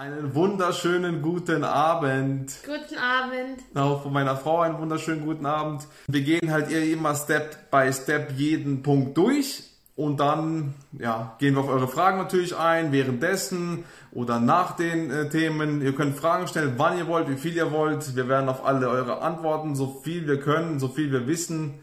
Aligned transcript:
Einen 0.00 0.34
wunderschönen 0.34 1.20
guten 1.20 1.62
Abend. 1.62 2.54
Guten 2.64 2.98
Abend. 2.98 3.60
Auch 3.74 4.02
von 4.02 4.14
meiner 4.14 4.34
Frau 4.34 4.60
einen 4.60 4.78
wunderschönen 4.78 5.26
guten 5.26 5.44
Abend. 5.44 5.86
Wir 6.06 6.22
gehen 6.22 6.50
halt 6.50 6.70
ihr 6.70 6.90
immer 6.90 7.14
Step 7.14 7.70
by 7.70 7.92
Step 7.92 8.32
jeden 8.34 8.82
Punkt 8.82 9.18
durch 9.18 9.62
und 9.96 10.18
dann 10.18 10.72
ja, 10.98 11.36
gehen 11.38 11.54
wir 11.54 11.60
auf 11.60 11.68
eure 11.68 11.86
Fragen 11.86 12.16
natürlich 12.16 12.56
ein, 12.56 12.92
währenddessen 12.92 13.84
oder 14.12 14.40
nach 14.40 14.74
den 14.74 15.10
äh, 15.10 15.28
Themen. 15.28 15.82
Ihr 15.82 15.94
könnt 15.94 16.16
Fragen 16.16 16.48
stellen, 16.48 16.72
wann 16.78 16.96
ihr 16.96 17.06
wollt, 17.06 17.28
wie 17.28 17.36
viel 17.36 17.54
ihr 17.54 17.70
wollt. 17.70 18.16
Wir 18.16 18.26
werden 18.26 18.48
auf 18.48 18.64
alle 18.64 18.88
eure 18.88 19.20
Antworten, 19.20 19.76
so 19.76 20.00
viel 20.02 20.26
wir 20.26 20.40
können, 20.40 20.80
so 20.80 20.88
viel 20.88 21.12
wir 21.12 21.26
wissen. 21.26 21.74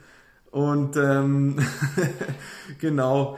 Und 0.50 0.98
ähm, 0.98 1.60
genau. 2.80 3.38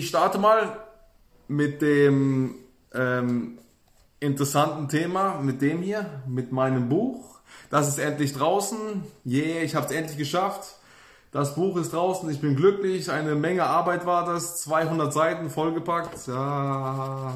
Ich 0.00 0.08
starte 0.08 0.38
mal 0.38 0.78
mit 1.46 1.82
dem 1.82 2.54
ähm, 2.94 3.58
interessanten 4.18 4.88
Thema, 4.88 5.38
mit 5.42 5.60
dem 5.60 5.82
hier, 5.82 6.22
mit 6.26 6.52
meinem 6.52 6.88
Buch. 6.88 7.40
Das 7.68 7.86
ist 7.86 7.98
endlich 7.98 8.32
draußen. 8.32 8.78
Yeah, 9.26 9.62
ich 9.62 9.74
habe 9.74 9.84
es 9.84 9.92
endlich 9.92 10.16
geschafft. 10.16 10.76
Das 11.32 11.54
Buch 11.54 11.76
ist 11.76 11.92
draußen, 11.92 12.30
ich 12.30 12.40
bin 12.40 12.56
glücklich. 12.56 13.10
Eine 13.10 13.34
Menge 13.34 13.64
Arbeit 13.64 14.06
war 14.06 14.24
das. 14.24 14.62
200 14.62 15.12
Seiten 15.12 15.50
vollgepackt. 15.50 16.26
Ja, 16.28 17.34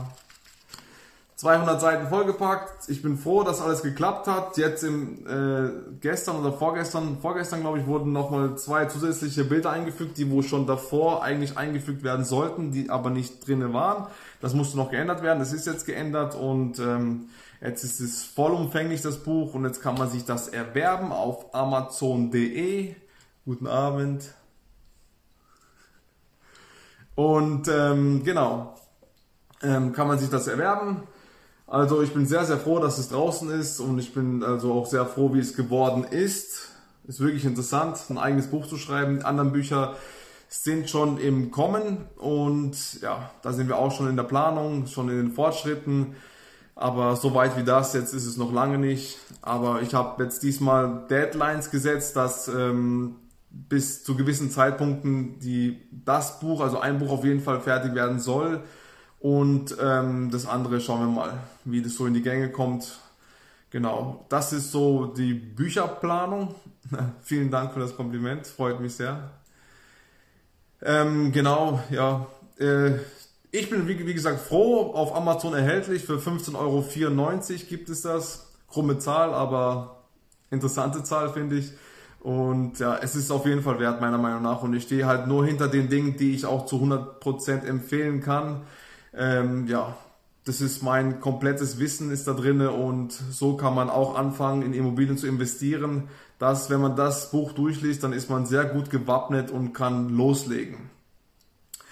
200 1.37 1.81
Seiten 1.81 2.09
vollgepackt. 2.09 2.89
Ich 2.89 3.03
bin 3.03 3.19
froh, 3.19 3.43
dass 3.43 3.61
alles 3.61 3.83
geklappt 3.83 4.29
hat. 4.29 4.57
Jetzt 4.57 4.85
im 4.85 5.27
äh, 5.27 5.71
gestern 6.01 6.37
oder 6.37 6.53
vorgestern, 6.53 7.19
vorgestern 7.21 7.61
glaube 7.61 7.81
ich, 7.81 7.87
wurden 7.87 8.13
nochmal 8.13 8.57
zwei 8.57 8.85
zusätzliche 8.87 9.45
Bilder 9.45 9.71
eingefügt, 9.71 10.17
die 10.17 10.31
wo 10.31 10.43
schon 10.43 10.67
davor 10.67 11.25
eigentlich 11.25 11.59
eingefügt 11.59 12.05
werden 12.05 12.25
sollten, 12.25 12.71
die 12.71 12.89
aber 12.89 13.11
nicht 13.11 13.47
drinnen 13.47 13.73
waren. 13.73 14.07
Das 14.41 14.55
musste 14.55 14.77
noch 14.77 14.93
geändert 14.93 15.23
werden. 15.23 15.41
Das 15.41 15.53
ist 15.53 15.67
jetzt 15.67 15.87
geändert 15.87 16.37
und 16.37 16.79
ähm, 16.79 17.31
jetzt 17.61 17.83
ist 17.83 18.01
es 18.01 18.23
vollumfänglich 18.23 19.03
das 19.03 19.19
Buch 19.19 19.55
und 19.55 19.65
jetzt 19.65 19.83
kann 19.83 19.97
man 19.97 20.11
sich 20.11 20.25
das 20.25 20.47
erwerben 20.47 21.11
auf 21.11 21.53
Amazon.de. 21.53 22.95
Guten 23.45 23.67
Abend. 23.67 24.23
Und 27.17 27.69
ähm, 27.69 28.23
genau, 28.25 28.77
ähm, 29.63 29.93
kann 29.93 30.07
man 30.07 30.19
sich 30.19 30.31
das 30.31 30.47
erwerben. 30.47 31.03
Also 31.67 32.03
ich 32.03 32.13
bin 32.13 32.27
sehr, 32.27 32.45
sehr 32.45 32.59
froh, 32.59 32.79
dass 32.79 32.99
es 32.99 33.09
draußen 33.09 33.51
ist 33.51 33.81
und 33.81 33.99
ich 33.99 34.13
bin 34.13 34.43
also 34.43 34.73
auch 34.73 34.87
sehr 34.87 35.07
froh, 35.07 35.33
wie 35.33 35.39
es 35.39 35.57
geworden 35.57 36.05
ist. 36.05 36.69
Ist 37.07 37.21
wirklich 37.21 37.45
interessant, 37.45 37.99
ein 38.11 38.19
eigenes 38.19 38.49
Buch 38.49 38.67
zu 38.67 38.77
schreiben. 38.77 39.19
Die 39.19 39.25
anderen 39.25 39.53
Bücher 39.53 39.95
sind 40.49 40.89
schon 40.89 41.19
im 41.19 41.51
Kommen 41.51 41.99
und 42.17 43.01
ja, 43.01 43.31
da 43.43 43.53
sind 43.53 43.69
wir 43.69 43.77
auch 43.77 43.93
schon 43.93 44.09
in 44.09 44.17
der 44.17 44.25
Planung, 44.25 44.87
schon 44.87 45.09
in 45.09 45.17
den 45.17 45.33
Fortschritten. 45.33 46.15
Aber 46.77 47.17
so 47.17 47.35
weit 47.35 47.57
wie 47.57 47.65
das 47.65 47.95
jetzt 47.95 48.15
ist 48.15 48.27
es 48.27 48.37
noch 48.37 48.53
lange 48.53 48.79
nicht. 48.79 49.19
Aber 49.43 49.81
ich 49.83 49.95
habe 49.95 50.23
jetzt 50.23 50.43
diesmal 50.43 51.07
Deadlines 51.09 51.71
gesetzt, 51.71 52.17
dass 52.17 52.49
ähm, 52.49 53.17
bis 53.51 54.05
zu 54.05 54.17
gewissen 54.17 54.51
Zeitpunkten 54.51 55.39
die 55.39 55.81
das 55.91 56.41
Buch, 56.41 56.61
also 56.61 56.79
ein 56.81 56.99
Buch 56.99 57.11
auf 57.11 57.25
jeden 57.25 57.41
Fall 57.41 57.61
fertig 57.61 57.95
werden 57.95 58.19
soll. 58.19 58.63
Und 59.25 59.75
ähm, 59.81 60.31
das 60.31 60.45
andere 60.45 60.83
schauen 60.83 61.01
wir 61.01 61.07
mal, 61.07 61.39
wie 61.65 61.81
das 61.81 61.95
so 61.95 62.05
in 62.05 62.13
die 62.13 62.21
Gänge 62.21 62.51
kommt. 62.51 63.01
Genau, 63.71 64.27
das 64.29 64.53
ist 64.53 64.71
so 64.71 65.07
die 65.07 65.33
Bücherplanung. 65.33 66.55
Vielen 67.23 67.51
Dank 67.51 67.73
für 67.73 67.81
das 67.81 67.97
Kompliment, 67.97 68.47
freut 68.47 68.81
mich 68.81 68.97
sehr. 68.97 69.31
Ähm, 70.83 71.33
genau, 71.33 71.81
ja. 71.89 72.27
Äh, 72.59 72.99
ich 73.51 73.71
bin, 73.71 73.89
wie, 73.89 74.07
wie, 74.07 74.13
gesagt, 74.13 74.41
froh, 74.41 74.93
auf 74.93 75.17
Amazon 75.17 75.55
erhältlich. 75.55 76.05
Für 76.05 76.19
15,94 76.19 76.55
Euro 76.59 76.85
gibt 77.67 77.89
es 77.89 78.03
das. 78.03 78.53
Krumme 78.69 78.99
Zahl, 78.99 79.33
aber 79.33 80.03
interessante 80.51 81.03
Zahl, 81.03 81.33
finde 81.33 81.57
ich. 81.57 81.73
Und 82.21 82.79
ja, 82.79 82.99
es 82.99 83.17
ist 83.17 83.31
auf 83.31 83.47
jeden 83.47 83.63
Fall 83.63 83.81
wert, 83.81 84.03
meiner 84.03 84.19
Meinung 84.19 84.43
nach. 84.43 84.63
Und 84.63 84.75
ich 84.75 84.83
stehe 84.83 85.07
halt 85.07 85.29
nur 85.29 85.47
hinter 85.47 85.69
den 85.69 85.89
Dingen, 85.89 86.19
die 86.19 86.35
ich 86.35 86.45
auch 86.45 86.67
zu 86.67 86.77
100% 86.77 87.65
empfehlen 87.65 88.21
kann. 88.21 88.65
Ähm, 89.17 89.67
ja, 89.67 89.97
das 90.45 90.61
ist 90.61 90.83
mein 90.83 91.21
komplettes 91.21 91.79
Wissen 91.79 92.11
ist 92.11 92.29
da 92.29 92.35
drinne 92.35 92.71
und 92.71 93.13
so 93.13 93.57
kann 93.57 93.75
man 93.75 93.89
auch 93.89 94.17
anfangen, 94.17 94.63
in 94.63 94.75
Immobilien 94.75 95.17
zu 95.17 95.27
investieren. 95.27 96.09
Dass, 96.39 96.69
wenn 96.69 96.81
man 96.81 96.97
das 96.97 97.31
Buch 97.31 97.53
durchliest, 97.53 98.03
dann 98.03 98.13
ist 98.13 98.29
man 98.29 98.45
sehr 98.45 98.65
gut 98.65 98.91
gewappnet 98.91 99.51
und 99.51 99.73
kann 99.73 100.11
loslegen. 100.11 100.91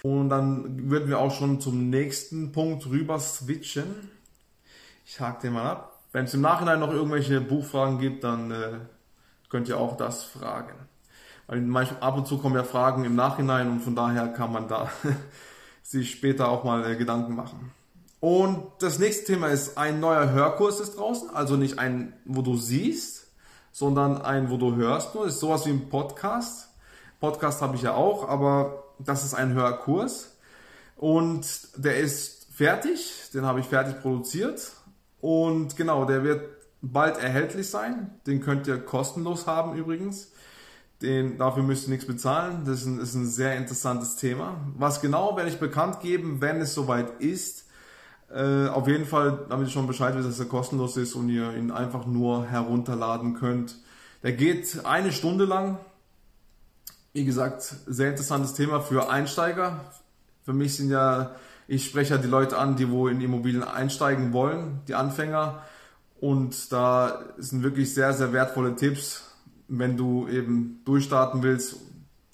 Und 0.03 0.29
dann 0.29 0.89
würden 0.89 1.07
wir 1.07 1.19
auch 1.19 1.33
schon 1.33 1.61
zum 1.61 1.89
nächsten 1.89 2.51
Punkt 2.51 2.85
rüber 2.87 3.19
switchen. 3.19 4.11
Ich 5.05 5.19
hake 5.19 5.41
den 5.41 5.53
mal 5.53 5.65
ab. 5.65 6.01
Wenn 6.11 6.25
es 6.25 6.33
im 6.33 6.41
Nachhinein 6.41 6.79
noch 6.79 6.91
irgendwelche 6.91 7.39
Buchfragen 7.41 7.99
gibt, 7.99 8.23
dann 8.23 8.51
äh, 8.51 8.79
könnt 9.49 9.69
ihr 9.69 9.79
auch 9.79 9.95
das 9.97 10.23
fragen. 10.23 10.75
Weil 11.47 11.61
manchmal, 11.61 12.01
ab 12.01 12.17
und 12.17 12.27
zu 12.27 12.37
kommen 12.37 12.55
ja 12.55 12.63
Fragen 12.63 13.05
im 13.05 13.15
Nachhinein 13.15 13.69
und 13.69 13.79
von 13.79 13.95
daher 13.95 14.27
kann 14.27 14.51
man 14.51 14.67
da 14.67 14.91
sich 15.83 16.11
später 16.11 16.49
auch 16.49 16.63
mal 16.63 16.89
äh, 16.89 16.95
Gedanken 16.95 17.35
machen. 17.35 17.71
Und 18.19 18.67
das 18.79 18.99
nächste 18.99 19.25
Thema 19.25 19.49
ist, 19.49 19.77
ein 19.77 19.99
neuer 19.99 20.31
Hörkurs 20.31 20.79
ist 20.79 20.97
draußen, 20.97 21.29
also 21.31 21.57
nicht 21.57 21.77
ein, 21.77 22.13
wo 22.25 22.41
du 22.41 22.55
siehst, 22.55 23.27
sondern 23.73 24.21
ein, 24.21 24.49
wo 24.49 24.57
du 24.57 24.75
hörst. 24.75 25.13
Das 25.13 25.25
ist 25.25 25.39
sowas 25.39 25.65
wie 25.65 25.71
ein 25.71 25.89
Podcast. 25.89 26.69
Podcast 27.19 27.61
habe 27.61 27.75
ich 27.75 27.81
ja 27.81 27.93
auch, 27.93 28.27
aber 28.29 28.83
das 28.99 29.25
ist 29.25 29.33
ein 29.33 29.53
Hörkurs. 29.53 30.37
Und 30.95 31.45
der 31.75 31.97
ist 31.97 32.47
fertig, 32.53 33.29
den 33.33 33.45
habe 33.45 33.59
ich 33.59 33.65
fertig 33.65 34.01
produziert. 34.01 34.71
Und 35.19 35.75
genau, 35.75 36.05
der 36.05 36.23
wird 36.23 36.47
bald 36.81 37.17
erhältlich 37.17 37.69
sein. 37.69 38.19
Den 38.27 38.41
könnt 38.41 38.67
ihr 38.67 38.77
kostenlos 38.77 39.47
haben 39.47 39.75
übrigens. 39.75 40.32
Den, 41.03 41.37
dafür 41.37 41.63
müsst 41.63 41.87
ihr 41.87 41.89
nichts 41.89 42.07
bezahlen. 42.07 42.63
Das 42.65 42.79
ist 42.79 42.85
ein, 42.85 42.99
ist 43.01 43.13
ein 43.13 43.27
sehr 43.27 43.57
interessantes 43.57 44.15
Thema. 44.15 44.55
Was 44.77 45.01
genau 45.01 45.35
werde 45.35 45.49
ich 45.49 45.59
bekannt 45.59 45.99
geben, 45.99 46.39
wenn 46.39 46.61
es 46.61 46.73
soweit 46.73 47.19
ist. 47.19 47.65
Äh, 48.33 48.67
auf 48.69 48.87
jeden 48.87 49.05
Fall, 49.05 49.45
damit 49.49 49.67
ihr 49.67 49.71
schon 49.71 49.85
Bescheid 49.85 50.15
wisst, 50.15 50.29
dass 50.29 50.39
er 50.39 50.45
kostenlos 50.45 50.95
ist 50.95 51.13
und 51.13 51.27
ihr 51.27 51.53
ihn 51.55 51.71
einfach 51.71 52.05
nur 52.05 52.45
herunterladen 52.45 53.33
könnt. 53.33 53.75
Der 54.23 54.31
geht 54.31 54.85
eine 54.85 55.11
Stunde 55.11 55.43
lang. 55.43 55.77
Wie 57.11 57.25
gesagt, 57.25 57.63
sehr 57.85 58.09
interessantes 58.09 58.53
Thema 58.53 58.79
für 58.79 59.09
Einsteiger. 59.09 59.81
Für 60.45 60.53
mich 60.53 60.77
sind 60.77 60.89
ja, 60.89 61.35
ich 61.67 61.85
spreche 61.85 62.15
ja 62.15 62.17
die 62.21 62.29
Leute 62.29 62.57
an, 62.57 62.77
die 62.77 62.89
wo 62.89 63.09
in 63.09 63.19
Immobilien 63.19 63.63
einsteigen 63.63 64.31
wollen, 64.31 64.79
die 64.87 64.95
Anfänger. 64.95 65.63
Und 66.21 66.71
da 66.71 67.19
sind 67.37 67.61
wirklich 67.61 67.93
sehr, 67.93 68.13
sehr 68.13 68.31
wertvolle 68.31 68.77
Tipps 68.77 69.32
wenn 69.67 69.97
du 69.97 70.27
eben 70.27 70.81
durchstarten 70.85 71.43
willst, 71.43 71.77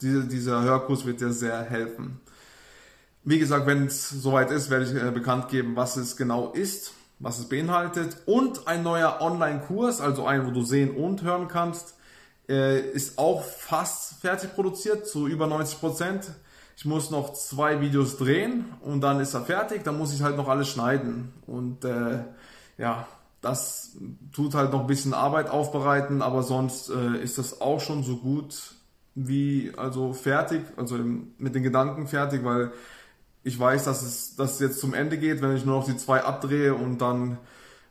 diese, 0.02 0.26
dieser 0.26 0.64
Hörkurs 0.64 1.06
wird 1.06 1.22
dir 1.22 1.32
sehr 1.32 1.62
helfen. 1.62 2.20
Wie 3.24 3.40
gesagt, 3.40 3.66
wenn 3.66 3.86
es 3.86 4.10
soweit 4.10 4.50
ist, 4.50 4.70
werde 4.70 4.86
ich 4.86 4.96
äh, 4.96 5.12
bekannt 5.12 5.50
geben, 5.50 5.76
was 5.76 5.98
es 5.98 6.16
genau 6.16 6.52
ist, 6.52 6.94
was 7.20 7.38
es 7.38 7.50
beinhaltet. 7.50 8.18
Und 8.26 8.68
ein 8.68 8.82
neuer 8.82 9.18
Online-Kurs, 9.20 10.00
also 10.02 10.26
ein, 10.26 10.48
wo 10.48 10.52
du 10.52 10.64
sehen 10.64 10.92
und 10.96 11.22
hören 11.22 11.48
kannst, 11.48 11.96
äh, 12.48 12.80
ist 12.80 13.20
auch 13.20 13.44
fast 13.44 14.22
fertig 14.22 14.54
produziert, 14.56 15.06
zu 15.08 15.28
über 15.28 15.48
90 15.48 15.80
Prozent. 15.80 16.32
Ich 16.78 16.86
muss 16.86 17.12
noch 17.12 17.34
zwei 17.34 17.82
Videos 17.82 18.18
drehen 18.18 18.66
und 18.82 19.02
dann 19.02 19.20
ist 19.20 19.34
er 19.34 19.42
fertig. 19.44 19.84
Dann 19.84 19.98
muss 19.98 20.14
ich 20.14 20.22
halt 20.22 20.38
noch 20.38 20.48
alles 20.48 20.70
schneiden. 20.70 21.34
Und 21.46 21.84
äh, 21.84 22.20
ja, 22.78 23.06
das 23.42 23.98
tut 24.32 24.54
halt 24.54 24.72
noch 24.72 24.82
ein 24.82 24.88
bisschen 24.88 25.14
Arbeit 25.14 25.50
aufbereiten, 25.50 26.22
aber 26.22 26.44
sonst 26.44 26.90
äh, 26.90 27.22
ist 27.22 27.38
das 27.38 27.62
auch 27.62 27.80
schon 27.80 28.04
so 28.04 28.18
gut 28.18 28.76
wie 29.16 29.72
also 29.78 30.14
fertig, 30.14 30.62
also 30.78 30.98
mit 30.98 31.56
den 31.56 31.64
Gedanken 31.64 32.08
fertig, 32.08 32.44
weil 32.44 32.72
ich 33.44 33.60
weiß, 33.60 33.86
dass 33.86 34.02
es, 34.02 34.36
dass 34.36 34.56
es 34.56 34.60
jetzt 34.60 34.80
zum 34.80 34.94
Ende 34.94 35.18
geht, 35.18 35.42
wenn 35.42 35.56
ich 35.56 35.66
nur 35.66 35.80
noch 35.80 35.86
die 35.86 35.96
zwei 35.98 36.24
abdrehe 36.24 36.76
und 36.76 37.02
dann 37.02 37.38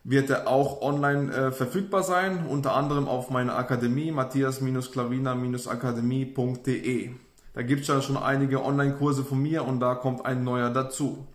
wird 0.05 0.31
er 0.31 0.47
auch 0.49 0.81
online 0.81 1.31
äh, 1.33 1.53
verfügbar 1.53 2.03
sein, 2.03 2.47
unter 2.47 2.75
anderem 2.75 3.06
auf 3.09 3.29
meiner 3.31 3.56
Akademie 3.56 4.12
matthias-klavina-akademie.de. 4.12 7.11
Da 7.55 7.62
gibt 7.62 7.83
es 7.83 7.89
ja 7.89 8.00
schon 8.00 8.17
einige 8.17 8.65
Online-Kurse 8.65 9.25
von 9.25 9.43
mir 9.43 9.67
und 9.67 9.81
da 9.81 9.97
kommt 9.97 10.25
ein 10.25 10.45
neuer 10.45 10.71
dazu. 10.71 11.27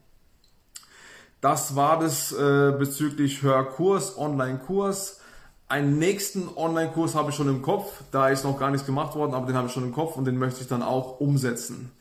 Das 1.43 1.75
war 1.75 1.99
das 1.99 2.31
äh, 2.31 2.73
bezüglich 2.79 3.41
Hörkurs, 3.41 4.17
Online-Kurs. 4.17 5.19
Einen 5.67 5.99
nächsten 5.99 6.47
Online-Kurs 6.55 7.15
habe 7.15 7.31
ich 7.31 7.35
schon 7.35 7.49
im 7.49 7.61
Kopf. 7.61 8.01
Da 8.11 8.29
ist 8.29 8.45
noch 8.45 8.57
gar 8.57 8.71
nichts 8.71 8.85
gemacht 8.85 9.13
worden, 9.15 9.33
aber 9.33 9.47
den 9.47 9.57
habe 9.57 9.67
ich 9.67 9.73
schon 9.73 9.83
im 9.83 9.91
Kopf 9.91 10.15
und 10.15 10.23
den 10.23 10.37
möchte 10.37 10.61
ich 10.61 10.69
dann 10.69 10.81
auch 10.81 11.19
umsetzen. 11.19 11.91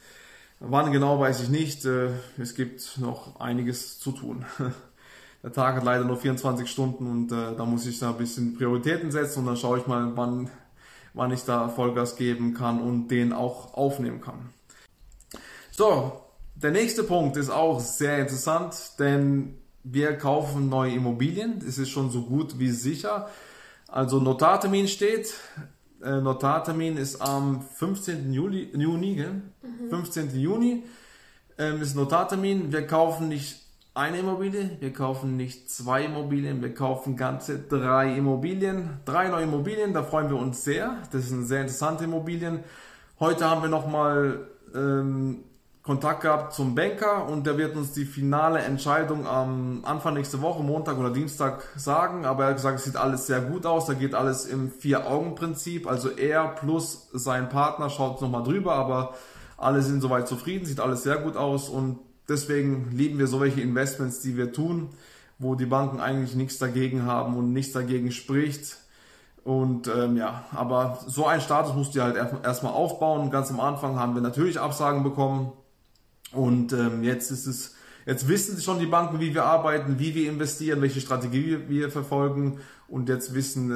Wann 0.61 0.93
genau 0.93 1.19
weiß 1.19 1.43
ich 1.43 1.49
nicht. 1.49 1.85
Äh, 1.85 2.11
es 2.39 2.55
gibt 2.55 2.99
noch 2.99 3.41
einiges 3.41 3.99
zu 3.99 4.13
tun. 4.13 4.45
Der 5.43 5.53
Tag 5.53 5.75
hat 5.75 5.83
leider 5.83 6.05
nur 6.05 6.19
24 6.19 6.71
Stunden 6.71 7.11
und 7.11 7.33
äh, 7.33 7.57
da 7.57 7.65
muss 7.65 7.85
ich 7.85 7.99
da 7.99 8.11
ein 8.11 8.19
bisschen 8.19 8.57
Prioritäten 8.57 9.11
setzen 9.11 9.41
und 9.41 9.47
dann 9.47 9.57
schaue 9.57 9.79
ich 9.79 9.89
mal, 9.89 10.13
wann, 10.15 10.51
wann 11.15 11.33
ich 11.33 11.45
da 11.45 11.69
Vollgas 11.69 12.15
geben 12.15 12.55
kann 12.55 12.81
und 12.81 13.09
den 13.09 13.33
auch 13.33 13.75
aufnehmen 13.75 14.21
kann. 14.21 14.51
So, 15.73 16.13
der 16.55 16.71
nächste 16.71 17.03
Punkt 17.05 17.37
ist 17.37 17.51
auch 17.51 17.81
sehr 17.81 18.19
interessant, 18.19 18.99
denn 18.99 19.59
wir 19.85 20.17
kaufen 20.17 20.69
neue 20.69 20.93
Immobilien. 20.93 21.61
Das 21.65 21.79
ist 21.79 21.91
schon 21.91 22.11
so 22.11 22.23
gut 22.23 22.59
wie 22.59 22.71
sicher. 22.71 23.29
Also 23.89 24.21
Notartermin 24.21 24.89
steht. 24.89 25.35
Äh, 26.03 26.21
Notartermin 26.21 26.97
ist 26.97 27.21
am 27.21 27.63
15. 27.63 28.33
Juli, 28.33 28.71
Juni, 28.75 29.17
gell? 29.17 29.43
Mhm. 29.63 29.91
15. 29.91 30.39
Juni 30.39 30.85
ähm, 31.59 31.83
ist 31.83 31.97
Notartermin. 31.97 32.73
Wir 32.73 32.87
kaufen 32.87 33.29
nicht 33.29 33.63
eine 33.95 34.19
Immobilie, 34.21 34.79
wir 34.81 34.93
kaufen 34.93 35.37
nicht 35.37 35.71
zwei 35.71 36.07
Immobilien, 36.07 36.63
wir 36.63 36.73
kaufen 36.73 37.15
ganze 37.17 37.59
drei 37.59 38.17
Immobilien, 38.17 39.01
drei 39.05 39.29
neue 39.29 39.45
Immobilien, 39.45 39.93
da 39.93 40.03
freuen 40.03 40.31
wir 40.31 40.39
uns 40.39 40.65
sehr. 40.65 40.97
Das 41.13 41.29
sind 41.29 41.45
sehr 41.45 41.61
interessante 41.61 42.05
Immobilien. 42.05 42.61
Heute 43.21 43.49
haben 43.49 43.61
wir 43.61 43.69
nochmal 43.69 44.49
ähm, 44.75 45.45
Kontakt 45.83 46.21
gehabt 46.21 46.55
zum 46.55 46.77
Banker 46.77 47.27
und 47.27 47.45
der 47.45 47.59
wird 47.59 47.75
uns 47.75 47.93
die 47.93 48.05
finale 48.05 48.61
Entscheidung 48.61 49.27
am 49.27 49.81
Anfang 49.83 50.15
nächste 50.15 50.41
Woche, 50.41 50.63
Montag 50.63 50.97
oder 50.97 51.11
Dienstag 51.11 51.65
sagen. 51.75 52.25
Aber 52.25 52.45
er 52.45 52.51
hat 52.51 52.57
gesagt, 52.57 52.79
es 52.79 52.85
sieht 52.85 52.97
alles 52.97 53.27
sehr 53.27 53.41
gut 53.41 53.67
aus. 53.67 53.87
Da 53.87 53.95
geht 53.95 54.15
alles 54.15 54.47
im 54.47 54.71
Vier-Augen-Prinzip. 54.71 55.89
Also 55.89 56.09
er 56.11 56.47
plus 56.47 57.09
sein 57.13 57.49
Partner 57.49 57.91
schaut 57.91 58.23
nochmal 58.23 58.45
drüber, 58.45 58.75
aber 58.75 59.15
alle 59.57 59.83
sind 59.83 60.01
soweit 60.03 60.29
zufrieden, 60.29 60.67
sieht 60.67 60.79
alles 60.79 61.03
sehr 61.03 61.17
gut 61.17 61.37
aus 61.37 61.69
und 61.69 61.99
deswegen 62.29 62.93
lieben 62.93 63.19
wir 63.19 63.27
solche 63.27 63.61
Investments, 63.61 64.21
die 64.21 64.37
wir 64.37 64.53
tun, 64.53 64.91
wo 65.41 65.57
die 65.57 65.67
Banken 65.67 65.99
eigentlich 65.99 66.37
nichts 66.37 66.59
dagegen 66.59 67.07
haben 67.07 67.37
und 67.37 67.53
nichts 67.53 67.73
dagegen 67.73 68.13
spricht. 68.13 68.77
Und 69.43 69.89
ähm, 69.89 70.17
ja, 70.17 70.45
aber 70.55 71.01
so 71.09 71.27
ein 71.27 71.41
Status 71.41 71.75
musst 71.75 71.97
du 71.97 72.03
halt 72.03 72.17
erstmal 72.45 72.73
aufbauen. 72.73 73.33
Ganz 73.33 73.51
am 73.51 73.59
Anfang 73.59 73.99
haben 73.99 74.15
wir 74.15 74.23
natürlich 74.23 74.61
Absagen 74.61 75.03
bekommen 75.03 75.53
und 76.33 76.73
ähm, 76.73 77.03
jetzt 77.03 77.31
ist 77.31 77.47
es, 77.47 77.75
jetzt 78.07 78.29
wissen 78.29 78.61
schon 78.61 78.79
die 78.79 78.87
Banken, 78.87 79.21
wie 79.21 79.35
wir 79.35 79.45
arbeiten, 79.45 79.99
wie 79.99 80.15
wir 80.15 80.29
investieren, 80.29 80.81
welche 80.81 81.01
Strategie 81.01 81.59
wir 81.69 81.91
verfolgen. 81.91 82.61
Und 82.89 83.09
jetzt 83.09 83.35
wissen 83.35 83.71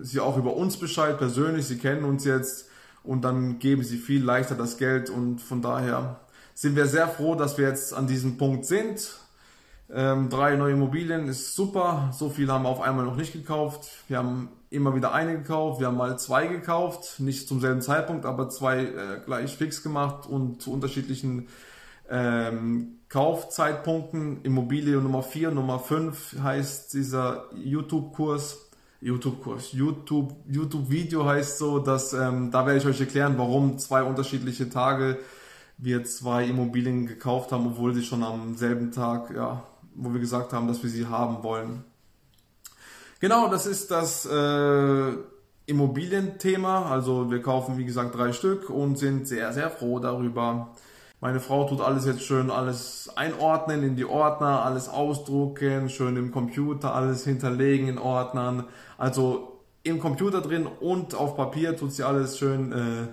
äh, 0.00 0.04
sie 0.04 0.20
auch 0.20 0.36
über 0.36 0.54
uns 0.54 0.78
Bescheid 0.78 1.18
persönlich. 1.18 1.66
Sie 1.66 1.78
kennen 1.78 2.04
uns 2.04 2.24
jetzt 2.24 2.68
und 3.02 3.22
dann 3.22 3.58
geben 3.58 3.82
sie 3.82 3.98
viel 3.98 4.22
leichter 4.22 4.54
das 4.54 4.78
Geld. 4.78 5.10
Und 5.10 5.40
von 5.40 5.60
daher 5.60 6.20
sind 6.54 6.76
wir 6.76 6.86
sehr 6.86 7.08
froh, 7.08 7.34
dass 7.34 7.58
wir 7.58 7.68
jetzt 7.68 7.92
an 7.92 8.06
diesem 8.06 8.38
Punkt 8.38 8.64
sind. 8.64 9.18
Ähm, 9.92 10.30
drei 10.30 10.56
neue 10.56 10.72
Immobilien 10.72 11.28
ist 11.28 11.54
super. 11.54 12.10
So 12.12 12.30
viel 12.30 12.50
haben 12.50 12.64
wir 12.64 12.70
auf 12.70 12.80
einmal 12.80 13.04
noch 13.04 13.16
nicht 13.16 13.32
gekauft. 13.32 13.90
Wir 14.08 14.18
haben 14.18 14.48
immer 14.70 14.94
wieder 14.94 15.12
eine 15.12 15.36
gekauft. 15.36 15.80
Wir 15.80 15.88
haben 15.88 15.96
mal 15.96 16.18
zwei 16.18 16.46
gekauft. 16.46 17.20
Nicht 17.20 17.46
zum 17.48 17.60
selben 17.60 17.82
Zeitpunkt, 17.82 18.24
aber 18.24 18.48
zwei 18.48 18.84
äh, 18.84 19.20
gleich 19.24 19.56
fix 19.56 19.82
gemacht 19.82 20.26
und 20.26 20.62
zu 20.62 20.72
unterschiedlichen 20.72 21.48
ähm, 22.08 22.98
Kaufzeitpunkten. 23.08 24.42
Immobilie 24.42 24.96
Nummer 24.96 25.22
4, 25.22 25.50
Nummer 25.50 25.78
5 25.78 26.36
heißt 26.42 26.92
dieser 26.94 27.44
YouTube-Kurs. 27.54 28.60
YouTube-Kurs, 29.00 29.72
YouTube, 29.72 30.34
YouTube-Video 30.48 31.26
heißt 31.26 31.58
so, 31.58 31.78
dass 31.78 32.14
ähm, 32.14 32.50
da 32.50 32.64
werde 32.64 32.78
ich 32.78 32.86
euch 32.86 33.00
erklären, 33.00 33.34
warum 33.36 33.78
zwei 33.78 34.02
unterschiedliche 34.02 34.70
Tage 34.70 35.18
wir 35.76 36.04
zwei 36.04 36.46
Immobilien 36.46 37.06
gekauft 37.06 37.52
haben, 37.52 37.66
obwohl 37.66 37.94
sie 37.94 38.02
schon 38.02 38.22
am 38.22 38.56
selben 38.56 38.92
Tag, 38.92 39.34
ja, 39.34 39.62
wo 39.94 40.12
wir 40.12 40.20
gesagt 40.20 40.52
haben, 40.52 40.68
dass 40.68 40.82
wir 40.82 40.88
sie 40.88 41.06
haben 41.06 41.42
wollen. 41.42 41.84
Genau, 43.20 43.48
das 43.48 43.66
ist 43.66 43.90
das 43.90 44.26
äh, 44.26 45.12
Immobilienthema. 45.66 46.90
Also 46.90 47.30
wir 47.30 47.42
kaufen, 47.42 47.78
wie 47.78 47.84
gesagt, 47.84 48.14
drei 48.14 48.32
Stück 48.32 48.70
und 48.70 48.98
sind 48.98 49.26
sehr, 49.26 49.52
sehr 49.52 49.70
froh 49.70 49.98
darüber. 49.98 50.74
Meine 51.24 51.40
Frau 51.40 51.64
tut 51.64 51.80
alles 51.80 52.04
jetzt 52.04 52.20
schön 52.20 52.50
alles 52.50 53.10
einordnen 53.16 53.82
in 53.82 53.96
die 53.96 54.04
Ordner, 54.04 54.62
alles 54.62 54.90
ausdrucken, 54.90 55.88
schön 55.88 56.18
im 56.18 56.30
Computer 56.30 56.94
alles 56.94 57.24
hinterlegen 57.24 57.88
in 57.88 57.96
Ordnern. 57.96 58.64
Also 58.98 59.62
im 59.84 60.00
Computer 60.00 60.42
drin 60.42 60.66
und 60.66 61.14
auf 61.14 61.34
Papier 61.34 61.78
tut 61.78 61.92
sie 61.92 62.02
alles 62.02 62.36
schön 62.38 62.72
äh, 62.72 63.06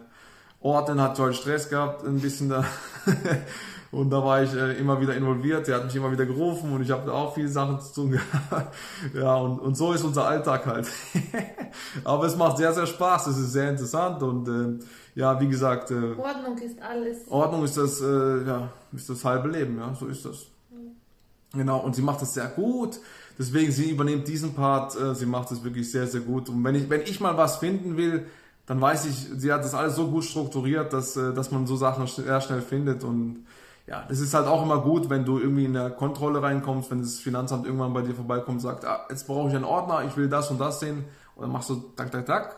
ordnen. 0.60 1.00
Hat 1.00 1.18
heute 1.20 1.36
Stress 1.36 1.70
gehabt, 1.70 2.06
ein 2.06 2.20
bisschen 2.20 2.50
da. 2.50 2.66
und 3.92 4.10
da 4.10 4.22
war 4.26 4.44
ich 4.44 4.54
äh, 4.54 4.74
immer 4.74 5.00
wieder 5.00 5.16
involviert. 5.16 5.68
Sie 5.68 5.74
hat 5.74 5.86
mich 5.86 5.96
immer 5.96 6.12
wieder 6.12 6.26
gerufen 6.26 6.74
und 6.74 6.82
ich 6.82 6.92
habe 6.92 7.06
da 7.06 7.14
auch 7.14 7.34
viele 7.34 7.48
Sachen 7.48 7.80
zu 7.80 7.94
tun 7.94 8.12
gehabt. 8.52 8.76
ja, 9.14 9.36
und, 9.36 9.58
und 9.58 9.76
so 9.76 9.94
ist 9.94 10.04
unser 10.04 10.28
Alltag 10.28 10.66
halt. 10.66 10.86
Aber 12.04 12.26
es 12.26 12.36
macht 12.36 12.58
sehr, 12.58 12.74
sehr 12.74 12.88
Spaß. 12.88 13.28
Es 13.28 13.38
ist 13.38 13.54
sehr 13.54 13.70
interessant 13.70 14.22
und 14.24 14.48
äh, 14.48 14.84
ja, 15.16 15.40
wie 15.40 15.48
gesagt. 15.48 15.92
Äh, 15.92 16.14
Ordnung 16.18 16.58
ist 16.58 16.82
alles. 16.82 17.18
Ordnung 17.30 17.64
ist 17.64 17.78
das, 17.78 18.02
äh, 18.02 18.46
ja, 18.46 18.70
ist 18.94 19.10
das 19.10 19.24
halbe 19.26 19.50
Leben, 19.50 19.78
ja, 19.78 19.94
so 19.94 20.08
ist 20.08 20.26
das. 20.26 20.48
Mhm. 20.70 21.58
Genau, 21.58 21.80
und 21.80 21.96
sie 21.96 22.02
macht 22.02 22.22
das 22.22 22.34
sehr 22.34 22.48
gut. 22.48 23.00
Deswegen, 23.38 23.72
sie 23.72 23.90
übernimmt 23.90 24.28
diesen 24.28 24.54
Part, 24.54 25.00
äh, 25.00 25.16
sie 25.16 25.26
macht 25.26 25.52
es 25.52 25.64
wirklich 25.64 25.92
sehr, 25.92 26.08
sehr 26.08 26.22
gut. 26.22 26.50
Und 26.50 26.64
wenn 26.64 26.76
ich, 26.76 26.90
wenn 26.90 27.02
ich 27.02 27.20
mal 27.20 27.38
was 27.38 27.58
finden 27.58 27.98
will, 27.98 28.26
dann 28.66 28.80
weiß 28.80 29.06
ich, 29.06 29.28
sie 29.36 29.52
hat 29.52 29.64
das 29.64 29.74
alles 29.74 29.96
so 29.96 30.08
gut 30.08 30.24
strukturiert, 30.24 30.94
dass, 30.94 31.18
äh, 31.18 31.34
dass 31.34 31.52
man 31.52 31.68
so 31.68 31.76
Sachen 31.76 32.08
sehr 32.08 32.40
schnell 32.42 32.62
findet. 32.62 33.04
Und 33.04 33.46
ja, 33.88 34.06
das 34.08 34.20
ist 34.20 34.34
halt 34.34 34.48
auch 34.48 34.64
immer 34.64 34.80
gut, 34.80 35.10
wenn 35.10 35.26
du 35.26 35.40
irgendwie 35.40 35.66
in 35.66 35.74
der 35.74 35.90
Kontrolle 35.90 36.42
reinkommst, 36.42 36.92
wenn 36.92 37.02
das 37.02 37.20
Finanzamt 37.20 37.66
irgendwann 37.66 37.94
bei 37.94 38.02
dir 38.02 38.14
vorbeikommt 38.14 38.58
und 38.58 38.60
sagt, 38.60 38.86
ah, 38.86 39.06
jetzt 39.10 39.28
brauche 39.28 39.50
ich 39.50 39.56
einen 39.56 39.66
Ordner, 39.66 40.06
ich 40.06 40.16
will 40.16 40.30
das 40.30 40.52
und 40.52 40.60
das 40.60 40.80
sehen. 40.80 41.04
Und 41.42 41.48
dann 41.48 41.54
machst 41.54 41.72
du 41.72 41.76
tak, 41.96 42.12
tak, 42.12 42.28
tak, 42.28 42.56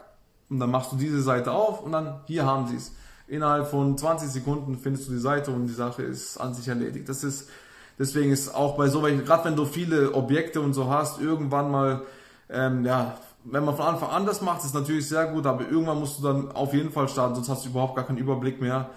und 0.49 0.59
dann 0.59 0.69
machst 0.69 0.91
du 0.91 0.97
diese 0.97 1.21
Seite 1.21 1.53
auf 1.53 1.81
und 1.81 1.93
dann 1.93 2.19
hier 2.27 2.45
haben 2.45 2.67
sie 2.67 2.75
es. 2.75 2.91
Innerhalb 3.29 3.67
von 3.67 3.97
20 3.97 4.27
Sekunden 4.29 4.77
findest 4.77 5.07
du 5.07 5.13
die 5.13 5.19
Seite 5.19 5.51
und 5.51 5.67
die 5.67 5.73
Sache 5.73 6.03
ist 6.03 6.35
an 6.35 6.53
sich 6.53 6.67
erledigt. 6.67 7.07
Das 7.07 7.23
ist, 7.23 7.49
deswegen 7.97 8.33
ist 8.33 8.53
auch 8.53 8.75
bei 8.75 8.89
so 8.89 8.99
gerade 8.99 9.45
wenn 9.45 9.55
du 9.55 9.63
viele 9.63 10.13
Objekte 10.13 10.59
und 10.59 10.73
so 10.73 10.89
hast, 10.89 11.21
irgendwann 11.21 11.71
mal, 11.71 12.01
ähm, 12.49 12.83
ja, 12.83 13.15
wenn 13.45 13.63
man 13.63 13.77
von 13.77 13.85
Anfang 13.85 14.09
an 14.09 14.25
das 14.25 14.41
macht, 14.41 14.65
ist 14.65 14.75
natürlich 14.75 15.07
sehr 15.07 15.27
gut, 15.27 15.45
aber 15.45 15.61
irgendwann 15.61 15.99
musst 15.99 16.19
du 16.19 16.23
dann 16.23 16.51
auf 16.51 16.73
jeden 16.73 16.91
Fall 16.91 17.07
starten, 17.07 17.35
sonst 17.35 17.47
hast 17.47 17.63
du 17.63 17.69
überhaupt 17.69 17.95
gar 17.95 18.05
keinen 18.05 18.17
Überblick 18.17 18.59
mehr. 18.59 18.89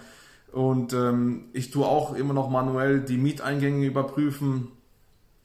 Und 0.51 0.91
ähm, 0.91 1.45
ich 1.53 1.71
tue 1.71 1.85
auch 1.85 2.13
immer 2.13 2.33
noch 2.33 2.49
manuell 2.49 2.99
die 2.99 3.17
Mieteingänge 3.17 3.85
überprüfen. 3.85 4.67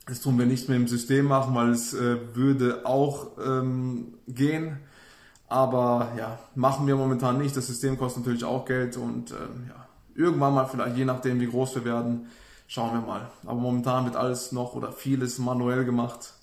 Das 0.05 0.21
tun 0.21 0.37
wir 0.37 0.45
nicht 0.45 0.67
mehr 0.67 0.77
im 0.77 0.87
System 0.87 1.25
machen, 1.25 1.55
weil 1.55 1.69
es 1.69 1.93
äh, 1.93 2.17
würde 2.33 2.85
auch 2.85 3.31
ähm, 3.43 4.15
gehen. 4.27 4.79
Aber 5.47 6.11
ja, 6.17 6.39
machen 6.55 6.87
wir 6.87 6.95
momentan 6.95 7.37
nicht. 7.37 7.55
Das 7.55 7.67
System 7.67 7.97
kostet 7.97 8.23
natürlich 8.23 8.43
auch 8.43 8.65
Geld 8.65 8.97
und 8.97 9.31
äh, 9.31 9.35
ja, 9.35 9.87
irgendwann 10.15 10.53
mal 10.53 10.65
vielleicht, 10.65 10.97
je 10.97 11.05
nachdem 11.05 11.39
wie 11.39 11.47
groß 11.47 11.75
wir 11.75 11.85
werden, 11.85 12.27
schauen 12.67 12.93
wir 12.93 13.01
mal. 13.01 13.29
Aber 13.45 13.59
momentan 13.59 14.05
wird 14.05 14.15
alles 14.15 14.51
noch 14.51 14.73
oder 14.73 14.91
vieles 14.91 15.37
manuell 15.39 15.85
gemacht 15.85 16.33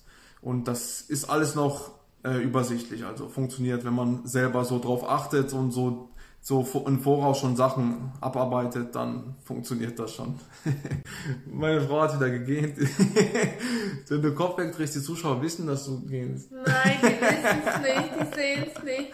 und 0.41 0.67
das 0.67 1.01
ist 1.01 1.29
alles 1.29 1.55
noch 1.55 1.91
äh, 2.23 2.41
übersichtlich. 2.41 3.05
Also 3.05 3.27
funktioniert, 3.27 3.83
wenn 3.85 3.93
man 3.93 4.25
selber 4.25 4.65
so 4.65 4.79
drauf 4.79 5.07
achtet 5.07 5.53
und 5.53 5.71
so 5.71 6.09
so 6.41 6.65
im 6.87 6.99
Voraus 6.99 7.39
schon 7.39 7.55
Sachen 7.55 8.11
abarbeitet, 8.19 8.95
dann 8.95 9.35
funktioniert 9.43 9.99
das 9.99 10.15
schon. 10.15 10.39
Meine 11.45 11.81
Frau 11.81 12.01
hat 12.01 12.15
wieder 12.15 12.31
gegähnt. 12.31 12.77
Wenn 14.09 14.21
du 14.21 14.33
Kopf 14.33 14.57
wegdrehst, 14.57 14.95
die 14.95 15.01
Zuschauer 15.01 15.41
wissen, 15.41 15.67
dass 15.67 15.85
du 15.85 16.01
gehst. 16.01 16.51
Nein, 16.51 16.97
die 16.99 17.21
wissen 17.21 17.61
es 17.65 17.81
nicht, 17.81 18.09
die 18.19 18.35
sehen 18.35 18.65
es 18.73 18.83
nicht. 18.83 19.11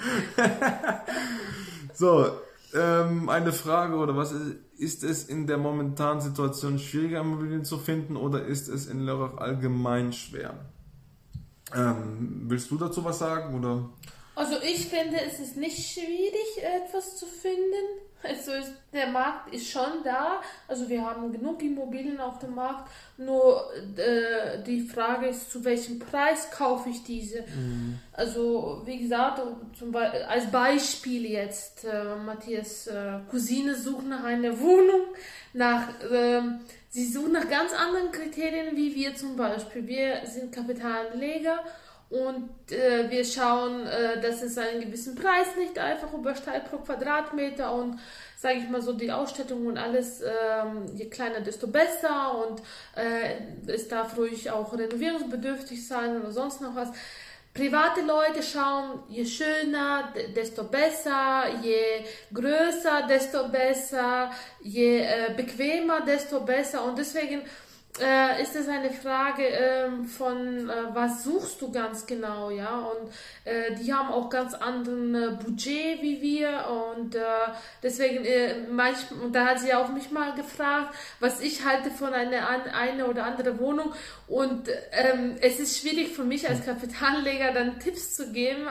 so, 1.94 2.28
ähm, 2.74 3.28
eine 3.28 3.52
Frage 3.52 3.96
oder 3.96 4.16
was 4.16 4.32
ist, 4.32 4.56
ist 4.78 5.04
es 5.04 5.24
in 5.26 5.48
der 5.48 5.58
momentanen 5.58 6.22
Situation 6.22 6.80
schwieriger, 6.80 7.22
Immobilien 7.22 7.66
zu 7.66 7.78
finden 7.78 8.16
oder 8.16 8.46
ist 8.46 8.70
es 8.70 8.88
in 8.88 9.02
Lörrach 9.02 9.38
allgemein 9.38 10.14
schwer? 10.14 10.54
Ähm, 11.76 12.44
willst 12.48 12.72
du 12.72 12.78
dazu 12.78 13.04
was 13.04 13.20
sagen 13.20 13.56
oder? 13.56 13.90
Also 14.38 14.58
ich 14.62 14.86
finde, 14.86 15.20
es 15.20 15.40
ist 15.40 15.58
nicht 15.58 15.94
schwierig, 15.94 16.64
etwas 16.64 17.18
zu 17.18 17.26
finden. 17.26 18.04
Also 18.22 18.52
ist, 18.52 18.72
der 18.94 19.08
Markt 19.08 19.52
ist 19.52 19.68
schon 19.68 20.04
da. 20.04 20.42
Also 20.68 20.88
wir 20.90 21.04
haben 21.04 21.32
genug 21.32 21.64
Immobilien 21.64 22.20
auf 22.20 22.38
dem 22.38 22.54
Markt. 22.54 22.88
Nur 23.18 23.68
äh, 23.98 24.62
die 24.64 24.82
Frage 24.82 25.30
ist, 25.30 25.50
zu 25.50 25.66
welchem 25.66 25.98
Preis 25.98 26.52
kaufe 26.52 26.90
ich 26.90 27.04
diese? 27.04 27.42
Mhm. 27.42 27.98
Also 28.14 28.84
wie 28.86 29.00
gesagt, 29.00 29.42
zum 29.78 29.92
Be 29.92 30.28
als 30.28 30.52
Beispiel 30.52 31.26
jetzt, 31.26 31.86
äh, 31.86 32.16
Matthias 32.24 32.86
äh, 32.86 33.20
Cousine 33.32 33.74
sucht 33.74 34.06
nach 34.06 34.24
einer 34.24 34.60
Wohnung, 34.60 35.02
nach 35.54 35.90
ähm, 36.12 36.60
sie 36.90 37.08
sucht 37.08 37.32
nach 37.32 37.50
ganz 37.50 37.74
anderen 37.74 38.12
Kriterien 38.12 38.78
wie 38.78 38.94
wir 38.94 39.16
zum 39.16 39.36
Beispiel. 39.36 39.88
Wir 39.88 40.22
sind 40.26 40.52
Kapitalanleger 40.52 41.64
und 42.10 42.50
äh, 42.72 43.10
wir 43.10 43.26
schauen, 43.26 43.86
äh, 43.86 44.22
dass 44.22 44.42
es 44.42 44.58
einen 44.58 44.82
gewissen 44.82 45.16
Preis 45.16 45.56
nicht 45.58 45.78
einfach 45.78 46.14
übersteigt 46.14 46.70
pro 46.70 46.78
Quadratmeter 46.78 47.74
und 47.74 48.00
sage 48.38 48.60
ich 48.60 48.70
mal 48.70 48.82
so 48.82 48.94
die 48.94 49.12
Ausstattung 49.12 49.66
und 49.66 49.78
alles, 49.78 50.22
ähm, 50.22 50.86
je 50.96 51.10
kleiner, 51.10 51.42
desto 51.42 51.68
besser 51.68 52.48
und 52.48 52.62
äh, 52.96 53.72
es 53.72 53.88
darf 53.88 54.18
ruhig 54.18 54.52
auch 54.52 54.72
renovierungsbedürftig 54.78 55.86
sein 55.86 56.22
oder 56.22 56.32
sonst 56.32 56.62
noch 56.62 56.76
was. 56.76 56.92
private 57.58 58.02
Leute 58.02 58.44
schauen, 58.44 59.00
je 59.10 59.26
schöner, 59.26 60.14
desto 60.36 60.64
besser, 60.66 61.46
je 61.64 62.06
größer, 62.32 63.08
desto 63.08 63.50
besser, 63.50 64.32
je 64.62 65.00
äh, 65.00 65.34
bequemer, 65.36 66.02
desto 66.06 66.42
besser. 66.42 66.84
Und 66.86 67.00
deswegen 67.00 67.42
äh, 68.00 68.44
ist 68.44 68.56
es 68.56 68.68
eine 68.68 68.92
Frage 68.92 69.44
ähm, 69.44 70.06
von, 70.06 70.70
äh, 70.70 70.74
was 70.94 71.24
suchst 71.24 71.60
du 71.62 71.72
ganz 71.72 72.06
genau, 72.06 72.52
ja? 72.52 72.78
Und 72.78 73.10
äh, 73.44 73.74
die 73.76 73.92
haben 73.92 74.10
auch 74.10 74.30
ganz 74.30 74.54
anderen 74.54 75.16
äh, 75.16 75.32
Budget 75.44 76.00
wie 76.02 76.22
wir 76.22 76.64
und 76.94 77.16
äh, 77.16 77.22
deswegen, 77.82 78.24
äh, 78.24 78.68
manchmal, 78.70 79.22
und 79.22 79.34
da 79.34 79.48
hat 79.48 79.60
sie 79.60 79.74
auch 79.74 79.90
mich 79.90 80.12
mal 80.12 80.36
gefragt, 80.36 80.94
was 81.20 81.42
ich 81.42 81.66
halte 81.66 81.90
von 81.90 82.14
einer 82.14 82.48
eine 82.74 83.08
oder 83.08 83.24
andere 83.26 83.58
Wohnung 83.60 83.92
und 84.28 84.70
ähm, 84.92 85.38
es 85.42 85.60
ist 85.60 85.80
schwierig 85.80 86.10
für 86.10 86.24
mich 86.24 86.48
als 86.48 86.64
Kapitalanleger 86.66 87.52
dann 87.52 87.80
Tipps 87.80 88.14
zu 88.16 88.32
geben, 88.32 88.68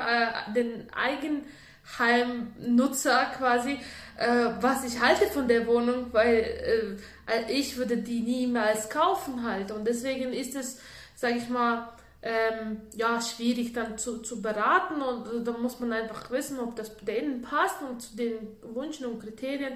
den 0.55 0.89
Eigenheimnutzer 0.95 3.33
quasi, 3.37 3.81
äh, 4.17 4.51
was 4.61 4.85
ich 4.85 5.01
halte 5.01 5.27
von 5.27 5.49
der 5.49 5.67
Wohnung, 5.67 6.07
weil 6.13 6.99
äh, 7.27 7.53
ich 7.53 7.77
würde 7.77 7.99
die 7.99 8.21
niemals 8.21 8.89
kaufen 8.89 9.43
halt. 9.43 9.71
Und 9.73 9.87
deswegen 9.87 10.33
ist 10.33 10.55
es, 10.57 10.81
sage 11.15 11.37
ich 11.37 11.49
mal, 11.49 11.89
ähm, 12.23 12.81
ja, 12.95 13.21
schwierig 13.21 13.73
dann 13.73 13.99
zu, 13.99 14.19
zu 14.19 14.43
beraten 14.43 15.01
und 15.01 15.27
äh, 15.27 15.45
da 15.45 15.53
muss 15.53 15.79
man 15.79 15.93
einfach 15.93 16.31
wissen, 16.31 16.59
ob 16.59 16.75
das 16.75 16.97
denen 16.97 17.43
passt 17.43 17.83
und 17.89 18.01
zu 18.01 18.17
den 18.17 18.57
Wünschen 18.75 19.07
und 19.07 19.21
Kriterien 19.23 19.75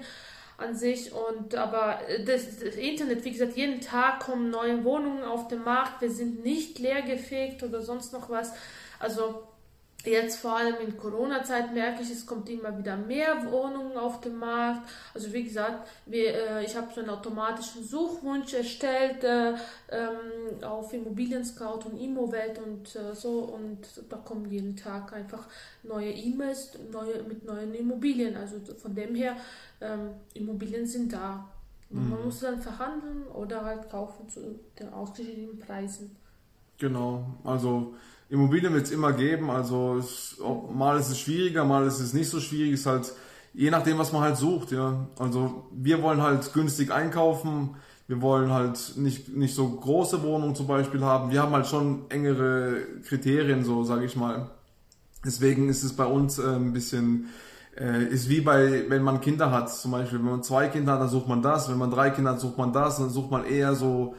an 0.59 0.75
sich. 0.75 1.13
Und 1.13 1.55
aber 1.55 2.09
äh, 2.09 2.25
das, 2.25 2.59
das, 2.59 2.75
Internet, 2.75 3.25
wie 3.25 3.33
gesagt, 3.33 3.57
jeden 3.57 3.81
Tag 3.81 4.21
kommen 4.21 4.51
neue 4.51 4.85
Wohnungen 4.85 5.23
auf 5.23 5.49
den 5.49 5.63
Markt. 5.63 6.01
Wir 6.01 6.11
sind 6.11 6.43
nicht 6.45 6.79
leergefegt 6.79 7.63
oder 7.63 7.83
sonst 7.83 8.13
noch 8.13 8.31
was. 8.31 8.53
Also 8.99 9.43
Jetzt 10.05 10.39
vor 10.39 10.57
allem 10.57 10.77
in 10.81 10.97
Corona-Zeit 10.97 11.75
merke 11.75 12.03
ich, 12.03 12.11
es 12.11 12.25
kommt 12.25 12.49
immer 12.49 12.77
wieder 12.79 12.97
mehr 12.97 13.51
Wohnungen 13.51 13.99
auf 13.99 14.21
den 14.23 14.39
Markt. 14.39 14.89
Also 15.13 15.31
wie 15.33 15.45
gesagt, 15.45 15.89
wir, 16.07 16.35
äh, 16.35 16.65
ich 16.65 16.75
habe 16.75 16.89
so 16.95 17.01
einen 17.01 17.11
automatischen 17.11 17.85
Suchwunsch 17.85 18.55
erstellt 18.55 19.23
äh, 19.25 19.51
ähm, 19.91 20.65
auf 20.65 20.93
Immobilien 20.95 21.45
Scout 21.45 21.81
und 21.85 22.01
Immowelt 22.01 22.59
und 22.59 22.97
äh, 22.97 23.15
so 23.15 23.41
und 23.41 23.79
da 24.09 24.17
kommen 24.17 24.51
jeden 24.51 24.75
Tag 24.75 25.13
einfach 25.13 25.47
neue 25.83 26.11
E-Mails 26.11 26.79
neue, 26.91 27.23
mit 27.25 27.45
neuen 27.45 27.75
Immobilien. 27.75 28.37
Also 28.37 28.57
von 28.75 28.95
dem 28.95 29.15
her, 29.15 29.37
ähm, 29.83 30.13
Immobilien 30.33 30.87
sind 30.87 31.13
da. 31.13 31.47
Mhm. 31.91 32.11
Man 32.11 32.25
muss 32.25 32.41
dann 32.41 32.59
verhandeln 32.59 33.27
oder 33.27 33.65
halt 33.65 33.91
kaufen 33.91 34.29
zu 34.31 34.59
den 34.79 34.93
ausgeschriebenen 34.93 35.59
Preisen. 35.59 36.17
Genau, 36.79 37.27
also 37.45 37.95
Immobilien 38.31 38.73
wird 38.73 38.87
es 38.87 38.93
immer 38.93 39.13
geben, 39.13 39.51
also 39.51 39.97
es, 39.99 40.39
mal 40.73 40.99
ist 40.99 41.11
es 41.11 41.19
schwieriger, 41.19 41.65
mal 41.65 41.87
ist 41.87 41.99
es 41.99 42.15
nicht 42.15 42.31
so 42.31 42.41
schwierig, 42.41 42.73
ist 42.73 42.87
halt 42.87 43.13
je 43.53 43.71
nachdem, 43.71 43.99
was 43.99 44.13
man 44.13 44.23
halt 44.23 44.37
sucht, 44.37 44.73
ja. 44.73 45.09
Also 45.19 45.67
wir 45.73 46.03
wollen 46.03 46.23
halt 46.23 46.53
günstig 46.53 46.93
einkaufen, 46.93 47.77
wir 48.07 48.23
wollen 48.23 48.51
halt 48.51 48.95
nicht, 48.97 49.29
nicht 49.29 49.55
so 49.55 49.69
große 49.69 50.23
Wohnungen 50.23 50.55
zum 50.55 50.67
Beispiel 50.67 51.03
haben, 51.03 51.31
wir 51.31 51.43
haben 51.43 51.53
halt 51.53 51.67
schon 51.67 52.11
engere 52.11 52.83
Kriterien, 53.07 53.65
so 53.65 53.85
sage 53.85 54.05
ich 54.05 54.17
mal. 54.17 54.51
Deswegen 55.25 55.69
ist 55.69 55.83
es 55.83 55.95
bei 55.95 56.07
uns 56.07 56.39
äh, 56.39 56.55
ein 56.55 56.73
bisschen, 56.73 57.29
äh, 57.79 58.05
ist 58.05 58.29
wie 58.29 58.41
bei, 58.41 58.85
wenn 58.89 59.03
man 59.03 59.21
Kinder 59.21 59.51
hat, 59.51 59.71
zum 59.71 59.91
Beispiel, 59.91 60.19
wenn 60.19 60.27
man 60.27 60.43
zwei 60.43 60.69
Kinder 60.69 60.93
hat, 60.93 61.01
dann 61.03 61.09
sucht 61.09 61.29
man 61.29 61.43
das, 61.43 61.69
wenn 61.71 61.79
man 61.79 61.91
drei 61.91 62.11
Kinder 62.11 62.33
hat, 62.33 62.41
sucht 62.41 62.59
man 62.59 62.73
das, 62.73 62.99
dann 62.99 63.11
sucht 63.11 63.31
man 63.31 63.45
eher 63.45 63.75
so 63.75 64.15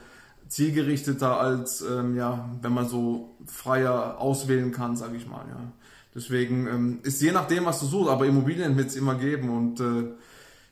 zielgerichteter 0.52 1.40
als 1.40 1.80
ähm, 1.80 2.14
ja, 2.14 2.50
wenn 2.60 2.74
man 2.74 2.86
so 2.86 3.36
freier 3.46 4.18
auswählen 4.18 4.70
kann, 4.70 4.96
sage 4.96 5.16
ich 5.16 5.26
mal. 5.26 5.46
Ja. 5.48 5.72
Deswegen 6.14 6.66
ähm, 6.66 6.98
ist 7.04 7.22
je 7.22 7.32
nachdem, 7.32 7.64
was 7.64 7.80
du 7.80 7.86
suchst, 7.86 8.10
aber 8.10 8.26
Immobilien 8.26 8.76
wird 8.76 8.88
es 8.88 8.96
immer 8.96 9.14
geben 9.14 9.48
und 9.48 9.80
äh, 9.80 10.12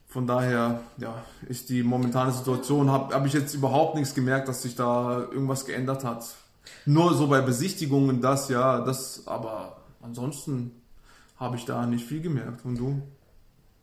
von 0.07 0.27
daher 0.27 0.81
ja, 0.99 1.25
ist 1.49 1.71
die 1.71 1.83
momentane 1.83 2.31
Situation, 2.33 2.91
habe 2.91 3.15
hab 3.15 3.25
ich 3.25 3.33
jetzt 3.33 3.55
überhaupt 3.55 3.95
nichts 3.95 4.15
gemerkt, 4.15 4.49
dass 4.49 4.63
sich 4.63 4.75
da 4.75 5.21
irgendwas 5.21 5.65
geändert 5.65 6.05
hat. 6.05 6.27
Nur 6.85 7.15
so 7.15 7.29
bei 7.29 7.41
Besichtigungen 7.41 8.21
das, 8.21 8.51
ja, 8.51 8.81
das, 8.81 9.27
aber 9.27 9.79
ansonsten 10.03 10.73
habe 11.37 11.57
ich 11.57 11.65
da 11.65 11.87
nicht 11.87 12.05
viel 12.05 12.21
gemerkt. 12.21 12.67
Und 12.67 12.77
du? 12.77 13.01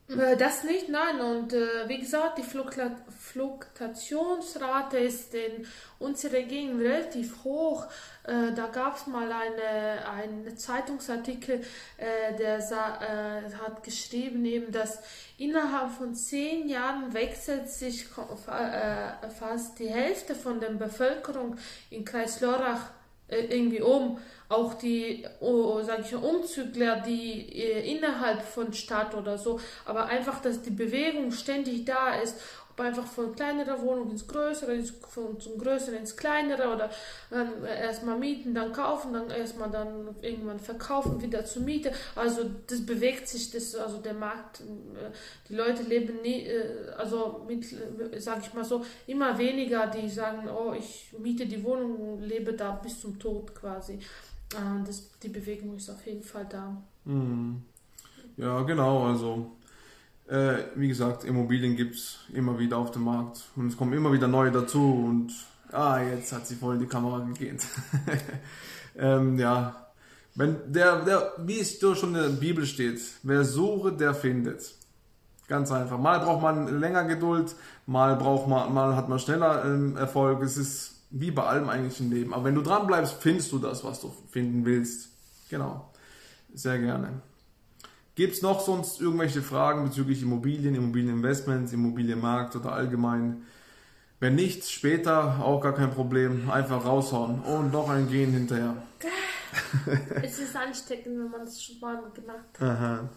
Äh, 0.09 0.37
das 0.37 0.63
nicht, 0.63 0.87
nein. 0.89 1.19
Und 1.19 1.53
äh, 1.53 1.87
wie 1.87 1.99
gesagt, 1.99 2.37
die 2.37 2.43
Fluktuationsrate 2.43 4.99
ist 4.99 5.33
in 5.33 5.65
unserer 5.99 6.43
Gegend 6.43 6.79
relativ 6.81 7.43
hoch. 7.43 7.87
Äh, 8.23 8.53
da 8.55 8.67
gab 8.67 8.95
es 8.95 9.07
mal 9.07 9.29
eine, 9.31 10.07
einen 10.07 10.57
Zeitungsartikel, 10.57 11.61
äh, 11.97 12.35
der 12.37 12.59
äh, 12.59 13.51
hat 13.55 13.83
geschrieben, 13.83 14.45
eben, 14.45 14.71
dass 14.71 14.99
innerhalb 15.37 15.91
von 15.91 16.15
zehn 16.15 16.69
Jahren 16.69 17.13
wechselt 17.13 17.69
sich 17.69 18.05
äh, 18.47 19.29
fast 19.29 19.79
die 19.79 19.89
Hälfte 19.89 20.35
von 20.35 20.61
der 20.61 20.69
Bevölkerung 20.69 21.57
in 21.89 22.05
Kreis 22.05 22.39
Lörrach 22.39 22.91
irgendwie 23.29 23.81
um. 23.81 24.19
Auch 24.49 24.75
die, 24.75 25.25
oh, 25.41 25.81
sage 25.81 26.03
ich, 26.05 26.15
Umzügler, 26.15 27.01
die 27.01 27.49
äh, 27.53 27.95
innerhalb 27.95 28.41
von 28.41 28.71
Stadt 28.71 29.13
oder 29.13 29.37
so, 29.37 29.59
aber 29.83 30.05
einfach, 30.05 30.41
dass 30.41 30.61
die 30.61 30.69
Bewegung 30.69 31.31
ständig 31.31 31.83
da 31.83 32.15
ist, 32.15 32.37
einfach 32.79 33.05
von 33.05 33.35
kleinerer 33.35 33.81
Wohnung 33.81 34.11
ins 34.11 34.27
größere, 34.27 34.73
ins, 34.73 34.91
von 34.91 35.39
zum 35.39 35.57
größeren 35.57 35.99
ins 35.99 36.15
kleinere 36.15 36.73
oder 36.73 36.89
dann 37.29 37.63
erstmal 37.63 38.17
mieten, 38.17 38.53
dann 38.53 38.71
kaufen, 38.71 39.13
dann 39.13 39.29
erstmal 39.29 39.69
dann 39.69 40.15
irgendwann 40.21 40.59
verkaufen, 40.59 41.21
wieder 41.21 41.45
zur 41.45 41.63
Miete. 41.63 41.91
Also 42.15 42.49
das 42.67 42.85
bewegt 42.85 43.27
sich, 43.27 43.51
das, 43.51 43.75
also 43.75 43.97
der 43.97 44.13
Markt, 44.13 44.61
äh, 44.61 45.11
die 45.49 45.55
Leute 45.55 45.83
leben 45.83 46.21
nie, 46.21 46.45
äh, 46.45 46.91
also 46.97 47.45
mit, 47.47 47.65
sage 48.21 48.41
ich 48.43 48.53
mal 48.53 48.63
so, 48.63 48.85
immer 49.07 49.37
weniger, 49.37 49.87
die 49.87 50.09
sagen, 50.09 50.47
oh, 50.49 50.73
ich 50.73 51.13
miete 51.17 51.45
die 51.45 51.63
Wohnung, 51.63 52.21
lebe 52.21 52.53
da 52.53 52.71
bis 52.71 53.01
zum 53.01 53.19
Tod 53.19 53.53
quasi. 53.55 53.99
Das, 54.85 55.09
die 55.19 55.27
Bewegung 55.27 55.75
ist 55.75 55.89
auf 55.89 56.05
jeden 56.05 56.23
Fall 56.23 56.45
da. 56.49 56.81
Mhm. 57.03 57.63
Ja, 58.37 58.61
genau. 58.61 59.07
Also, 59.07 59.56
äh, 60.27 60.65
wie 60.75 60.87
gesagt, 60.87 61.23
Immobilien 61.23 61.75
gibt 61.75 61.95
es 61.95 62.19
immer 62.33 62.59
wieder 62.59 62.77
auf 62.77 62.91
dem 62.91 63.03
Markt. 63.03 63.43
Und 63.55 63.67
es 63.67 63.77
kommen 63.77 63.93
immer 63.93 64.11
wieder 64.11 64.27
neue 64.27 64.51
dazu. 64.51 65.05
Und, 65.07 65.31
ah, 65.71 65.99
jetzt 66.01 66.31
hat 66.33 66.47
sie 66.47 66.55
voll 66.55 66.77
die 66.77 66.85
Kamera 66.85 67.19
gegeben. 67.19 67.57
ähm, 68.97 69.39
ja. 69.39 69.87
Wenn 70.35 70.71
der, 70.71 71.03
der, 71.03 71.33
wie 71.39 71.59
es 71.59 71.79
schon 71.79 72.09
in 72.09 72.21
der 72.21 72.29
Bibel 72.29 72.65
steht, 72.65 73.01
wer 73.23 73.43
suche, 73.43 73.91
der 73.91 74.13
findet. 74.13 74.75
Ganz 75.47 75.71
einfach. 75.71 75.97
Mal 75.97 76.19
braucht 76.19 76.41
man 76.41 76.79
länger 76.79 77.05
Geduld, 77.05 77.55
mal 77.85 78.17
braucht 78.17 78.47
man, 78.47 78.73
mal 78.73 78.95
hat 78.95 79.07
man 79.09 79.17
schneller 79.17 79.63
ähm, 79.65 79.95
Erfolg. 79.95 80.43
Es 80.43 80.57
ist 80.57 80.97
wie 81.09 81.31
bei 81.31 81.43
allem 81.43 81.69
eigentlich 81.69 81.99
im 82.01 82.11
Leben. 82.11 82.33
Aber 82.33 82.43
wenn 82.43 82.55
du 82.55 82.61
dran 82.61 82.85
bleibst, 82.85 83.15
findest 83.19 83.51
du 83.53 83.59
das, 83.59 83.83
was 83.83 84.01
du 84.01 84.13
finden 84.29 84.65
willst. 84.65 85.09
Genau. 85.49 85.89
Sehr 86.53 86.79
gerne. 86.79 87.21
Gibt 88.17 88.33
es 88.33 88.41
noch 88.41 88.61
sonst 88.61 88.99
irgendwelche 88.99 89.43
Fragen 89.43 89.83
bezüglich 89.83 90.23
Immobilien, 90.23 90.73
Immobilieninvestments, 90.73 91.71
Immobilienmarkt 91.71 92.55
oder 92.55 92.71
allgemein? 92.71 93.45
Wenn 94.19 94.33
nicht, 94.33 94.67
später 94.67 95.39
auch 95.39 95.61
gar 95.61 95.75
kein 95.75 95.91
Problem. 95.91 96.49
Einfach 96.49 96.83
raushauen 96.83 97.41
und 97.41 97.71
noch 97.71 97.91
ein 97.91 98.09
Gehen 98.09 98.33
hinterher. 98.33 98.75
es 100.23 100.39
ist 100.39 100.55
ansteckend, 100.55 101.19
wenn 101.19 101.29
man 101.29 101.45
das 101.45 101.61
schon 101.61 101.79
mal 101.79 102.01
gemacht 102.11 102.59
hat. 102.59 102.67
Aha. 102.67 103.09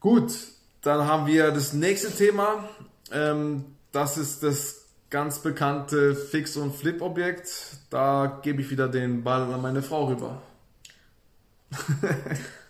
Gut, 0.00 0.32
dann 0.80 1.06
haben 1.06 1.26
wir 1.26 1.50
das 1.50 1.74
nächste 1.74 2.10
Thema. 2.10 2.66
Ähm, 3.10 3.76
das 3.92 4.16
ist 4.16 4.42
das 4.42 4.86
ganz 5.10 5.40
bekannte 5.40 6.14
Fix- 6.14 6.56
und 6.56 6.74
Flip-Objekt. 6.74 7.76
Da 7.90 8.40
gebe 8.42 8.62
ich 8.62 8.70
wieder 8.70 8.88
den 8.88 9.22
Ball 9.22 9.42
an 9.52 9.60
meine 9.60 9.82
Frau 9.82 10.06
rüber. 10.06 10.40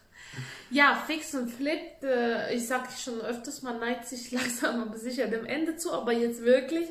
ja, 0.72 0.94
Fix 1.06 1.34
und 1.34 1.50
Flip, 1.50 2.02
äh, 2.02 2.54
ich 2.54 2.66
sage 2.66 2.88
schon 2.98 3.20
öfters, 3.20 3.62
man 3.62 3.78
neigt 3.78 4.06
sich 4.06 4.30
langsam 4.32 4.82
aber 4.82 4.98
sicher 4.98 5.26
dem 5.28 5.44
Ende 5.44 5.76
zu, 5.76 5.92
aber 5.92 6.12
jetzt 6.12 6.42
wirklich, 6.42 6.88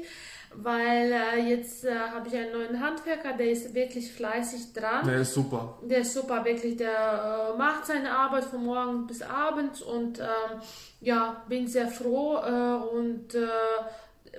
weil 0.54 1.12
äh, 1.12 1.50
jetzt 1.50 1.86
äh, 1.86 1.96
habe 1.96 2.28
ich 2.28 2.36
einen 2.36 2.52
neuen 2.52 2.80
Handwerker, 2.80 3.34
der 3.34 3.52
ist 3.52 3.74
wirklich 3.74 4.12
fleißig 4.12 4.74
dran. 4.74 5.06
Der 5.06 5.22
ist 5.22 5.34
super. 5.34 5.80
Der 5.82 6.00
ist 6.00 6.14
super, 6.14 6.44
wirklich, 6.46 6.78
der 6.78 7.54
äh, 7.54 7.58
macht 7.58 7.86
seine 7.86 8.12
Arbeit 8.12 8.46
von 8.46 8.64
morgen 8.64 9.08
bis 9.08 9.22
abends 9.22 9.82
und 9.82 10.20
ähm, 10.20 10.62
ja, 11.00 11.44
bin 11.48 11.68
sehr 11.68 11.88
froh 11.88 12.38
äh, 12.38 12.96
und 12.96 13.34
äh, 13.34 13.48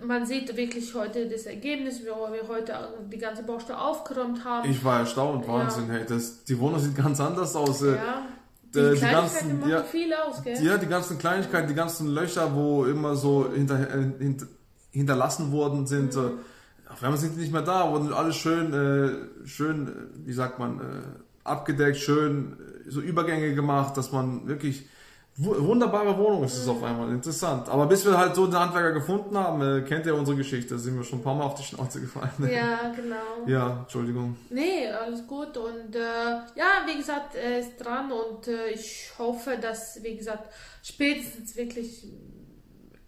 man 0.05 0.25
sieht 0.25 0.57
wirklich 0.57 0.95
heute 0.95 1.29
das 1.29 1.47
Ergebnis, 1.47 2.01
wie 2.01 2.07
wir 2.07 2.49
heute 2.49 2.95
die 3.11 3.19
ganze 3.19 3.43
Baustelle 3.43 3.79
aufgeräumt 3.79 4.45
haben. 4.45 4.71
Ich 4.71 4.83
war 4.85 5.01
erstaunt, 5.01 5.47
Wahnsinn, 5.47 5.89
ja. 5.89 5.95
hey, 5.95 6.07
das, 6.09 6.45
die 6.45 6.59
Wohnung 6.59 6.79
sieht 6.79 6.97
ganz 6.97 7.21
anders 7.21 7.55
aus. 7.57 7.83
Ja. 7.83 8.25
Die, 8.75 8.81
die, 8.81 8.95
die 8.95 9.01
ganzen, 9.01 9.61
machen 9.61 9.71
ja, 9.71 9.83
viel 9.83 10.13
aus, 10.15 10.43
gell? 10.43 10.63
Ja, 10.63 10.79
die 10.79 10.87
ganzen 10.87 11.19
Kleinigkeiten, 11.19 11.69
die 11.69 11.75
ganzen 11.75 12.09
Löcher, 12.09 12.55
wo 12.55 12.85
immer 12.85 13.17
so 13.17 13.51
hinter, 13.53 13.79
äh, 13.81 14.13
hinter, 14.19 14.47
hinterlassen 14.91 15.53
worden 15.53 15.87
sind. 15.87 16.15
Mhm. 16.15 16.39
Auf 16.89 17.03
einmal 17.03 17.19
sind 17.19 17.37
die 17.37 17.41
nicht 17.41 17.53
mehr 17.53 17.63
da, 17.63 17.91
wurden 17.91 18.13
alles 18.13 18.37
schön, 18.37 18.73
äh, 18.73 19.47
schön, 19.47 19.91
wie 20.25 20.33
sagt 20.33 20.59
man, 20.59 20.79
äh, 20.79 20.83
abgedeckt, 21.45 21.99
schön 21.99 22.57
so 22.89 23.01
Übergänge 23.01 23.55
gemacht, 23.55 23.97
dass 23.97 24.13
man 24.13 24.47
wirklich 24.47 24.87
wunderbare 25.37 26.17
Wohnung 26.19 26.45
ist 26.45 26.59
es 26.59 26.69
auf 26.69 26.83
einmal, 26.83 27.11
interessant. 27.11 27.69
Aber 27.69 27.87
bis 27.87 28.05
wir 28.05 28.17
halt 28.19 28.35
so 28.35 28.47
den 28.47 28.59
Handwerker 28.59 28.93
gefunden 28.93 29.37
haben, 29.37 29.63
äh, 29.63 29.81
kennt 29.83 30.05
ihr 30.05 30.15
unsere 30.15 30.37
Geschichte, 30.37 30.79
sind 30.79 30.97
wir 30.97 31.05
schon 31.05 31.21
ein 31.21 31.23
paar 31.23 31.35
Mal 31.35 31.45
auf 31.45 31.55
die 31.55 31.63
Schnauze 31.63 32.01
gefallen. 32.01 32.31
Ja, 32.53 32.93
genau. 32.97 33.47
Ja, 33.47 33.81
Entschuldigung. 33.81 34.37
Nee, 34.51 34.89
alles 34.89 35.27
gut. 35.27 35.57
Und 35.57 35.97
äh, 35.97 36.01
ja, 36.55 36.85
wie 36.87 36.97
gesagt, 36.97 37.35
er 37.35 37.61
ist 37.61 37.79
dran 37.79 38.13
und 38.13 38.47
äh, 38.49 38.69
ich 38.69 39.11
hoffe, 39.19 39.57
dass, 39.61 40.03
wie 40.03 40.17
gesagt, 40.17 40.53
spätestens 40.83 41.57
wirklich 41.57 42.07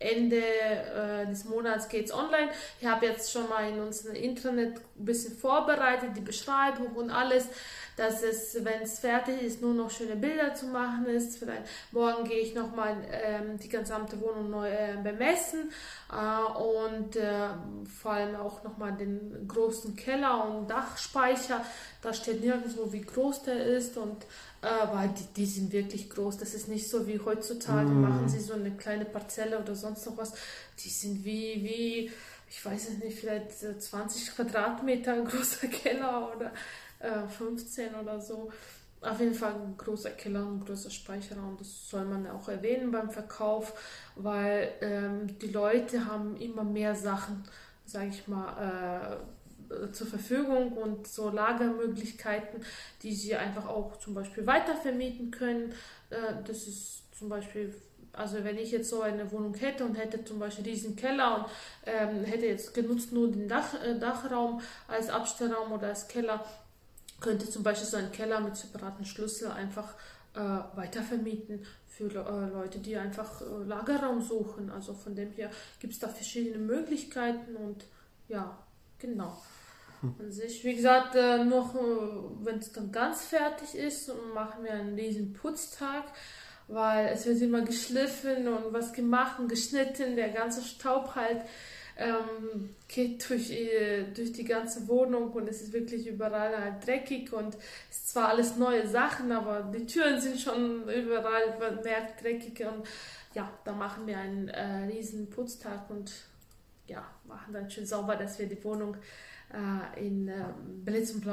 Ende 0.05 0.37
äh, 0.37 1.27
des 1.27 1.45
Monats 1.45 1.89
geht 1.89 2.07
es 2.07 2.15
online. 2.15 2.51
Ich 2.81 2.87
habe 2.87 3.07
jetzt 3.07 3.33
schon 3.33 3.49
mal 3.49 3.69
in 3.69 3.81
unserem 3.81 4.15
Internet 4.15 4.77
ein 4.77 5.05
bisschen 5.05 5.37
vorbereitet, 5.37 6.11
die 6.17 6.21
Beschreibung 6.21 6.89
und 6.95 7.11
alles, 7.11 7.49
dass 7.97 8.23
es, 8.23 8.65
wenn 8.65 8.83
es 8.83 8.99
fertig 8.99 9.41
ist, 9.41 9.63
nur 9.63 9.73
noch 9.73 9.91
schöne 9.91 10.17
Bilder 10.17 10.55
zu 10.55 10.67
machen 10.67 11.07
ist. 11.07 11.39
Vielleicht 11.39 11.65
morgen 11.93 12.25
gehe 12.25 12.41
ich 12.41 12.55
nochmal 12.55 12.97
ähm, 13.11 13.59
die 13.59 13.69
gesamte 13.69 14.21
Wohnung 14.21 14.51
neu 14.51 14.69
äh, 14.69 14.97
bemessen 15.03 15.71
äh, 16.13 16.61
und 16.61 17.17
äh, 17.17 17.49
vor 18.01 18.13
allem 18.13 18.37
auch 18.37 18.65
nochmal 18.65 18.93
den 18.93 19.47
großen 19.47 19.95
Keller 19.97 20.45
und 20.45 20.69
Dachspeicher. 20.69 21.65
Da 22.03 22.13
steht 22.13 22.43
nirgendwo, 22.43 22.93
wie 22.93 23.03
groß 23.03 23.45
der 23.45 23.65
ist 23.65 23.97
und 23.97 24.27
aber 24.65 25.07
die, 25.09 25.27
die 25.37 25.47
sind 25.47 25.73
wirklich 25.73 26.09
groß. 26.11 26.39
Das 26.39 26.55
ist 26.55 26.69
nicht 26.69 26.89
so 26.89 27.07
wie 27.07 27.21
heutzutage, 27.21 27.91
mm. 27.91 28.01
machen 28.01 28.29
sie 28.29 28.41
so 28.41 28.55
eine 28.55 28.71
kleine 28.73 29.05
Parzelle 29.05 29.59
oder 29.59 29.75
sonst 29.75 30.07
noch 30.07 30.17
was. 30.17 30.33
Die 30.83 30.89
sind 30.89 31.25
wie, 31.25 31.63
wie, 31.63 32.11
ich 32.49 32.65
weiß 32.65 32.89
es 32.89 32.99
nicht, 32.99 33.19
vielleicht 33.19 33.53
20 33.53 34.35
Quadratmeter 34.35 35.23
großer 35.23 35.69
Keller 35.69 36.33
oder 36.35 36.53
äh, 36.99 37.29
15 37.29 37.95
oder 37.95 38.21
so. 38.21 38.51
Auf 39.01 39.21
jeden 39.21 39.35
Fall 39.35 39.53
ein 39.53 39.77
großer 39.77 40.11
Keller, 40.11 40.47
ein 40.47 40.65
großer 40.65 40.91
Speicherraum. 40.91 41.57
Das 41.59 41.91
soll 41.91 42.07
man 42.07 42.27
auch 42.27 42.49
erwähnen 42.49 42.91
beim 42.91 43.11
Verkauf, 43.11 43.75
weil 44.17 44.73
ähm, 44.81 45.39
die 45.41 45.49
Leute 45.49 46.07
haben 46.07 46.37
immer 46.37 46.65
mehr 46.65 46.95
Sachen, 46.95 47.45
sage 47.85 48.09
ich 48.09 48.27
mal, 48.29 49.21
äh, 49.21 49.44
zur 49.93 50.07
Verfügung 50.07 50.73
und 50.73 51.07
so 51.07 51.31
Lagermöglichkeiten, 51.31 52.65
die 53.03 53.15
sie 53.15 53.35
einfach 53.35 53.67
auch 53.67 53.99
zum 53.99 54.15
Beispiel 54.15 54.47
weitervermieten 54.47 55.31
können. 55.31 55.73
Äh, 56.11 56.43
das 56.47 56.67
ist 56.67 57.03
zum 57.19 57.29
Beispiel, 57.29 57.75
also 58.13 58.43
wenn 58.45 58.59
ich 58.59 58.71
jetzt 58.71 58.91
so 58.91 59.03
eine 59.03 59.31
Wohnung 59.33 59.55
hätte 59.55 59.85
und 59.85 59.95
hätte 59.95 60.25
zum 60.25 60.39
Beispiel 60.39 60.65
diesen 60.65 60.97
Keller 60.97 61.37
und 61.39 61.47
ähm, 61.87 62.25
hätte 62.25 62.47
jetzt 62.47 62.75
genutzt 62.75 63.13
nur 63.13 63.31
den 63.31 63.49
Dach, 63.49 63.75
äh, 63.83 63.99
Dachraum 63.99 64.61
als 64.89 65.09
Abstellraum 65.09 65.73
oder 65.73 65.89
als 65.89 66.09
Keller, 66.09 66.45
könnte 67.21 67.49
zum 67.49 67.63
Beispiel 67.63 67.89
so 67.89 67.97
einen 67.97 68.13
Keller 68.13 68.41
mit 68.41 68.57
separaten 68.57 69.05
Schlüssel 69.05 69.51
einfach 69.51 69.95
äh, 70.35 70.41
weitervermieten 70.75 71.65
für 71.87 72.09
Leute, 72.09 72.81
die 72.81 72.97
einfach 72.97 73.41
Lagerraum 73.67 74.21
suchen. 74.21 74.69
Also 74.69 74.95
von 74.95 75.15
dem 75.15 75.31
her 75.31 75.49
gibt 75.79 75.93
es 75.93 76.01
da 76.01 76.09
verschiedene 76.09 76.59
Möglichkeiten 76.59 77.55
und 77.55 77.85
ja, 78.27 78.59
genau 78.99 79.41
an 80.19 80.33
sich. 80.33 80.65
Wie 80.65 80.75
gesagt, 80.75 81.15
äh, 81.15 81.45
noch, 81.45 81.75
äh, 81.75 81.79
wenn 82.43 82.59
es 82.59 82.73
dann 82.73 82.93
ganz 82.93 83.25
fertig 83.25 83.75
ist, 83.75 84.11
machen 84.35 84.65
wir 84.65 84.73
einen 84.73 84.95
riesen 84.95 85.33
Putztag, 85.33 86.05
weil 86.69 87.09
es 87.09 87.27
wird 87.27 87.41
immer 87.43 87.63
geschliffen 87.63 88.49
und 88.49 88.73
was 88.73 88.93
gemacht 88.93 89.39
und 89.39 89.49
geschnitten, 89.49 90.17
der 90.17 90.31
ganze 90.31 90.63
Staub 90.63 91.15
halt 91.15 91.43
ähm, 91.97 92.71
geht 92.89 93.29
durch, 93.29 93.51
äh, 93.51 94.05
durch 94.15 94.33
die 94.33 94.45
ganze 94.45 94.89
Wohnung 94.89 95.31
und 95.33 95.49
es 95.49 95.63
ist 95.63 95.73
wirklich 95.73 96.07
überall 96.07 96.57
halt 96.59 96.87
dreckig 96.87 97.33
und 97.33 97.55
es 97.91 97.99
ist 97.99 98.11
zwar 98.11 98.29
alles 98.29 98.57
neue 98.57 98.89
Sachen, 98.89 99.31
aber 99.31 99.71
die 99.73 99.87
Türen 99.87 100.21
sind 100.21 100.41
schon 100.41 100.89
überall 100.89 101.57
vermehrt 101.59 102.21
dreckig 102.23 102.67
und 102.67 102.87
ja, 103.35 103.51
da 103.65 103.73
machen 103.73 104.07
wir 104.07 104.19
einen 104.19 104.49
äh, 104.49 104.87
riesen 104.93 105.31
Putztag 105.31 105.89
und 105.91 106.13
ja, 106.87 107.05
machen 107.27 107.53
dann 107.53 107.71
schön 107.71 107.87
sauber, 107.87 108.17
dass 108.17 108.39
wir 108.39 108.47
die 108.47 108.63
Wohnung 108.63 108.97
in 110.01 110.29
äh, 110.29 110.45
Blitz 110.85 111.13
und 111.13 111.25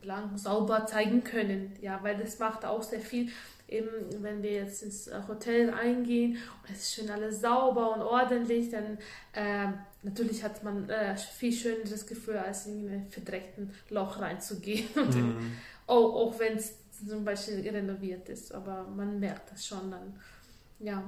Blank 0.00 0.38
sauber 0.38 0.86
zeigen 0.86 1.24
können. 1.24 1.72
Ja, 1.80 2.00
weil 2.02 2.16
das 2.16 2.38
macht 2.38 2.64
auch 2.64 2.82
sehr 2.82 3.00
viel. 3.00 3.28
Eben, 3.68 3.88
wenn 4.22 4.42
wir 4.42 4.52
jetzt 4.52 4.82
ins 4.82 5.08
äh, 5.08 5.20
Hotel 5.28 5.70
eingehen 5.70 6.38
und 6.62 6.74
es 6.74 6.84
ist 6.84 6.94
schön 6.94 7.10
alles 7.10 7.42
sauber 7.42 7.94
und 7.94 8.00
ordentlich, 8.00 8.70
dann 8.70 8.96
äh, 9.34 9.70
natürlich 10.02 10.42
hat 10.42 10.64
man 10.64 10.88
äh, 10.88 11.14
viel 11.16 11.52
schöneres 11.52 12.06
Gefühl, 12.06 12.38
als 12.38 12.66
in 12.66 12.88
ein 12.88 13.06
verdreckten 13.10 13.70
Loch 13.90 14.20
reinzugehen. 14.20 14.88
Mhm. 14.96 15.52
auch, 15.86 16.14
auch 16.14 16.38
wenn 16.38 16.56
es 16.56 16.72
zum 17.06 17.24
Beispiel 17.24 17.60
renoviert 17.68 18.28
ist, 18.28 18.54
aber 18.54 18.86
man 18.96 19.20
merkt 19.20 19.52
das 19.52 19.66
schon 19.66 19.90
dann. 19.90 20.14
Ja. 20.80 21.02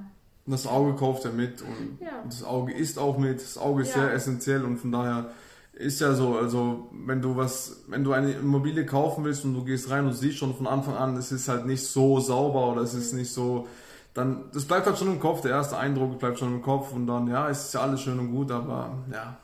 Das 0.47 0.67
Auge 0.67 0.95
kauft 0.97 1.25
ja 1.25 1.31
mit 1.31 1.63
und 1.63 1.99
ja. 2.01 2.23
das 2.25 2.43
Auge 2.43 2.73
ist 2.73 2.99
auch 2.99 3.19
mit. 3.19 3.41
Das 3.41 3.57
Auge 3.57 3.83
ist 3.83 3.95
ja. 3.95 4.03
sehr 4.03 4.13
essentiell 4.13 4.65
und 4.65 4.79
von 4.79 4.93
daher 4.93 5.33
ist 5.81 6.01
ja 6.01 6.13
so, 6.13 6.37
also 6.37 6.91
wenn 6.93 7.23
du 7.23 7.37
was, 7.37 7.85
wenn 7.89 8.05
du 8.05 8.13
eine 8.13 8.33
Immobilie 8.33 8.85
kaufen 8.85 9.25
willst 9.25 9.45
und 9.45 9.55
du 9.55 9.65
gehst 9.65 9.91
rein 9.91 10.07
und 10.07 10.13
siehst 10.13 10.37
schon 10.37 10.55
von 10.55 10.67
Anfang 10.67 10.95
an, 10.95 11.17
es 11.17 11.33
ist 11.33 11.49
halt 11.49 11.67
nicht 11.67 11.87
so 11.87 12.21
sauber 12.21 12.73
oder 12.73 12.83
es 12.83 12.93
ist 12.93 13.15
nicht 13.15 13.33
so, 13.33 13.67
dann, 14.13 14.45
das 14.53 14.67
bleibt 14.67 14.87
halt 14.87 14.99
schon 14.99 15.09
im 15.09 15.21
Kopf, 15.21 15.41
der 15.41 15.53
erste 15.53 15.79
Eindruck 15.79 16.19
bleibt 16.19 16.39
schon 16.39 16.53
im 16.53 16.63
Kopf 16.63 16.93
und 16.93 17.07
dann, 17.07 17.29
ja, 17.29 17.49
es 17.49 17.67
ist 17.67 17.75
ja 17.75 17.81
alles 17.81 18.03
schön 18.03 18.19
und 18.19 18.31
gut, 18.31 18.51
aber 18.51 18.99
ja, 19.11 19.39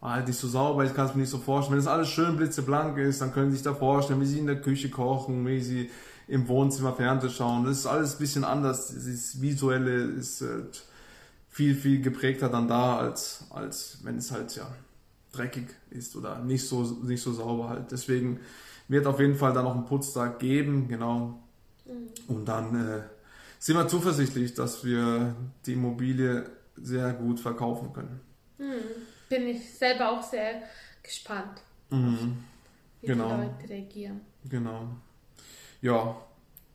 war 0.00 0.14
halt 0.14 0.28
nicht 0.28 0.38
so 0.38 0.46
sauber, 0.46 0.84
ich 0.84 0.94
kann 0.94 1.06
es 1.06 1.14
mir 1.14 1.22
nicht 1.22 1.30
so 1.30 1.38
vorstellen. 1.38 1.74
Wenn 1.74 1.84
es 1.84 1.88
alles 1.88 2.08
schön 2.08 2.36
blitzeblank 2.36 2.96
ist, 2.98 3.20
dann 3.20 3.32
können 3.32 3.50
Sie 3.50 3.56
sich 3.56 3.64
da 3.64 3.74
vorstellen, 3.74 4.20
wie 4.20 4.26
Sie 4.26 4.38
in 4.38 4.46
der 4.46 4.60
Küche 4.60 4.88
kochen, 4.88 5.46
wie 5.46 5.60
Sie 5.60 5.90
im 6.28 6.46
Wohnzimmer 6.46 6.92
Fernsehen 6.92 7.30
schauen. 7.30 7.64
Das 7.64 7.78
ist 7.78 7.86
alles 7.86 8.14
ein 8.14 8.18
bisschen 8.18 8.44
anders. 8.44 8.94
Das 8.94 9.40
Visuelle 9.40 10.02
ist 10.02 10.42
halt 10.42 10.84
viel, 11.48 11.74
viel 11.74 12.00
geprägter 12.00 12.48
dann 12.48 12.68
da, 12.68 12.98
als, 12.98 13.44
als 13.50 13.98
wenn 14.04 14.18
es 14.18 14.30
halt, 14.30 14.54
ja, 14.54 14.66
dreckig 15.32 15.68
ist 15.90 16.14
oder 16.16 16.38
nicht 16.40 16.66
so, 16.66 16.82
nicht 17.02 17.22
so 17.22 17.32
sauber 17.32 17.70
halt. 17.70 17.90
Deswegen 17.90 18.40
wird 18.88 19.06
auf 19.06 19.18
jeden 19.18 19.36
Fall 19.36 19.52
da 19.52 19.62
noch 19.62 19.74
einen 19.74 19.86
Putztag 19.86 20.38
geben, 20.38 20.88
genau. 20.88 21.42
Mhm. 21.86 22.08
Und 22.28 22.44
dann 22.46 22.74
äh, 22.74 23.02
sind 23.58 23.76
wir 23.76 23.88
zuversichtlich, 23.88 24.54
dass 24.54 24.84
wir 24.84 25.34
die 25.66 25.72
Immobilie 25.72 26.44
sehr 26.76 27.12
gut 27.12 27.40
verkaufen 27.40 27.92
können. 27.92 28.20
Mhm. 28.58 28.82
Bin 29.28 29.48
ich 29.48 29.74
selber 29.74 30.10
auch 30.12 30.22
sehr 30.22 30.62
gespannt, 31.02 31.62
mhm. 31.90 32.44
wie 33.00 33.06
genau. 33.06 33.36
die 33.36 33.42
Leute 33.42 33.68
reagieren. 33.68 34.20
Genau. 34.48 34.88
Ja, 35.80 36.16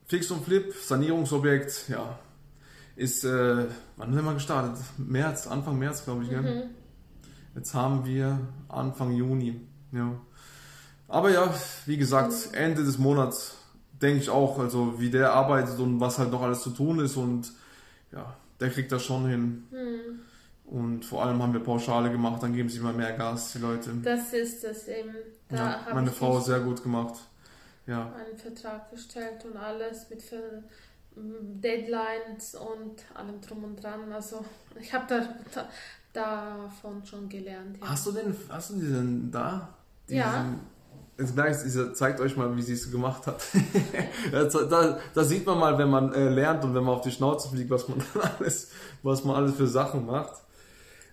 Fix 0.08 0.32
und 0.32 0.44
Flip, 0.44 0.74
Sanierungsobjekt, 0.74 1.90
ja, 1.90 2.18
ist, 2.96 3.24
äh, 3.24 3.66
wann 3.96 4.14
sind 4.14 4.26
wir 4.26 4.34
gestartet? 4.34 4.84
März, 4.98 5.48
Anfang 5.48 5.78
März, 5.78 6.04
glaube 6.04 6.24
ich, 6.24 6.30
gell? 6.30 6.70
Jetzt 7.58 7.74
haben 7.74 8.06
wir 8.06 8.40
Anfang 8.70 9.12
Juni. 9.14 9.60
Ja. 9.92 10.16
Aber 11.08 11.32
ja, 11.32 11.52
wie 11.88 11.98
gesagt, 11.98 12.50
Ende 12.54 12.84
des 12.84 13.00
Monats 13.00 13.56
denke 13.94 14.22
ich 14.22 14.30
auch, 14.30 14.60
also 14.60 15.00
wie 15.00 15.10
der 15.10 15.34
arbeitet 15.34 15.80
und 15.80 16.00
was 16.00 16.20
halt 16.20 16.30
noch 16.30 16.44
alles 16.44 16.62
zu 16.62 16.70
tun 16.70 17.00
ist 17.00 17.16
und 17.16 17.52
ja, 18.12 18.36
der 18.60 18.70
kriegt 18.70 18.92
das 18.92 19.04
schon 19.04 19.28
hin. 19.28 19.68
Hm. 19.72 20.20
Und 20.66 21.06
vor 21.06 21.26
allem 21.26 21.42
haben 21.42 21.54
wir 21.54 21.62
Pauschale 21.62 22.12
gemacht, 22.12 22.44
dann 22.44 22.54
geben 22.54 22.70
sie 22.70 22.78
immer 22.78 22.94
mehr 22.94 23.14
Gas, 23.14 23.54
die 23.54 23.60
Leute. 23.60 23.90
Das 24.04 24.34
ist 24.34 24.64
das 24.64 24.88
eben. 24.88 25.16
Da 25.50 25.56
ja, 25.56 25.94
meine 25.96 26.12
Frau 26.12 26.40
sehr 26.40 26.60
gut 26.60 26.84
gemacht. 26.84 27.16
Ja. 27.88 28.14
Einen 28.14 28.38
Vertrag 28.38 28.92
gestellt 28.92 29.46
und 29.46 29.58
alles 29.58 30.10
mit 30.12 30.22
Deadlines 31.16 32.54
und 32.54 33.04
allem 33.16 33.42
drum 33.42 33.64
und 33.64 33.82
dran. 33.82 34.12
Also 34.12 34.46
ich 34.80 34.94
habe 34.94 35.06
da, 35.08 35.68
davon 36.18 37.06
schon 37.06 37.30
gelernt. 37.30 37.78
Ja. 37.80 37.90
Hast 37.90 38.08
du 38.08 38.12
denn, 38.12 38.36
hast 38.50 38.72
du 38.72 38.76
die 38.76 38.92
denn 38.92 39.32
da? 39.32 39.70
Diesen, 40.10 40.18
ja. 40.18 40.46
Jetzt 41.20 41.34
gleich, 41.34 41.58
zeigt 41.94 42.20
euch 42.20 42.38
mal, 42.38 42.56
wie 42.56 42.62
sie 42.62 42.74
es 42.74 42.92
gemacht 42.92 43.26
hat. 43.26 43.42
da, 44.32 45.00
da, 45.14 45.24
sieht 45.24 45.46
man 45.46 45.58
mal, 45.58 45.78
wenn 45.78 45.90
man 45.90 46.14
äh, 46.14 46.30
lernt 46.30 46.64
und 46.64 46.76
wenn 46.76 46.84
man 46.84 46.96
auf 46.96 47.02
die 47.02 47.12
Schnauze 47.12 47.50
fliegt, 47.50 47.72
was 47.72 47.88
man 47.88 48.04
alles, 48.40 48.70
was 49.02 49.24
man 49.24 49.36
alles 49.36 49.56
für 49.56 49.68
Sachen 49.68 50.06
macht. 50.06 50.34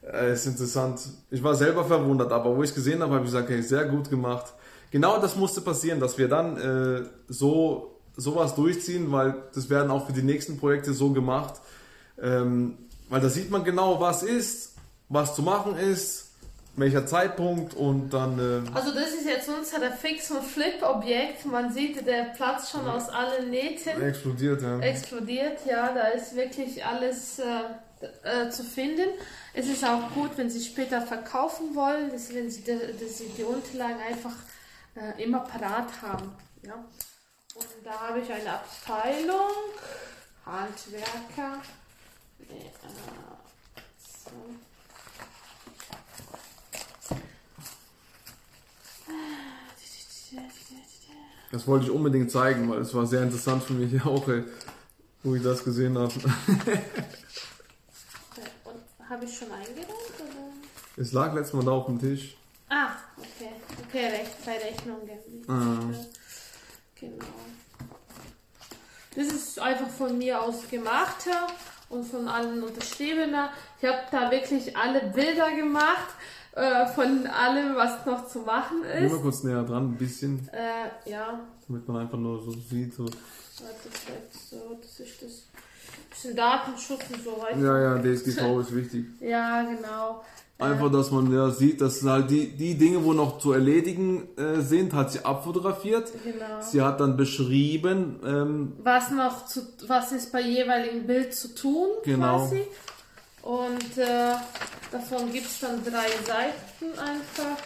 Äh, 0.03 0.35
ist 0.35 0.47
interessant. 0.47 1.01
Ich 1.31 1.43
war 1.43 1.55
selber 1.55 1.85
verwundert, 1.85 2.33
aber 2.33 2.55
wo 2.55 2.63
ich 2.63 2.71
es 2.71 2.75
gesehen 2.75 3.03
habe, 3.03 3.15
habe 3.15 3.25
ich 3.25 3.31
gesagt, 3.31 3.49
hey, 3.49 3.63
sehr 3.63 3.87
gut 3.87 4.11
gemacht. 4.11 4.53
Genau 4.91 5.19
das 5.19 5.37
musste 5.37 5.63
passieren, 5.63 6.01
dass 6.01 6.19
wir 6.19 6.29
dann 6.29 6.57
äh, 6.59 7.09
so 7.29 7.99
sowas 8.17 8.55
durchziehen, 8.55 9.11
weil 9.11 9.35
das 9.55 9.69
werden 9.71 9.91
auch 9.91 10.07
für 10.07 10.13
die 10.13 10.23
nächsten 10.23 10.59
Projekte 10.59 10.93
so 10.93 11.13
gemacht. 11.13 11.55
Ähm, 12.21 12.79
weil 13.09 13.21
da 13.21 13.29
sieht 13.29 13.51
man 13.51 13.65
genau, 13.65 14.01
was 14.01 14.23
ist 14.23 14.74
was 15.09 15.35
zu 15.35 15.43
machen 15.43 15.77
ist, 15.77 16.31
welcher 16.77 17.07
Zeitpunkt 17.07 17.75
und 17.75 18.11
dann. 18.11 18.39
Äh 18.39 18.69
also 18.75 18.93
das 18.93 19.11
ist 19.11 19.27
jetzt 19.27 19.49
unser 19.49 19.91
Fix- 19.93 20.31
und 20.31 20.43
Flip-Objekt. 20.43 21.47
Man 21.47 21.73
sieht, 21.73 22.07
der 22.07 22.25
Platz 22.37 22.71
schon 22.71 22.87
aus 22.87 23.09
allen 23.09 23.51
Nähten. 23.51 24.03
Explodiert, 24.03 24.63
ja. 24.63 24.81
Explodiert, 24.81 25.61
ja. 25.67 25.93
Da 25.93 26.09
ist 26.09 26.35
wirklich 26.35 26.85
alles 26.85 27.39
äh, 27.39 27.45
äh, 28.23 28.51
zu 28.51 28.65
finden. 28.65 29.09
Es 29.53 29.69
ist 29.69 29.85
auch 29.85 30.11
gut, 30.15 30.31
wenn 30.37 30.51
Sie 30.51 30.65
später 30.65 31.01
verkaufen 31.03 31.75
wollen, 31.75 32.11
dass, 32.11 32.35
wenn 32.35 32.51
Sie, 32.51 32.65
dass 32.65 33.19
Sie 33.19 33.29
die 33.37 33.45
Unterlagen 33.45 34.01
einfach 34.01 34.35
äh, 34.97 35.23
immer 35.23 35.41
parat 35.41 35.91
haben. 36.03 36.33
Ja. 36.63 36.75
Und 37.55 37.67
da 37.85 38.09
habe 38.09 38.19
ich 38.19 38.33
eine 38.33 38.53
Abteilung, 38.53 39.53
Handwerker. 40.45 41.63
Nee, 42.39 42.57
äh, 42.57 43.81
so. 43.99 44.31
Das 51.53 51.67
wollte 51.67 51.87
ich 51.87 51.91
unbedingt 51.91 52.31
zeigen, 52.31 52.69
weil 52.69 52.81
es 52.81 52.93
war 52.95 53.07
sehr 53.07 53.23
interessant 53.23 53.63
für 53.63 53.75
mich 53.75 54.05
auch, 54.07 54.27
ey, 54.29 54.45
wo 55.23 55.35
ich 55.35 55.43
das 55.43 55.63
gesehen 55.63 55.97
habe. 55.97 56.13
Und 58.65 58.83
habe 59.09 59.25
ich 59.25 59.39
schon 59.39 59.53
eingeräumt? 59.53 59.89
Oder? 60.19 60.53
Es 60.97 61.13
lag 61.13 61.33
letztes 61.35 61.55
Mal 61.55 61.65
da 61.65 61.71
auf 61.71 61.87
dem 61.87 62.01
Tisch. 62.01 62.37
Ah, 62.69 62.91
okay. 63.17 63.51
Okay, 63.87 64.07
recht, 64.07 64.45
bei 64.45 64.59
Rechnungen. 64.59 65.09
Ah. 65.47 65.79
Genau. 66.99 67.25
Das 69.15 69.27
ist 69.29 69.59
einfach 69.61 69.89
von 69.89 70.19
mir 70.19 70.43
aus 70.43 70.69
gemacht 70.69 71.29
und 71.89 72.05
von 72.05 72.27
allen 72.27 72.65
Unterschriebener. 72.65 73.51
Ich 73.81 73.89
habe 73.89 74.03
da 74.11 74.31
wirklich 74.31 74.77
alle 74.77 75.03
Bilder 75.13 75.55
gemacht 75.55 76.15
äh, 76.55 76.87
von 76.87 77.27
allem, 77.27 77.75
was 77.77 78.05
noch 78.07 78.27
zu 78.29 78.41
machen 78.41 78.85
ist. 78.85 79.13
mal 79.13 79.21
kurz 79.21 79.43
näher 79.43 79.63
dran, 79.63 79.91
ein 79.93 79.97
bisschen, 79.97 80.49
Äh, 80.53 81.11
ja, 81.11 81.41
damit 81.69 81.89
man 81.89 81.97
einfach 82.03 82.19
nur 82.19 82.43
so 82.43 82.53
sieht. 82.53 82.95
So. 82.95 83.05
warte, 83.05 83.89
vielleicht 83.91 84.33
so, 84.51 84.79
das 84.81 85.01
ist 85.01 85.23
das. 85.23 85.43
Bisschen 86.11 86.37
Datenschutz 86.37 87.03
und 87.13 87.25
so 87.25 87.33
weiter. 87.43 87.59
Ja, 87.59 87.97
ja, 87.97 87.99
DSGV 87.99 88.61
ist 88.61 88.75
wichtig. 88.75 89.07
Ja, 89.21 89.63
genau. 89.63 90.23
Einfach, 90.57 90.91
dass 90.93 91.11
man 91.11 91.33
ja 91.33 91.51
sieht, 91.51 91.81
dass 91.81 92.01
halt 92.05 92.31
die, 92.31 92.57
die 92.57 92.77
Dinge, 92.79 93.05
wo 93.05 93.13
noch 93.13 93.39
zu 93.41 93.53
erledigen 93.53 94.29
äh, 94.39 94.61
sind, 94.61 94.93
hat 94.95 95.11
sie 95.11 95.25
abfotografiert. 95.25 96.13
Genau. 96.23 96.61
Sie 96.63 96.81
hat 96.81 97.01
dann 97.01 97.17
beschrieben, 97.17 98.21
ähm, 98.25 98.73
was 98.83 99.11
noch 99.11 99.47
zu, 99.47 99.63
was 99.89 100.13
ist 100.13 100.31
bei 100.31 100.41
jeweiligen 100.43 101.07
Bild 101.09 101.35
zu 101.35 101.53
tun 101.57 101.89
Genau. 102.05 102.39
quasi. 102.39 102.63
Und 103.45 103.99
äh, 103.99 104.35
davon 104.91 105.31
gibt 105.31 105.47
es 105.47 105.61
dann 105.61 105.85
drei 105.85 106.09
Seiten 106.27 106.99
einfach. 106.99 107.59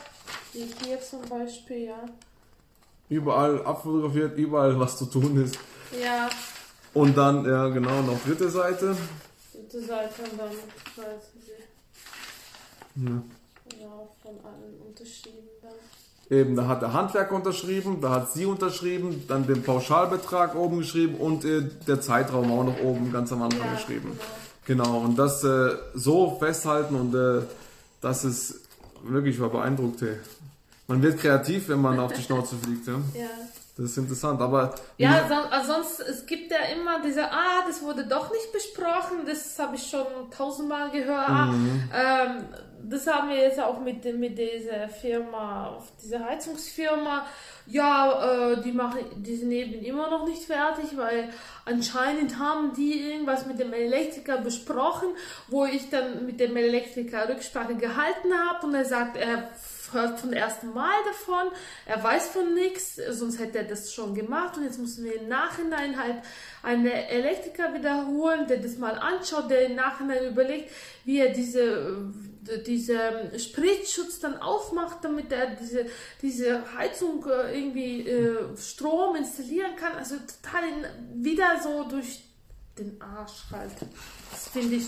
Wie 0.52 0.66
hier 0.84 1.00
zum 1.00 1.22
Beispiel, 1.28 1.84
ja. 1.86 2.00
überall 3.08 3.64
abfotografiert, 3.64 4.36
überall 4.36 4.78
was 4.80 4.98
zu 4.98 5.06
tun 5.06 5.44
ist. 5.44 5.56
Ja, 6.02 6.28
Und 6.94 7.16
dann, 7.16 7.44
ja 7.44 7.68
genau, 7.68 8.00
noch 8.02 8.18
dritte 8.24 8.50
Seite. 8.50 8.96
dritte 9.52 9.84
Seite 9.84 10.22
und 10.30 10.38
dann 10.40 10.48
weiß 10.50 11.22
ich 11.38 13.02
Ja. 13.04 13.22
ja, 13.78 13.88
von 14.22 14.34
allen 14.44 14.80
unterschrieben 14.84 15.48
dann. 15.62 16.36
Eben, 16.38 16.56
da 16.56 16.66
hat 16.66 16.82
der 16.82 16.92
Handwerker 16.92 17.34
unterschrieben, 17.36 18.00
da 18.00 18.10
hat 18.10 18.32
sie 18.32 18.46
unterschrieben, 18.46 19.24
dann 19.28 19.46
den 19.46 19.62
Pauschalbetrag 19.62 20.56
oben 20.56 20.78
geschrieben 20.78 21.14
und 21.16 21.44
äh, 21.44 21.62
der 21.86 22.00
Zeitraum 22.00 22.50
auch 22.50 22.64
noch 22.64 22.80
oben 22.80 23.12
ganz 23.12 23.30
am 23.32 23.42
Anfang 23.42 23.66
Ja, 23.66 23.74
geschrieben. 23.74 24.10
genau. 24.12 24.47
Genau, 24.68 24.98
und 24.98 25.18
das 25.18 25.42
äh, 25.44 25.76
so 25.94 26.37
festhalten 26.38 26.94
und 26.94 27.14
äh, 27.14 27.42
das 28.02 28.22
ist 28.22 28.61
wirklich 29.02 29.40
war 29.40 29.48
beeindruckt. 29.48 30.02
Hey. 30.02 30.18
Man 30.87 31.00
wird 31.00 31.18
kreativ, 31.18 31.70
wenn 31.70 31.81
man 31.81 31.98
auf 31.98 32.12
die 32.12 32.20
Schnauze 32.20 32.54
fliegt. 32.62 32.87
Ja? 32.87 32.92
Ja. 33.14 33.26
Das 33.78 33.87
ist 33.87 33.96
interessant, 33.96 34.42
aber 34.42 34.74
Ja, 34.98 35.22
also 35.50 35.72
sonst, 35.72 36.00
es 36.00 36.26
gibt 36.26 36.50
ja 36.50 36.59
immer 36.76 37.00
diese, 37.00 37.31
ah, 37.33 37.64
das 37.66 37.81
wurde 37.81 38.07
doch 38.07 38.31
nicht 38.31 38.52
besprochen, 38.52 39.24
das 39.24 39.59
habe 39.59 39.76
ich 39.76 39.88
schon 39.88 40.04
tausendmal 40.37 40.90
gehört. 40.90 41.28
Ah, 41.31 41.54
ähm, 41.94 42.44
das 42.82 43.06
haben 43.06 43.30
wir 43.30 43.36
jetzt 43.36 43.60
auch 43.60 43.80
mit, 43.80 44.04
mit 44.18 44.38
dieser 44.38 44.88
Firma, 44.88 45.82
dieser 46.02 46.24
Heizungsfirma. 46.24 47.26
Ja, 47.66 48.52
äh, 48.52 48.62
die 48.62 48.72
machen, 48.72 49.00
die 49.16 49.36
sind 49.36 49.52
eben 49.52 49.84
immer 49.84 50.08
noch 50.08 50.26
nicht 50.26 50.44
fertig, 50.44 50.96
weil 50.96 51.28
anscheinend 51.66 52.38
haben 52.38 52.72
die 52.74 53.10
irgendwas 53.10 53.46
mit 53.46 53.58
dem 53.58 53.72
Elektriker 53.74 54.38
besprochen, 54.38 55.08
wo 55.48 55.66
ich 55.66 55.90
dann 55.90 56.24
mit 56.24 56.40
dem 56.40 56.56
Elektriker 56.56 57.28
Rücksprache 57.28 57.74
gehalten 57.74 58.32
habe 58.32 58.66
und 58.66 58.74
er 58.74 58.86
sagt, 58.86 59.18
er 59.18 59.50
hört 59.92 60.18
zum 60.18 60.32
ersten 60.32 60.72
Mal 60.72 60.94
davon, 61.06 61.52
er 61.86 62.02
weiß 62.02 62.28
von 62.28 62.54
nichts, 62.54 62.96
sonst 63.10 63.38
hätte 63.38 63.58
er 63.58 63.64
das 63.64 63.92
schon 63.92 64.14
gemacht 64.14 64.56
und 64.56 64.64
jetzt 64.64 64.78
müssen 64.78 65.04
wir 65.04 65.20
im 65.20 65.28
Nachhinein 65.28 65.98
halt 66.00 66.16
einen 66.62 66.86
Elektriker 66.86 67.74
wiederholen, 67.74 68.46
der 68.46 68.58
das 68.58 68.76
mal 68.78 68.98
anschaut, 68.98 69.50
der 69.50 69.66
im 69.66 69.76
Nachhinein 69.76 70.26
überlegt, 70.26 70.70
wie 71.04 71.20
er 71.20 71.32
diese, 71.32 72.12
äh, 72.48 72.62
diese 72.62 72.98
Spritzschutz 73.38 74.20
dann 74.20 74.37
aufmacht, 74.38 74.98
damit 75.02 75.32
er 75.32 75.56
diese, 75.56 75.87
diese 76.22 76.62
Heizung 76.76 77.24
äh, 77.26 77.58
irgendwie 77.58 78.08
äh, 78.08 78.56
Strom 78.56 79.16
installieren 79.16 79.76
kann. 79.76 79.92
Also 79.96 80.16
total 80.16 80.62
in, 80.68 81.24
wieder 81.24 81.61
so 81.62 81.88
durch 81.88 82.24
den 82.78 83.00
Arsch 83.00 83.44
halt. 83.50 83.72
Das 84.30 84.48
finde 84.48 84.76
ich, 84.76 84.87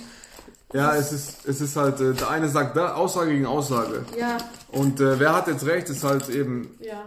ja, 0.72 0.94
es 0.94 1.12
ist, 1.12 1.46
es 1.46 1.60
ist 1.60 1.76
halt, 1.76 2.00
äh, 2.00 2.12
der 2.12 2.30
eine 2.30 2.48
sagt 2.48 2.76
da, 2.76 2.94
Aussage 2.94 3.32
gegen 3.32 3.46
Aussage. 3.46 4.04
ja, 4.18 4.38
Und 4.68 5.00
äh, 5.00 5.18
wer 5.18 5.34
hat 5.34 5.48
jetzt 5.48 5.66
recht, 5.66 5.88
ist 5.90 6.04
halt 6.04 6.28
eben, 6.28 6.76
ja. 6.80 7.02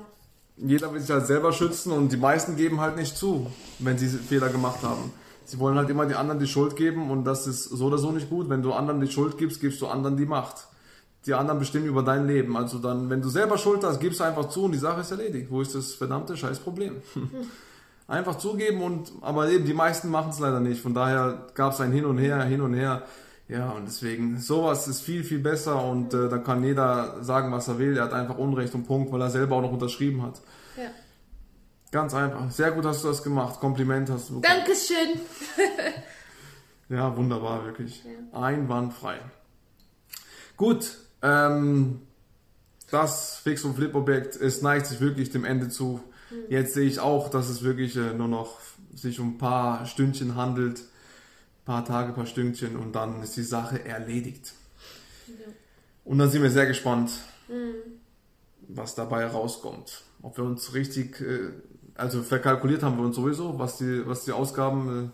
jeder 0.58 0.94
will 0.94 1.00
sich 1.00 1.10
halt 1.10 1.28
selber 1.28 1.54
schützen 1.54 1.94
und 1.94 2.12
die 2.12 2.18
meisten 2.18 2.58
geben 2.58 2.82
halt 2.82 2.98
nicht 2.98 3.18
zu, 3.18 3.48
wenn 3.80 3.98
sie 3.98 4.10
Fehler 4.10 4.50
gemacht 4.50 4.84
haben. 4.84 5.14
Sie 5.54 5.60
wollen 5.60 5.78
halt 5.78 5.88
immer 5.92 6.08
die 6.08 6.16
anderen 6.16 6.40
die 6.40 6.48
Schuld 6.48 6.76
geben 6.76 7.12
und 7.12 7.26
das 7.26 7.46
ist 7.46 7.66
so 7.66 7.86
oder 7.86 8.00
so 8.00 8.12
nicht 8.12 8.28
gut. 8.28 8.50
Wenn 8.50 8.64
du 8.64 8.74
anderen 8.74 9.00
die 9.00 9.08
Schuld 9.08 9.38
gibst, 9.38 9.62
gibst 9.62 9.80
du 9.82 9.88
anderen 9.88 10.18
die 10.18 10.26
Macht. 10.26 10.66
Die 11.28 11.36
anderen 11.36 11.60
bestimmen 11.60 11.86
über 11.86 12.02
dein 12.02 12.26
Leben. 12.26 12.58
Also 12.58 12.80
dann, 12.80 13.12
wenn 13.12 13.22
du 13.22 13.30
selber 13.30 13.60
Schuld 13.60 13.84
hast, 13.84 14.00
gibst 14.00 14.20
du 14.20 14.24
einfach 14.24 14.50
zu 14.50 14.64
und 14.64 14.72
die 14.72 14.80
Sache 14.80 15.02
ist 15.02 15.12
erledigt. 15.12 15.52
Wo 15.52 15.62
ist 15.62 15.76
das 15.76 15.94
verdammte 15.94 16.36
Scheißproblem? 16.36 16.96
einfach 18.08 18.40
zugeben 18.40 18.82
und, 18.82 19.12
aber 19.22 19.48
eben 19.52 19.64
die 19.66 19.76
meisten 19.76 20.10
machen 20.10 20.32
es 20.32 20.40
leider 20.40 20.60
nicht. 20.60 20.82
Von 20.82 20.96
daher 20.96 21.46
gab 21.54 21.74
es 21.74 21.82
ein 21.82 21.92
Hin 21.92 22.06
und 22.06 22.18
Her, 22.18 22.42
Hin 22.46 22.62
und 22.62 22.74
Her. 22.74 23.04
Ja, 23.48 23.70
und 23.74 23.86
deswegen, 23.86 24.40
sowas 24.40 24.88
ist 24.88 25.02
viel, 25.02 25.24
viel 25.24 25.38
besser 25.38 25.86
und 25.86 26.16
äh, 26.16 26.30
da 26.30 26.40
kann 26.40 26.64
jeder 26.64 27.24
sagen, 27.24 27.52
was 27.52 27.68
er 27.68 27.78
will. 27.78 27.96
Er 27.96 28.06
hat 28.06 28.14
einfach 28.14 28.40
Unrecht 28.40 28.74
und 28.74 28.88
Punkt, 28.88 29.12
weil 29.12 29.22
er 29.22 29.30
selber 29.30 29.58
auch 29.58 29.62
noch 29.62 29.72
unterschrieben 29.72 30.24
hat. 30.24 30.42
Ja. 31.94 32.00
Ganz 32.00 32.14
einfach. 32.14 32.52
Sehr 32.52 32.72
gut 32.72 32.86
hast 32.86 33.04
du 33.04 33.08
das 33.08 33.24
gemacht. 33.24 33.60
Kompliment 33.60 34.10
hast 34.10 34.30
du 34.30 34.42
bekommen. 34.42 34.60
Dankeschön. 34.66 35.20
Ja, 36.90 37.16
wunderbar, 37.16 37.66
wirklich. 37.66 38.04
Einwandfrei. 38.34 39.18
Gut, 40.58 40.98
ähm, 41.22 42.02
das 42.92 43.38
Fix- 43.38 43.64
und 43.64 43.76
Flip-Objekt, 43.76 44.36
es 44.36 44.62
neigt 44.62 44.86
sich 44.86 45.00
wirklich 45.00 45.32
dem 45.32 45.46
Ende 45.46 45.70
zu. 45.70 46.02
Jetzt 46.50 46.74
sehe 46.74 46.86
ich 46.86 47.00
auch, 47.00 47.30
dass 47.30 47.50
es 47.50 47.64
wirklich 47.64 47.96
äh, 47.96 48.14
nur 48.14 48.28
noch 48.28 48.60
sich 48.94 49.20
um 49.20 49.36
ein 49.36 49.38
paar 49.38 49.86
Stündchen 49.86 50.36
handelt. 50.36 50.84
paar 51.66 51.86
Tage, 51.86 52.14
paar 52.14 52.26
Stündchen 52.26 52.76
und 52.76 52.94
dann 52.94 53.24
ist 53.24 53.38
die 53.38 53.44
Sache 53.44 53.84
erledigt. 53.86 54.54
Und 56.04 56.18
dann 56.20 56.30
sind 56.30 56.44
wir 56.44 56.52
sehr 56.52 56.66
gespannt, 56.68 57.12
was 58.68 58.94
dabei 58.94 59.26
rauskommt. 59.26 60.04
Ob 60.22 60.38
wir 60.38 60.44
uns 60.44 60.74
richtig, 60.74 61.22
äh, 61.22 61.52
also 61.96 62.24
verkalkuliert 62.24 62.84
haben 62.84 62.98
wir 62.98 63.06
uns 63.06 63.16
sowieso, 63.16 63.58
was 63.60 63.78
die, 63.78 64.06
was 64.06 64.26
die 64.26 64.32
Ausgaben, 64.32 65.12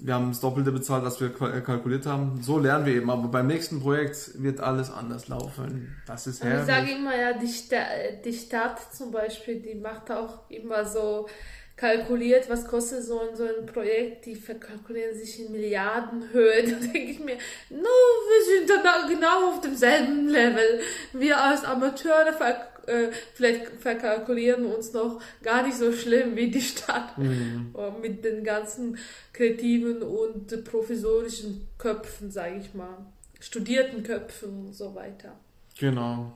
äh, 0.00 0.04
wir 0.04 0.14
haben 0.14 0.28
das 0.30 0.40
Doppelte 0.40 0.72
bezahlt, 0.72 1.04
als 1.04 1.20
wir 1.20 1.28
äh, 1.28 1.60
kalkuliert 1.60 2.06
haben. 2.06 2.42
So 2.42 2.58
lernen 2.58 2.84
wir 2.86 2.94
eben, 2.94 3.10
aber 3.10 3.28
beim 3.28 3.46
nächsten 3.46 3.80
Projekt 3.80 4.42
wird 4.42 4.60
alles 4.60 4.90
anders 4.90 5.28
laufen. 5.28 5.96
Das 6.06 6.26
ist 6.26 6.42
Und 6.42 6.48
ich 6.48 6.54
sage 6.64 6.86
herrlich. 6.86 6.96
immer, 6.96 7.16
ja, 7.16 7.32
die, 7.34 7.48
Sta 7.48 7.76
die 8.24 8.32
Stadt 8.32 8.92
zum 8.92 9.12
Beispiel, 9.12 9.60
die 9.60 9.74
macht 9.74 10.10
auch 10.10 10.50
immer 10.50 10.84
so 10.84 11.28
kalkuliert, 11.76 12.48
was 12.48 12.66
kostet 12.66 13.02
so 13.02 13.20
ein, 13.20 13.36
so 13.36 13.44
ein 13.44 13.66
Projekt, 13.66 14.26
die 14.26 14.36
verkalkulieren 14.36 15.16
sich 15.16 15.40
in 15.44 15.52
Milliardenhöhe. 15.52 16.62
Da 16.70 16.76
denke 16.76 17.10
ich 17.10 17.20
mir, 17.20 17.36
no, 17.70 17.88
wir 17.88 18.66
sind 18.66 18.70
da 18.70 19.06
genau 19.08 19.50
auf 19.50 19.60
demselben 19.60 20.28
Level. 20.28 20.80
Wir 21.12 21.40
als 21.40 21.64
Amateure 21.64 22.32
ver 22.32 22.68
äh, 22.86 23.10
vielleicht 23.32 23.66
verkalkulieren 23.80 24.66
uns 24.66 24.92
noch 24.92 25.18
gar 25.42 25.62
nicht 25.62 25.76
so 25.76 25.90
schlimm 25.90 26.36
wie 26.36 26.50
die 26.50 26.60
Stadt 26.60 27.16
Mhm. 27.16 27.74
Äh, 27.76 28.00
mit 28.00 28.24
den 28.24 28.44
ganzen 28.44 28.98
kreativen 29.32 30.02
und 30.02 30.64
provisorischen 30.64 31.66
Köpfen, 31.78 32.30
sage 32.30 32.56
ich 32.60 32.74
mal, 32.74 33.06
studierten 33.40 34.02
Köpfen 34.02 34.66
und 34.66 34.74
so 34.74 34.94
weiter. 34.94 35.32
Genau. 35.78 36.32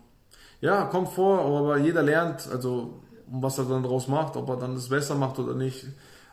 Ja, 0.60 0.84
kommt 0.84 1.10
vor, 1.10 1.40
aber 1.40 1.78
jeder 1.78 2.02
lernt, 2.02 2.48
also 2.50 3.00
was 3.30 3.58
er 3.58 3.64
dann 3.64 3.82
draus 3.82 4.08
macht, 4.08 4.36
ob 4.36 4.48
er 4.48 4.56
dann 4.56 4.74
das 4.74 4.88
besser 4.88 5.14
macht 5.14 5.38
oder 5.38 5.54
nicht. 5.54 5.86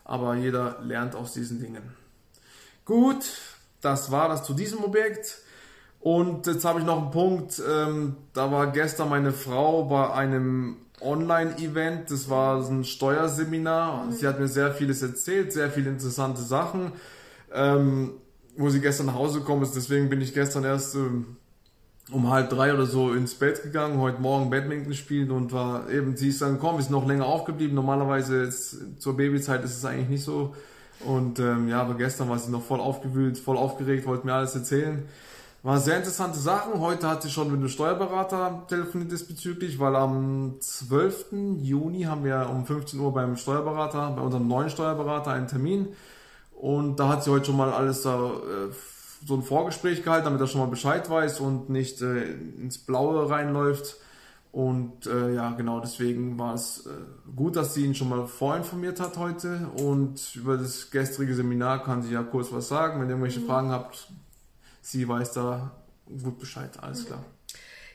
Aber 0.04 0.36
jeder 0.36 0.80
lernt 0.84 1.16
aus 1.16 1.34
diesen 1.34 1.60
Dingen. 1.60 1.82
Gut, 2.86 3.26
das 3.82 4.12
war 4.12 4.30
das 4.30 4.44
zu 4.44 4.54
diesem 4.54 4.84
Objekt. 4.84 5.40
Und 6.00 6.46
jetzt 6.46 6.66
habe 6.66 6.80
ich 6.80 6.86
noch 6.86 7.02
einen 7.02 7.12
Punkt. 7.12 7.62
Ähm, 7.68 8.18
da 8.34 8.52
war 8.52 8.68
gestern 8.72 9.10
meine 9.10 9.32
Frau 9.32 9.86
bei 9.86 10.12
einem 10.12 10.78
Online-Event. 11.02 12.12
Das 12.12 12.30
war 12.30 12.64
ein 12.64 12.84
Steuerseminar. 12.84 14.12
Sie 14.12 14.28
hat 14.28 14.40
mir 14.40 14.48
sehr 14.48 14.72
vieles 14.74 15.02
erzählt, 15.02 15.52
sehr 15.52 15.72
viele 15.72 15.90
interessante 15.90 16.42
Sachen. 16.42 16.92
Ähm, 17.52 18.14
wo 18.58 18.70
sie 18.70 18.82
gestern 18.82 19.08
nach 19.08 19.16
Hause 19.16 19.40
gekommen 19.40 19.64
ist. 19.64 19.76
Deswegen 19.76 20.10
bin 20.10 20.22
ich 20.22 20.34
gestern 20.34 20.64
erst 20.64 20.96
ähm, 20.96 21.38
um 22.12 22.30
halb 22.30 22.50
drei 22.50 22.74
oder 22.74 22.86
so 22.86 23.14
ins 23.14 23.34
Bett 23.34 23.64
gegangen, 23.64 24.00
heute 24.00 24.22
Morgen 24.22 24.50
Badminton 24.50 24.90
gespielt 24.90 25.32
und 25.32 25.52
war 25.52 25.90
eben, 25.90 26.16
sie 26.16 26.30
ist 26.30 26.42
dann 26.42 26.54
gekommen, 26.54 26.80
ist 26.80 26.92
noch 26.92 27.08
länger 27.08 27.26
aufgeblieben. 27.26 27.74
Normalerweise 27.76 28.44
ist, 28.44 28.78
zur 29.00 29.18
Babyzeit 29.18 29.64
ist 29.64 29.78
es 29.78 29.86
eigentlich 29.86 30.10
nicht 30.10 30.24
so. 30.24 30.54
Und 31.00 31.40
ähm, 31.40 31.68
ja, 31.68 31.82
aber 31.82 31.96
gestern 31.96 32.30
war 32.30 32.38
sie 32.38 32.52
noch 32.52 32.64
voll 32.64 32.80
aufgewühlt, 32.80 33.38
voll 33.38 33.58
aufgeregt, 33.58 34.06
wollte 34.06 34.26
mir 34.26 34.34
alles 34.34 34.56
erzählen. 34.56 35.04
War 35.64 35.80
sehr 35.80 35.98
interessante 35.98 36.38
Sachen. 36.38 36.80
Heute 36.80 37.10
hat 37.10 37.24
sie 37.24 37.32
schon 37.32 37.48
mit 37.48 37.58
einem 37.58 37.70
Steuerberater 37.70 38.66
telefoniert 38.70 39.12
diesbezüglich, 39.12 39.80
weil 39.80 39.96
am 39.96 40.58
12. 40.60 41.58
Juni 41.58 42.04
haben 42.04 42.24
wir 42.24 42.48
um 42.52 42.68
15 42.68 43.00
Uhr 43.00 43.12
beim 43.12 43.36
Steuerberater, 43.36 44.12
bei 44.12 44.22
unserem 44.22 44.48
neuen 44.48 44.70
Steuerberater 44.70 45.32
einen 45.32 45.48
Termin. 45.48 45.88
Und 46.54 47.00
da 47.00 47.10
hat 47.10 47.24
sie 47.24 47.32
heute 47.32 47.46
schon 47.46 47.58
mal 47.58 47.74
alles 47.74 48.04
da, 48.04 48.16
äh, 48.16 48.72
so 49.26 49.36
ein 49.36 49.44
Vorgespräch 49.44 50.04
gehalten, 50.04 50.26
damit 50.26 50.42
er 50.42 50.48
schon 50.48 50.62
mal 50.62 50.68
Bescheid 50.68 51.10
weiß 51.10 51.40
und 51.40 51.70
nicht 51.70 52.02
äh, 52.02 52.34
ins 52.34 52.78
Blaue 52.78 53.30
reinläuft. 53.30 53.98
Und 54.52 55.06
äh, 55.06 55.34
ja, 55.34 55.52
genau 55.52 55.82
deswegen 55.82 56.40
war 56.40 56.54
es 56.54 56.86
äh, 56.86 56.90
gut, 57.36 57.58
dass 57.58 57.74
sie 57.74 57.86
ihn 57.86 57.94
schon 57.94 58.08
mal 58.08 58.26
vorinformiert 58.26 59.02
hat 59.02 59.18
heute. 59.18 59.70
Und 59.84 60.34
über 60.36 60.56
das 60.56 60.92
gestrige 60.92 61.36
Seminar 61.36 61.84
kann 61.84 62.02
sie 62.04 62.14
ja 62.14 62.24
kurz 62.24 62.54
was 62.54 62.70
sagen. 62.70 63.02
Wenn 63.02 63.08
ihr 63.08 63.16
irgendwelche 63.16 63.42
mhm. 63.42 63.48
Fragen 63.48 63.72
habt, 63.72 64.08
sie 64.82 65.08
weiß 65.08 65.34
da 65.34 65.72
gut 66.08 66.40
Bescheid, 66.40 66.72
alles 66.82 67.06
klar. 67.06 67.26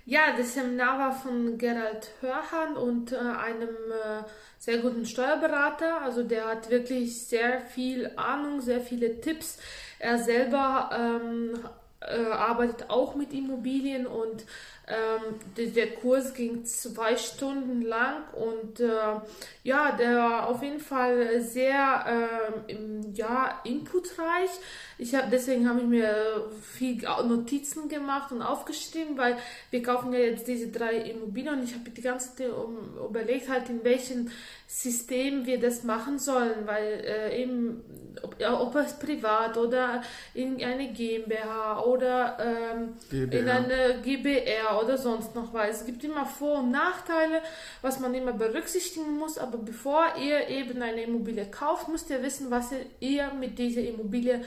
Ja, 0.05 0.37
das 0.37 0.55
Seminar 0.55 0.99
war 0.99 1.13
von 1.13 1.57
Gerald 1.57 2.11
Hörhan 2.21 2.77
und 2.77 3.13
äh, 3.13 3.17
einem 3.17 3.69
äh, 3.69 4.23
sehr 4.61 4.79
guten 4.79 5.07
Steuerberater. 5.07 6.03
Also 6.03 6.23
der 6.23 6.47
hat 6.47 6.71
wirklich 6.71 7.27
sehr 7.27 7.63
viel 7.63 8.13
Ahnung, 8.17 8.61
sehr 8.61 8.81
viele 8.81 9.21
Tipps. 9.21 9.59
Er 9.99 10.19
selber 10.19 10.91
ähm, 10.93 11.59
äh, 12.01 12.31
arbeitet 12.31 12.91
auch 12.91 13.15
mit 13.15 13.33
Immobilien 13.33 14.07
und 14.07 14.45
ähm, 14.91 15.73
der, 15.75 15.93
Kurs 15.95 16.35
ging 16.35 16.65
zwei 16.65 17.17
Stunden 17.17 17.83
lang 17.83 18.25
und 18.35 18.81
äh, 18.81 18.89
ja, 19.63 19.93
der 19.93 20.17
war 20.17 20.49
auf 20.49 20.63
jeden 20.63 20.81
Fall 20.81 21.41
sehr 21.41 22.51
äh, 22.69 22.75
ja, 23.15 23.61
inputreich. 23.65 24.51
Ich 24.99 25.15
hab, 25.15 25.31
deswegen 25.31 25.69
habe 25.69 25.81
ich 25.81 25.87
mir 25.87 26.51
viel 26.63 27.03
Notizen 27.27 27.89
gemacht 27.89 28.33
und 28.33 28.43
aufgeschrieben, 28.43 29.17
weil 29.17 29.37
wir 29.71 29.83
kaufen 29.83 30.13
ja 30.13 30.19
jetzt 30.19 30.47
diese 30.47 30.69
drei 30.69 30.97
Immobilien 30.97 31.55
und 31.55 31.65
ich 31.65 31.75
habe 31.75 31.89
die 31.89 32.03
ganze 32.03 32.35
Zeit 32.35 32.51
um, 32.51 32.97
überlegt, 33.09 33.49
halt 33.49 33.69
in 33.71 33.85
welchem 33.85 34.31
System 34.67 35.47
wir 35.47 35.59
das 35.59 35.85
machen 35.85 36.19
sollen, 36.19 36.67
weil 36.67 37.05
äh, 37.05 37.43
eben, 37.43 37.83
ob, 38.23 38.37
ob 38.41 38.77
es 38.77 38.99
privat 38.99 39.57
oder 39.57 40.03
in 40.35 40.63
eine 40.63 40.93
GmbH 40.93 41.83
oder 41.83 42.37
ähm, 42.39 42.95
in 43.11 43.49
eine 43.49 44.01
GBR 44.03 44.80
oder 44.83 44.99
sonst 44.99 45.35
noch 45.35 45.53
was. 45.53 45.81
Es 45.81 45.87
gibt 45.87 46.03
immer 46.05 46.27
Vor- 46.27 46.61
und 46.61 46.71
Nachteile, 46.71 47.43
was 47.83 48.01
man 48.01 48.15
immer 48.15 48.33
berücksichtigen 48.33 49.19
muss. 49.19 49.39
Aber 49.39 49.59
bevor 49.59 50.17
ihr 50.21 50.49
eben 50.49 50.83
eine 50.83 51.03
Immobilie 51.03 51.47
kauft, 51.51 51.89
müsst 51.89 52.11
ihr 52.11 52.23
wissen, 52.23 52.51
was 52.51 52.71
ihr 53.01 53.33
mit 53.35 53.59
dieser 53.59 53.83
Immobilie 53.83 54.43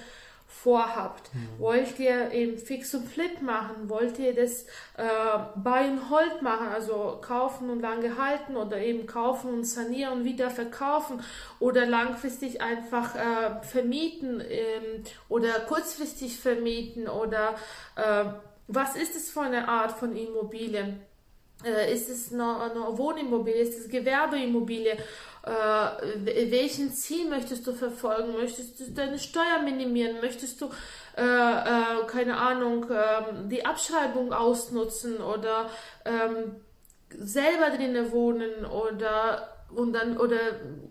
vorhabt. 0.62 1.34
Mhm. 1.34 1.60
Wollt 1.60 2.00
ihr 2.00 2.32
eben 2.32 2.58
Fix 2.58 2.93
und 2.93 3.08
Flip 3.08 3.41
machen? 3.41 3.89
Wollt 3.89 4.19
ihr 4.19 4.34
das 4.34 4.63
äh, 4.98 5.39
Buy 5.56 5.86
and 5.86 6.10
Hold 6.10 6.41
machen, 6.41 6.67
also 6.67 7.19
kaufen 7.22 7.69
und 7.69 7.82
lange 7.82 8.17
halten 8.17 8.56
oder 8.56 8.78
eben 8.78 9.08
kaufen 9.08 9.52
und 9.52 9.65
sanieren 9.65 10.19
und 10.19 10.26
wieder 10.26 10.50
verkaufen 10.50 11.22
oder 11.60 11.86
langfristig 11.86 12.62
einfach 12.62 13.15
äh, 13.15 13.65
vermieten 13.65 14.41
ähm, 14.48 15.04
oder 15.28 15.60
kurzfristig 15.67 16.39
vermieten 16.39 17.08
oder 17.08 17.56
äh, 17.96 18.26
was 18.73 18.95
ist 18.95 19.15
es 19.15 19.29
für 19.29 19.41
eine 19.41 19.67
Art 19.67 19.97
von 19.97 20.15
Immobilie? 20.15 20.97
Äh, 21.63 21.93
ist 21.93 22.09
es 22.09 22.33
eine, 22.33 22.62
eine 22.62 22.97
Wohnimmobilie? 22.97 23.62
Ist 23.62 23.79
es 23.79 23.89
Gewerbeimmobilie? 23.89 24.97
Äh, 25.45 26.51
welchen 26.51 26.91
Ziel 26.93 27.29
möchtest 27.29 27.65
du 27.67 27.73
verfolgen? 27.73 28.33
Möchtest 28.33 28.79
du 28.79 28.91
deine 28.91 29.19
Steuer 29.19 29.62
minimieren? 29.63 30.21
Möchtest 30.21 30.62
du, 30.62 30.69
äh, 31.17 31.21
äh, 31.21 32.05
keine 32.07 32.38
Ahnung, 32.38 32.86
ähm, 32.89 33.49
die 33.49 33.65
Abschreibung 33.65 34.33
ausnutzen 34.33 35.17
oder 35.17 35.69
ähm, 36.05 36.55
selber 37.09 37.69
drinnen 37.69 38.12
wohnen 38.12 38.65
oder 38.65 39.52
und 39.75 39.93
dann 39.93 40.17
oder 40.17 40.39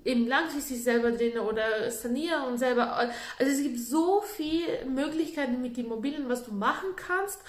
eben 0.05 0.27
langfristig 0.27 0.83
selber 0.83 1.13
drin 1.13 1.39
oder 1.39 1.91
sanieren 1.91 2.45
und 2.45 2.59
selber. 2.59 2.95
Also 2.97 3.13
es 3.39 3.63
gibt 3.63 3.79
so 3.79 4.23
viele 4.23 4.85
Möglichkeiten 4.87 5.61
mit 5.61 5.79
Immobilien, 5.79 6.29
was 6.29 6.45
du 6.45 6.53
machen 6.53 6.91
kannst. 6.97 7.41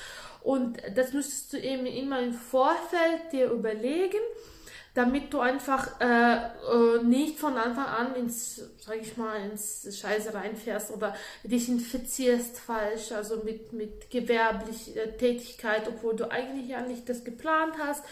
Und 0.41 0.77
das 0.95 1.13
müsstest 1.13 1.53
du 1.53 1.57
eben 1.57 1.85
immer 1.85 2.21
im 2.21 2.33
Vorfeld 2.33 3.31
dir 3.31 3.49
überlegen, 3.49 4.19
damit 4.93 5.33
du 5.33 5.39
einfach 5.39 5.99
äh, 5.99 6.35
äh, 6.35 7.03
nicht 7.03 7.39
von 7.39 7.57
Anfang 7.57 7.85
an 7.85 8.15
ins, 8.15 8.61
sag 8.79 9.01
ich 9.01 9.17
mal, 9.17 9.37
ins 9.49 9.87
Scheiße 9.99 10.33
reinfährst 10.33 10.91
oder 10.91 11.15
dich 11.43 11.67
infizierst 11.67 12.59
falsch, 12.59 13.11
also 13.11 13.37
mit, 13.43 13.73
mit 13.73 14.11
gewerblicher 14.11 15.17
Tätigkeit, 15.17 15.87
obwohl 15.87 16.15
du 16.15 16.29
eigentlich 16.29 16.67
ja 16.67 16.81
nicht 16.81 17.09
das 17.09 17.23
geplant 17.23 17.73
hast 17.79 18.03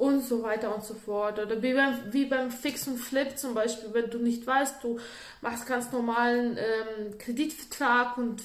und 0.00 0.24
so 0.24 0.42
weiter 0.42 0.74
und 0.74 0.82
so 0.82 0.94
fort. 0.94 1.38
Oder 1.38 1.62
wie 1.62 1.74
beim, 1.74 1.94
wie 2.10 2.24
beim 2.24 2.50
Fix 2.50 2.88
und 2.88 2.96
Flip 2.96 3.36
zum 3.36 3.52
Beispiel, 3.52 3.90
wenn 3.92 4.08
du 4.08 4.18
nicht 4.18 4.46
weißt, 4.46 4.82
du 4.82 4.98
machst 5.42 5.66
ganz 5.66 5.92
normalen 5.92 6.56
ähm, 6.56 7.18
Kreditvertrag 7.18 8.16
und 8.16 8.42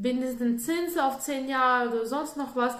bindest 0.00 0.38
den 0.38 0.60
Zins 0.60 0.96
auf 0.96 1.18
zehn 1.18 1.48
Jahre 1.48 1.90
oder 1.90 2.06
sonst 2.06 2.36
noch 2.36 2.54
was. 2.54 2.76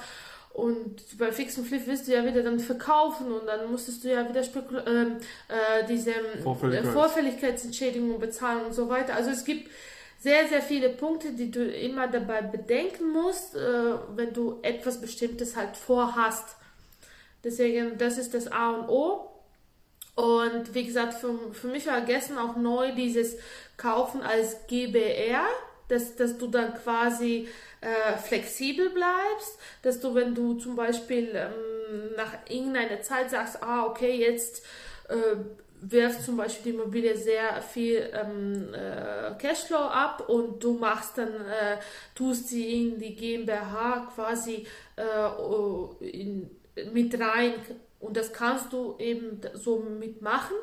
Und 0.52 1.18
bei 1.18 1.32
Fix 1.32 1.58
und 1.58 1.66
Flip 1.66 1.84
wirst 1.88 2.06
du 2.06 2.12
ja 2.12 2.24
wieder 2.24 2.44
dann 2.44 2.60
verkaufen 2.60 3.32
und 3.32 3.44
dann 3.46 3.70
musstest 3.70 4.04
du 4.04 4.08
ja 4.12 4.26
wieder 4.26 4.44
Spekul 4.44 4.84
ähm, 4.86 5.16
äh, 5.48 5.84
diese 5.88 6.12
ähm, 6.12 6.42
Vorfälligkeit. 6.44 6.92
Vorfälligkeitsentschädigung 6.92 8.20
bezahlen 8.20 8.66
und 8.66 8.72
so 8.72 8.88
weiter. 8.88 9.16
Also 9.16 9.30
es 9.30 9.44
gibt 9.44 9.68
sehr, 10.20 10.46
sehr 10.46 10.62
viele 10.62 10.90
Punkte, 10.90 11.32
die 11.32 11.50
du 11.50 11.68
immer 11.68 12.06
dabei 12.06 12.40
bedenken 12.40 13.10
musst, 13.10 13.56
äh, 13.56 13.94
wenn 14.14 14.32
du 14.32 14.60
etwas 14.62 15.00
Bestimmtes 15.00 15.56
halt 15.56 15.76
vorhast. 15.76 16.56
Deswegen, 17.46 17.96
das 17.96 18.18
ist 18.18 18.34
das 18.34 18.50
A 18.50 18.70
und 18.70 18.88
O. 18.88 19.30
Und 20.16 20.74
wie 20.74 20.84
gesagt, 20.84 21.14
für, 21.14 21.32
für 21.52 21.68
mich 21.68 21.86
war 21.86 22.00
gestern 22.00 22.38
auch 22.38 22.56
neu 22.56 22.92
dieses 22.92 23.36
Kaufen 23.76 24.20
als 24.20 24.66
GBR, 24.66 25.46
dass, 25.86 26.16
dass 26.16 26.38
du 26.38 26.48
dann 26.48 26.74
quasi 26.74 27.46
äh, 27.80 28.16
flexibel 28.18 28.90
bleibst, 28.90 29.60
dass 29.82 30.00
du, 30.00 30.12
wenn 30.16 30.34
du 30.34 30.54
zum 30.54 30.74
Beispiel 30.74 31.30
ähm, 31.34 32.16
nach 32.16 32.32
irgendeiner 32.48 33.00
Zeit 33.02 33.30
sagst, 33.30 33.62
ah, 33.62 33.86
okay, 33.86 34.16
jetzt 34.16 34.64
äh, 35.08 35.36
wirft 35.82 36.24
zum 36.24 36.38
Beispiel 36.38 36.72
die 36.72 36.78
Immobilie 36.78 37.16
sehr 37.16 37.62
viel 37.62 38.10
ähm, 38.12 38.74
äh, 38.74 39.38
Cashflow 39.38 39.76
ab 39.76 40.28
und 40.28 40.64
du 40.64 40.72
machst 40.72 41.16
dann, 41.16 41.28
äh, 41.28 41.76
tust 42.16 42.48
sie 42.48 42.88
in 42.88 42.98
die 42.98 43.14
GmbH 43.14 44.10
quasi 44.16 44.66
äh, 44.96 46.06
in, 46.08 46.50
mit 46.92 47.18
rein 47.18 47.54
und 48.00 48.16
das 48.16 48.32
kannst 48.32 48.72
du 48.72 48.96
eben 48.98 49.40
so 49.54 49.78
mitmachen, 49.78 50.56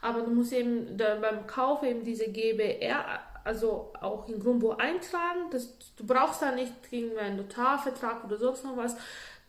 aber 0.00 0.20
du 0.22 0.30
musst 0.30 0.52
eben 0.52 0.96
beim 0.96 1.46
Kauf 1.46 1.82
eben 1.82 2.04
diese 2.04 2.28
GBR 2.28 3.20
also 3.48 3.92
auch 4.00 4.28
in 4.28 4.40
Grundbuch 4.40 4.76
eintragen. 4.78 5.48
Das, 5.50 5.74
du 5.96 6.04
brauchst 6.04 6.42
da 6.42 6.52
nicht 6.52 6.72
irgendwie 6.90 7.18
einen 7.18 7.38
Notarvertrag 7.38 8.22
oder 8.24 8.36
sonst 8.36 8.62
noch 8.62 8.76
was. 8.76 8.94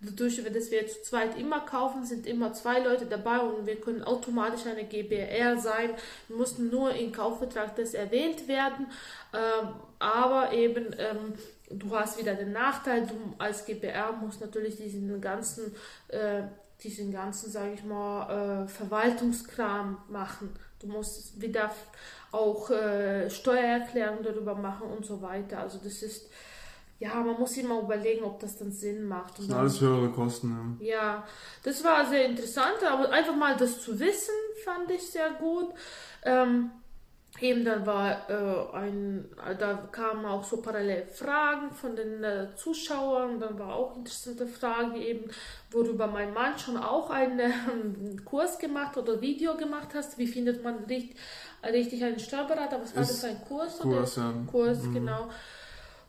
Dadurch, 0.02 0.42
dass 0.42 0.72
wir 0.72 0.88
zu 0.88 1.02
zweit 1.02 1.38
immer 1.38 1.60
kaufen, 1.60 2.06
sind 2.06 2.26
immer 2.26 2.54
zwei 2.54 2.80
Leute 2.80 3.06
dabei 3.06 3.40
und 3.40 3.68
wir 3.68 3.76
können 3.82 4.02
automatisch 4.02 4.66
eine 4.66 4.86
GBR 4.86 5.58
sein. 5.58 5.90
Wir 6.30 6.38
mussten 6.38 6.70
nur 6.70 6.94
im 6.94 7.12
Kaufvertrag 7.12 7.76
das 7.76 7.94
erwähnt 7.94 8.48
werden. 8.48 8.88
Ähm, 9.34 9.74
aber 10.00 10.54
eben 10.54 10.96
ähm, 10.98 11.34
du 11.70 11.96
hast 11.96 12.18
wieder 12.20 12.36
den 12.36 12.52
Nachteil, 12.52 13.06
du 13.06 13.16
als 13.38 13.66
GBR 13.66 14.12
musst 14.14 14.42
natürlich 14.42 14.78
diesen 14.78 15.22
ganzen, 15.22 15.76
äh, 16.08 16.44
diesen 16.84 17.12
ganzen, 17.12 17.52
sage 17.52 17.74
ich 17.74 17.84
mal, 17.84 18.64
äh, 18.64 18.68
Verwaltungskram 18.68 19.98
machen. 20.10 20.50
Du 20.80 20.88
musst 20.88 21.42
wieder 21.42 21.72
auch 22.32 22.70
äh, 22.70 23.30
Steuererklärung 23.30 24.24
darüber 24.24 24.56
machen 24.56 24.90
und 24.90 25.06
so 25.06 25.22
weiter. 25.22 25.60
Also 25.60 25.80
das 25.84 26.02
ist, 26.04 26.30
ja, 27.00 27.16
man 27.16 27.38
muss 27.40 27.58
immer 27.58 27.82
überlegen, 27.82 28.24
ob 28.24 28.40
das 28.40 28.58
dann 28.58 28.72
Sinn 28.72 29.06
macht. 29.06 29.38
das 29.38 29.46
sind 29.46 29.56
alles 29.56 29.82
höhere 29.82 30.10
Kosten. 30.10 30.78
Ja. 30.80 30.88
ja, 30.88 31.28
das 31.64 31.84
war 31.84 32.08
sehr 32.08 32.26
interessant, 32.26 32.78
aber 32.90 33.10
einfach 33.12 33.36
mal 33.36 33.58
das 33.58 33.82
zu 33.82 34.00
wissen, 34.00 34.36
fand 34.64 34.90
ich 34.92 35.06
sehr 35.06 35.32
gut. 35.32 35.74
Ähm, 36.24 36.72
eben 37.42 37.66
dann 37.66 37.86
war 37.86 38.30
äh, 38.30 38.76
ein, 38.78 39.30
da 39.60 39.76
kamen 39.92 40.26
auch 40.26 40.44
so 40.44 40.58
parallel 40.62 41.06
Fragen 41.08 41.72
von 41.72 41.96
den 41.96 42.24
äh, 42.24 42.48
Zuschauern, 42.56 43.40
dann 43.40 43.58
war 43.58 43.76
auch 43.76 43.96
interessante 43.96 44.48
Frage 44.48 44.98
eben, 45.00 45.30
worüber 45.72 46.08
mein 46.08 46.34
Mann 46.34 46.58
schon 46.58 46.78
auch 46.78 47.10
einen 47.10 47.40
äh, 47.40 47.52
Kurs 48.26 48.60
gemacht 48.60 48.98
oder 48.98 49.22
Video 49.22 49.56
gemacht 49.56 49.90
hast, 49.94 50.18
wie 50.18 50.28
findet 50.28 50.64
man 50.64 50.84
richtig, 50.86 51.16
richtig 51.64 52.04
einen 52.04 52.20
Steuerberater, 52.20 52.82
was 52.82 52.96
war 52.96 53.04
Ist 53.04 53.24
das, 53.24 53.24
ein 53.26 53.42
Kurs? 53.48 53.80
Kurs, 53.80 54.18
oder? 54.18 54.28
ja. 54.28 54.34
Kurs, 54.52 54.84
mhm. 54.84 54.94
genau. 54.94 55.30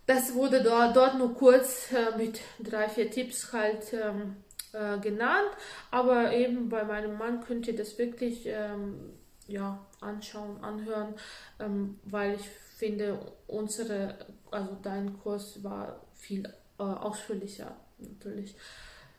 das 0.06 0.34
wurde 0.34 0.62
dort, 0.62 0.96
dort 0.96 1.18
nur 1.18 1.34
kurz 1.34 1.92
äh, 1.92 2.16
mit 2.16 2.40
drei, 2.60 2.88
vier 2.88 3.10
Tipps 3.10 3.52
halt 3.52 3.92
ähm, 3.92 4.36
äh, 4.72 4.98
genannt. 5.00 5.50
Aber 5.90 6.32
eben 6.32 6.68
bei 6.68 6.84
meinem 6.84 7.18
Mann 7.18 7.40
könnt 7.40 7.66
ihr 7.66 7.76
das 7.76 7.98
wirklich 7.98 8.46
ähm, 8.46 9.19
ja, 9.50 9.84
anschauen, 10.00 10.62
anhören, 10.62 11.14
ähm, 11.58 11.98
weil 12.04 12.34
ich 12.34 12.48
finde, 12.76 13.18
unsere, 13.46 14.14
also 14.50 14.76
dein 14.82 15.18
Kurs 15.18 15.62
war 15.62 16.00
viel 16.14 16.46
äh, 16.78 16.82
ausführlicher 16.82 17.76
natürlich. 17.98 18.54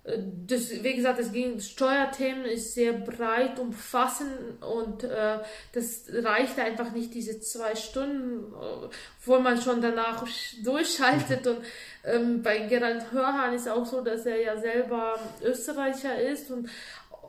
Äh, 0.04 0.18
das, 0.48 0.72
wie 0.84 0.96
gesagt, 0.96 1.20
es 1.20 1.32
ging, 1.32 1.60
Steuerthemen 1.60 2.46
ist 2.46 2.74
sehr 2.74 2.94
breit 2.94 3.60
umfassend 3.60 4.62
und 4.62 5.04
äh, 5.04 5.40
das 5.74 6.06
reicht 6.12 6.60
einfach 6.60 6.92
nicht, 6.92 7.14
diese 7.14 7.40
zwei 7.40 7.76
Stunden, 7.76 8.54
äh, 8.54 8.90
wo 9.26 9.40
man 9.40 9.62
schon 9.62 9.82
danach 9.82 10.26
durchschaltet. 10.64 11.46
Und 11.46 11.60
ähm, 12.04 12.42
bei 12.42 12.60
Gerald 12.60 13.12
Hörhan 13.12 13.54
ist 13.54 13.70
auch 13.70 13.86
so, 13.86 14.02
dass 14.02 14.26
er 14.26 14.42
ja 14.42 14.60
selber 14.60 15.20
Österreicher 15.44 16.20
ist 16.20 16.50
und 16.50 16.70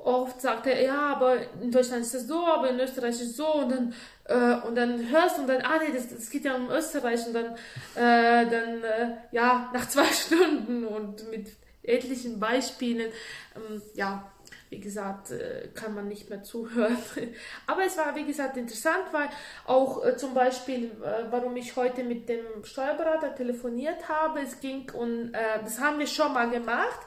oft 0.04 0.40
sagt 0.40 0.66
er, 0.66 0.82
ja, 0.82 1.14
aber 1.14 1.36
in 1.60 1.70
Deutschland 1.70 2.02
ist 2.02 2.14
es 2.14 2.26
so, 2.26 2.44
aber 2.46 2.70
in 2.70 2.80
Österreich 2.80 3.14
ist 3.14 3.30
es 3.30 3.36
so 3.36 3.54
und 3.54 3.70
dann 3.70 3.94
äh, 4.24 4.66
und 4.66 4.74
dann 4.74 5.10
hörst 5.10 5.38
und 5.38 5.46
dann, 5.46 5.62
ah 5.62 5.78
nee, 5.78 5.92
das, 5.92 6.08
das 6.08 6.30
geht 6.30 6.44
ja 6.44 6.54
um 6.54 6.70
Österreich 6.70 7.26
und 7.26 7.34
dann, 7.34 7.54
äh, 7.94 8.48
dann 8.50 8.82
äh, 8.82 9.16
ja, 9.30 9.70
nach 9.72 9.88
zwei 9.88 10.04
Stunden 10.12 10.86
und 10.86 11.30
mit 11.30 11.48
etlichen 11.82 12.38
Beispielen, 12.38 13.10
ähm, 13.56 13.82
ja, 13.94 14.30
wie 14.70 14.80
gesagt, 14.80 15.30
äh, 15.32 15.68
kann 15.74 15.94
man 15.94 16.08
nicht 16.08 16.30
mehr 16.30 16.42
zuhören. 16.42 16.96
Aber 17.66 17.84
es 17.84 17.98
war, 17.98 18.16
wie 18.16 18.24
gesagt, 18.24 18.56
interessant, 18.56 19.04
weil 19.12 19.28
auch 19.66 20.04
äh, 20.04 20.16
zum 20.16 20.32
Beispiel, 20.32 20.84
äh, 20.84 21.24
warum 21.30 21.56
ich 21.56 21.76
heute 21.76 22.04
mit 22.04 22.28
dem 22.28 22.64
Steuerberater 22.64 23.34
telefoniert 23.34 24.08
habe, 24.08 24.40
es 24.40 24.60
ging 24.60 24.90
und 24.92 25.32
das 25.32 25.78
haben 25.78 25.98
wir 25.98 26.06
schon 26.06 26.32
mal 26.32 26.48
gemacht. 26.48 27.00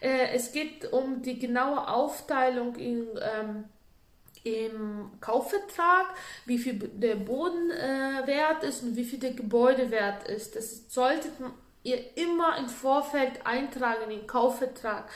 Es 0.00 0.52
geht 0.52 0.92
um 0.92 1.22
die 1.22 1.38
genaue 1.38 1.88
Aufteilung 1.88 2.76
in 2.76 3.06
ähm, 3.20 3.64
im 4.46 5.10
Kaufvertrag, 5.20 6.14
wie 6.44 6.58
viel 6.58 6.78
der 6.78 7.16
Bodenwert 7.16 8.62
äh, 8.62 8.68
ist 8.68 8.82
und 8.84 8.94
wie 8.94 9.04
viel 9.04 9.18
der 9.18 9.32
Gebäudewert 9.32 10.28
ist. 10.28 10.54
Das 10.54 10.84
solltet 10.88 11.32
ihr 11.82 12.16
immer 12.16 12.56
im 12.58 12.68
Vorfeld 12.68 13.44
eintragen, 13.44 14.10
im 14.10 14.26
Kaufvertrag. 14.26 15.10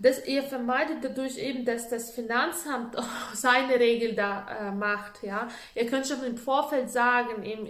Das 0.00 0.26
ihr 0.26 0.42
vermeidet 0.42 0.98
dadurch 1.02 1.38
eben, 1.38 1.64
dass 1.64 1.88
das 1.88 2.10
Finanzamt 2.10 2.96
seine 3.34 3.74
Regel 3.80 4.14
da 4.14 4.68
äh, 4.68 4.72
macht. 4.72 5.22
Ja, 5.22 5.48
ihr 5.74 5.86
könnt 5.86 6.06
schon 6.06 6.22
im 6.24 6.36
Vorfeld 6.36 6.90
sagen, 6.90 7.42
eben, 7.44 7.66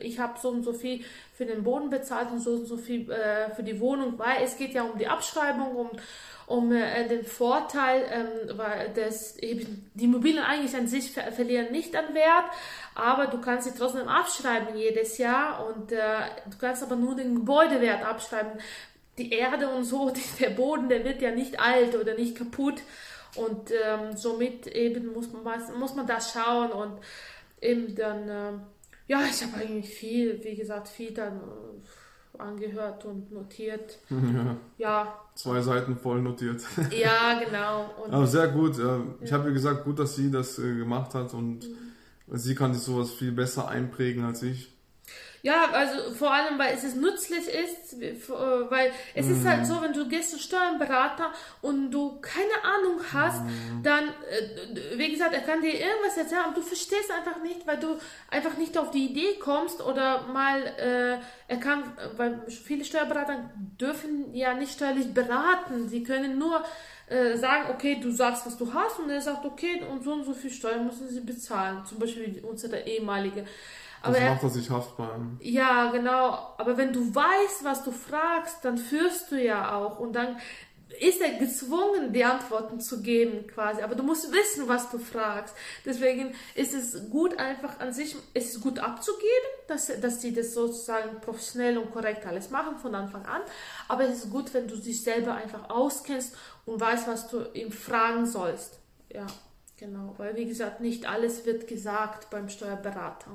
ich 0.00 0.18
habe 0.18 0.38
so 0.40 0.50
und 0.50 0.62
so 0.62 0.72
viel 0.72 1.04
für 1.34 1.46
den 1.46 1.64
Boden 1.64 1.90
bezahlt 1.90 2.30
und 2.30 2.40
so 2.40 2.52
und 2.52 2.66
so 2.66 2.76
viel 2.76 3.10
äh, 3.10 3.50
für 3.54 3.62
die 3.62 3.80
Wohnung, 3.80 4.18
weil 4.18 4.42
es 4.44 4.56
geht 4.56 4.74
ja 4.74 4.82
um 4.82 4.98
die 4.98 5.08
Abschreibung, 5.08 5.74
um 5.74 5.90
um 6.46 6.72
äh, 6.72 7.08
den 7.08 7.24
Vorteil, 7.24 8.04
ähm, 8.10 8.58
weil 8.58 8.90
das 8.94 9.38
eben 9.38 9.90
die 9.94 10.04
Immobilien 10.04 10.44
eigentlich 10.44 10.76
an 10.76 10.86
sich 10.86 11.12
ver 11.12 11.32
verlieren 11.32 11.72
nicht 11.72 11.96
an 11.96 12.14
Wert, 12.14 12.44
aber 12.94 13.26
du 13.26 13.40
kannst 13.40 13.66
sie 13.66 13.78
trotzdem 13.78 14.08
abschreiben 14.08 14.76
jedes 14.76 15.18
Jahr 15.18 15.66
und 15.66 15.92
äh, 15.92 15.98
du 16.50 16.58
kannst 16.58 16.82
aber 16.82 16.96
nur 16.96 17.14
den 17.14 17.36
Gebäudewert 17.36 18.04
abschreiben. 18.04 18.52
Die 19.18 19.32
Erde 19.32 19.68
und 19.68 19.84
so, 19.84 20.10
die, 20.14 20.22
der 20.40 20.50
Boden, 20.50 20.88
der 20.88 21.04
wird 21.04 21.22
ja 21.22 21.30
nicht 21.30 21.60
alt 21.60 21.94
oder 21.96 22.14
nicht 22.14 22.36
kaputt 22.36 22.80
und 23.36 23.70
ähm, 23.70 24.16
somit 24.16 24.66
eben 24.66 25.12
muss 25.12 25.32
man 25.32 25.42
muss 25.78 25.94
man 25.94 26.06
das 26.06 26.32
schauen 26.32 26.70
und 26.70 26.98
eben 27.60 27.94
dann 27.94 28.28
äh, 28.28 28.52
ja, 29.12 29.20
ich 29.30 29.42
habe 29.42 29.56
eigentlich 29.56 29.88
viel, 29.94 30.42
wie 30.42 30.54
gesagt, 30.54 30.88
viel 30.88 31.12
dann 31.12 31.36
äh, 31.36 32.38
angehört 32.38 33.04
und 33.04 33.30
notiert. 33.32 33.98
Ja. 34.10 34.56
ja. 34.78 35.18
Zwei 35.34 35.60
Seiten 35.60 35.96
voll 35.96 36.22
notiert. 36.22 36.62
Ja, 36.90 37.40
genau. 37.44 37.90
Und 38.02 38.12
Aber 38.12 38.26
sehr 38.26 38.48
gut. 38.48 38.78
Ich 39.20 39.30
ja. 39.30 39.36
habe 39.36 39.48
ihr 39.48 39.54
gesagt, 39.54 39.84
gut, 39.84 39.98
dass 39.98 40.16
sie 40.16 40.30
das 40.30 40.58
äh, 40.58 40.76
gemacht 40.76 41.14
hat 41.14 41.34
und 41.34 41.68
mhm. 41.68 42.36
sie 42.36 42.54
kann 42.54 42.74
sich 42.74 42.82
sowas 42.82 43.10
viel 43.10 43.32
besser 43.32 43.68
einprägen 43.68 44.24
als 44.24 44.42
ich. 44.42 44.71
Ja, 45.44 45.70
also 45.72 46.14
vor 46.14 46.32
allem, 46.32 46.56
weil 46.56 46.72
es 46.72 46.94
nützlich 46.94 47.48
ist, 47.48 48.00
weil 48.70 48.92
es 49.12 49.26
mhm. 49.26 49.32
ist 49.32 49.44
halt 49.44 49.60
mhm. 49.60 49.64
so, 49.64 49.82
wenn 49.82 49.92
du 49.92 50.08
gehst 50.08 50.30
zu 50.30 50.38
Steuerberater 50.38 51.32
und 51.60 51.90
du 51.90 52.20
keine 52.20 52.62
Ahnung 52.62 53.00
hast, 53.12 53.42
mhm. 53.42 53.82
dann, 53.82 54.04
äh, 54.04 54.96
wie 54.98 55.10
gesagt, 55.10 55.34
er 55.34 55.40
kann 55.40 55.60
dir 55.60 55.74
irgendwas 55.74 56.16
erzählen, 56.16 56.42
aber 56.44 56.54
du 56.54 56.62
verstehst 56.62 57.10
einfach 57.10 57.42
nicht, 57.42 57.66
weil 57.66 57.78
du 57.78 57.98
einfach 58.30 58.56
nicht 58.56 58.78
auf 58.78 58.92
die 58.92 59.06
Idee 59.06 59.34
kommst 59.40 59.80
oder 59.80 60.28
mal, 60.28 60.62
äh, 60.62 61.18
er 61.48 61.56
kann, 61.58 61.92
weil 62.16 62.46
viele 62.48 62.84
Steuerberater 62.84 63.50
dürfen 63.80 64.32
ja 64.32 64.54
nicht 64.54 64.74
steuerlich 64.74 65.12
beraten, 65.12 65.88
sie 65.88 66.04
können 66.04 66.38
nur 66.38 66.62
äh, 67.08 67.36
sagen, 67.36 67.68
okay, 67.74 67.98
du 68.00 68.12
sagst, 68.12 68.46
was 68.46 68.56
du 68.56 68.72
hast 68.72 69.00
und 69.00 69.10
er 69.10 69.20
sagt, 69.20 69.44
okay, 69.44 69.82
und 69.90 70.04
so 70.04 70.12
und 70.12 70.24
so 70.24 70.34
viel 70.34 70.52
Steuern 70.52 70.86
müssen 70.86 71.08
sie 71.08 71.20
bezahlen, 71.20 71.84
zum 71.84 71.98
Beispiel 71.98 72.44
unsere 72.48 72.86
ehemalige. 72.86 73.44
Aber 74.02 74.18
das 74.18 74.28
macht 74.28 74.42
er 74.42 74.48
sich 74.48 74.70
haftbar. 74.70 75.20
Ja, 75.40 75.90
genau. 75.90 76.54
Aber 76.58 76.76
wenn 76.76 76.92
du 76.92 77.14
weißt, 77.14 77.64
was 77.64 77.84
du 77.84 77.92
fragst, 77.92 78.64
dann 78.64 78.76
führst 78.76 79.30
du 79.30 79.42
ja 79.42 79.76
auch. 79.76 79.98
Und 79.98 80.14
dann 80.14 80.36
ist 81.00 81.20
er 81.20 81.38
gezwungen, 81.38 82.12
die 82.12 82.24
Antworten 82.24 82.80
zu 82.80 83.02
geben, 83.02 83.46
quasi. 83.46 83.82
Aber 83.82 83.94
du 83.94 84.02
musst 84.02 84.32
wissen, 84.32 84.68
was 84.68 84.90
du 84.90 84.98
fragst. 84.98 85.54
Deswegen 85.84 86.34
ist 86.54 86.74
es 86.74 87.10
gut, 87.10 87.38
einfach 87.38 87.80
an 87.80 87.92
sich, 87.92 88.16
es 88.34 88.54
ist 88.54 88.60
gut 88.60 88.78
abzugeben, 88.78 89.48
dass, 89.68 89.86
dass 90.00 90.18
die 90.18 90.32
das 90.32 90.54
sozusagen 90.54 91.20
professionell 91.20 91.78
und 91.78 91.90
korrekt 91.90 92.26
alles 92.26 92.50
machen 92.50 92.78
von 92.78 92.94
Anfang 92.94 93.24
an. 93.26 93.42
Aber 93.88 94.04
es 94.04 94.24
ist 94.24 94.30
gut, 94.30 94.52
wenn 94.54 94.68
du 94.68 94.76
dich 94.76 95.02
selber 95.02 95.34
einfach 95.34 95.70
auskennst 95.70 96.36
und 96.66 96.80
weißt, 96.80 97.08
was 97.08 97.28
du 97.28 97.44
ihm 97.54 97.72
fragen 97.72 98.26
sollst. 98.26 98.78
Ja, 99.12 99.26
genau. 99.76 100.14
Weil, 100.18 100.36
wie 100.36 100.46
gesagt, 100.46 100.80
nicht 100.80 101.08
alles 101.08 101.46
wird 101.46 101.66
gesagt 101.66 102.30
beim 102.30 102.48
Steuerberater. 102.48 103.30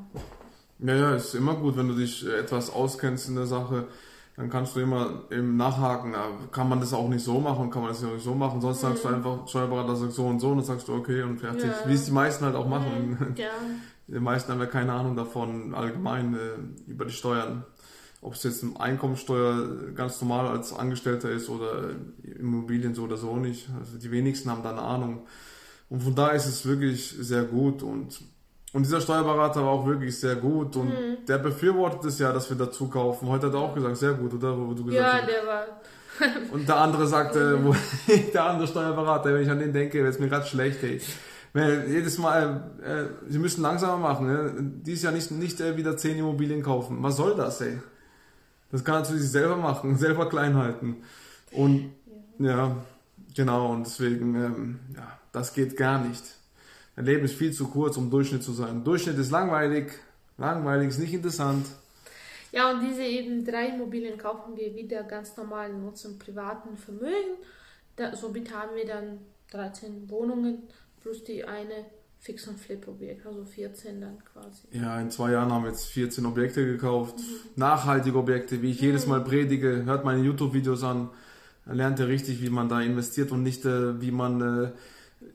Ja, 0.79 0.93
ja, 0.93 1.15
ist 1.15 1.33
immer 1.33 1.55
gut, 1.55 1.77
wenn 1.77 1.87
du 1.87 1.95
dich 1.95 2.25
äh, 2.25 2.39
etwas 2.39 2.69
auskennst 2.69 3.29
in 3.29 3.35
der 3.35 3.47
Sache, 3.47 3.87
dann 4.35 4.51
kannst 4.51 4.75
du 4.75 4.79
immer 4.79 5.23
eben 5.31 5.57
nachhaken. 5.57 6.13
Kann 6.51 6.69
man 6.69 6.79
das 6.79 6.93
auch 6.93 7.09
nicht 7.09 7.23
so 7.23 7.39
machen, 7.39 7.71
kann 7.71 7.81
man 7.81 7.91
das 7.91 8.03
ja 8.03 8.09
nicht 8.09 8.23
so 8.23 8.35
machen, 8.35 8.61
sonst 8.61 8.83
mhm. 8.83 8.87
sagst 8.87 9.03
du 9.03 9.09
mhm. 9.09 9.15
einfach, 9.15 9.47
Steuerberater 9.47 9.95
sagt 9.95 10.13
so 10.13 10.27
und 10.27 10.39
so 10.39 10.49
und 10.49 10.57
dann 10.57 10.65
sagst 10.65 10.87
du 10.87 10.93
okay 10.93 11.23
und 11.23 11.39
fertig. 11.39 11.65
Ja. 11.65 11.89
Wie 11.89 11.93
es 11.93 12.05
die 12.05 12.11
meisten 12.11 12.45
halt 12.45 12.55
auch 12.55 12.67
machen. 12.67 13.17
Mhm. 13.19 13.35
Ja. 13.35 13.49
Die 14.09 14.21
meisten 14.21 14.53
haben 14.53 14.61
ja 14.61 14.67
keine 14.67 14.93
Ahnung 14.93 15.17
davon 15.17 15.75
allgemein 15.75 16.33
äh, 16.33 16.89
über 16.89 17.03
die 17.03 17.11
Steuern. 17.11 17.65
Ob 18.21 18.33
es 18.35 18.43
jetzt 18.43 18.63
eine 18.63 18.79
Einkommensteuer 18.79 19.91
ganz 19.93 20.21
normal 20.21 20.47
als 20.47 20.71
Angestellter 20.71 21.29
ist 21.29 21.49
oder 21.49 21.89
Immobilien 22.23 22.95
so 22.95 23.03
oder 23.03 23.17
so 23.17 23.35
nicht. 23.35 23.67
Also 23.77 23.97
die 23.97 24.09
wenigsten 24.09 24.49
haben 24.49 24.63
da 24.63 24.71
eine 24.71 24.81
Ahnung. 24.81 25.27
Und 25.89 26.03
von 26.03 26.15
daher 26.15 26.35
ist 26.35 26.45
es 26.45 26.65
wirklich 26.65 27.15
sehr 27.19 27.43
gut 27.43 27.83
und 27.83 28.21
und 28.73 28.85
dieser 28.85 28.99
Steuerberater 28.99 29.61
war 29.61 29.69
auch 29.69 29.85
wirklich 29.85 30.19
sehr 30.19 30.35
gut 30.35 30.75
und 30.75 30.89
mhm. 30.89 31.25
der 31.27 31.37
befürwortet 31.37 32.03
es 32.05 32.19
ja, 32.19 32.33
dass 32.33 32.49
wir 32.49 32.57
dazu 32.57 32.89
kaufen. 32.89 33.27
Heute 33.29 33.47
hat 33.47 33.53
er 33.53 33.59
auch 33.59 33.73
gesagt, 33.73 33.97
sehr 33.97 34.13
gut, 34.13 34.33
oder? 34.33 34.57
Wo 34.57 34.73
du 34.73 34.85
gesagt 34.85 34.93
ja, 34.93 35.21
hast. 35.21 35.29
der 35.29 35.47
war. 35.47 35.65
und 36.51 36.67
der 36.67 36.77
andere 36.77 37.07
sagte, 37.07 37.63
wo, 37.63 37.75
der 38.33 38.43
andere 38.43 38.67
Steuerberater, 38.67 39.33
wenn 39.33 39.43
ich 39.43 39.49
an 39.49 39.59
den 39.59 39.71
denke, 39.71 39.99
wird 40.03 40.13
es 40.13 40.19
mir 40.19 40.27
gerade 40.27 40.45
schlecht, 40.45 40.83
ey. 40.83 40.99
Weil 41.53 41.89
jedes 41.89 42.17
Mal, 42.17 42.71
äh, 42.83 43.31
sie 43.31 43.39
müssen 43.39 43.61
langsamer 43.61 43.97
machen, 43.97 44.27
ne? 44.27 44.53
Dies 44.85 45.01
Jahr 45.01 45.13
nicht, 45.13 45.31
nicht 45.31 45.61
äh, 45.61 45.77
wieder 45.77 45.95
zehn 45.95 46.17
Immobilien 46.17 46.61
kaufen. 46.61 46.97
Was 47.01 47.17
soll 47.17 47.35
das, 47.35 47.61
ey? 47.61 47.79
Das 48.71 48.83
kann 48.83 49.01
natürlich 49.01 49.23
sich 49.23 49.31
selber 49.31 49.55
machen, 49.55 49.95
selber 49.97 50.27
klein 50.27 50.55
halten. 50.55 50.97
Und 51.51 51.91
ja, 52.39 52.49
ja 52.49 52.75
genau, 53.35 53.71
und 53.71 53.85
deswegen, 53.85 54.35
ähm, 54.35 54.79
ja, 54.95 55.07
das 55.31 55.53
geht 55.53 55.77
gar 55.77 55.99
nicht. 55.99 56.23
Dein 56.97 57.05
Leben 57.05 57.25
ist 57.25 57.35
viel 57.35 57.53
zu 57.53 57.67
kurz, 57.67 57.95
um 57.95 58.09
Durchschnitt 58.09 58.41
zu 58.41 58.53
sein. 58.53 58.83
Durchschnitt 58.83 59.19
ist 59.19 59.29
langweilig, 59.29 59.91
langweilig 60.39 60.89
ist 60.89 60.97
nicht 60.97 61.13
interessant. 61.13 61.67
Ja, 62.51 62.71
und 62.71 62.81
diese 62.81 63.03
eben 63.03 63.45
drei 63.45 63.67
Immobilien 63.67 64.17
kaufen 64.17 64.57
wir 64.57 64.73
wieder 64.73 65.03
ganz 65.03 65.37
normal 65.37 65.69
in 65.69 65.83
unserem 65.83 66.17
privaten 66.17 66.75
Vermögen. 66.75 67.37
Da, 67.97 68.15
somit 68.15 68.51
haben 68.51 68.75
wir 68.75 68.87
dann 68.87 69.19
13 69.51 70.09
Wohnungen 70.09 70.63
plus 71.01 71.23
die 71.23 71.45
eine 71.45 71.85
Fix- 72.19 72.47
und 72.47 72.59
Flip-Objekt, 72.59 73.27
also 73.27 73.45
14 73.45 74.01
dann 74.01 74.17
quasi. 74.33 74.63
Ja, 74.71 74.99
in 74.99 75.11
zwei 75.11 75.33
Jahren 75.33 75.51
haben 75.51 75.65
wir 75.65 75.69
jetzt 75.69 75.85
14 75.89 76.25
Objekte 76.25 76.65
gekauft. 76.65 77.19
Mhm. 77.19 77.51
Nachhaltige 77.57 78.17
Objekte, 78.17 78.63
wie 78.63 78.71
ich 78.71 78.81
mhm. 78.81 78.87
jedes 78.87 79.05
Mal 79.05 79.23
predige. 79.23 79.85
Hört 79.85 80.03
meine 80.03 80.23
YouTube-Videos 80.23 80.83
an. 80.83 81.11
Dann 81.67 81.77
lernt 81.77 81.99
ihr 81.99 82.07
richtig, 82.07 82.41
wie 82.41 82.49
man 82.49 82.69
da 82.69 82.81
investiert 82.81 83.31
und 83.31 83.43
nicht, 83.43 83.65
äh, 83.65 84.01
wie 84.01 84.09
man 84.09 84.41
äh, 84.41 84.71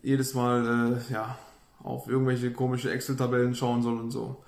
jedes 0.03 0.35
Mal, 0.35 0.99
äh, 1.09 1.13
ja, 1.13 1.39
auf 1.83 2.09
irgendwelche 2.09 2.53
komische 2.53 2.91
Excel-Tabellen 2.91 3.55
schauen 3.55 3.83
soll 3.83 3.99
und 3.99 4.11
so. 4.11 4.43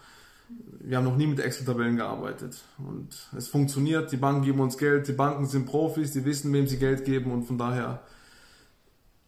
Wir 0.80 0.98
haben 0.98 1.04
noch 1.04 1.16
nie 1.16 1.26
mit 1.26 1.40
Excel-Tabellen 1.40 1.96
gearbeitet 1.96 2.62
und 2.78 3.08
es 3.36 3.48
funktioniert. 3.48 4.12
Die 4.12 4.16
Banken 4.16 4.42
geben 4.42 4.60
uns 4.60 4.76
Geld, 4.76 5.08
die 5.08 5.12
Banken 5.12 5.46
sind 5.46 5.66
Profis, 5.66 6.12
die 6.12 6.24
wissen, 6.24 6.52
wem 6.52 6.66
sie 6.66 6.78
Geld 6.78 7.04
geben 7.04 7.32
und 7.32 7.44
von 7.44 7.56
daher. 7.56 8.02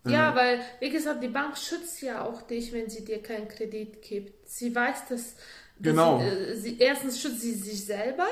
Äh, 0.05 0.13
ja, 0.13 0.35
weil, 0.37 0.61
wie 0.81 0.91
gesagt, 0.91 1.23
die 1.23 1.29
Bank 1.29 1.57
schützt 1.57 2.03
ja 2.03 2.23
auch 2.23 2.43
dich, 2.43 2.73
wenn 2.73 2.89
sie 2.91 3.05
dir 3.05 3.23
keinen 3.23 3.49
Kredit 3.49 4.03
gibt. 4.03 4.49
Sie 4.49 4.75
weiß, 4.75 5.09
dass. 5.09 5.35
dass 5.35 5.35
genau. 5.81 6.19
Sie, 6.19 6.25
äh, 6.25 6.57
sie, 6.57 6.79
erstens 6.79 7.21
schützt 7.21 7.41
sie 7.41 7.55
sich 7.55 7.85
selber 7.85 8.27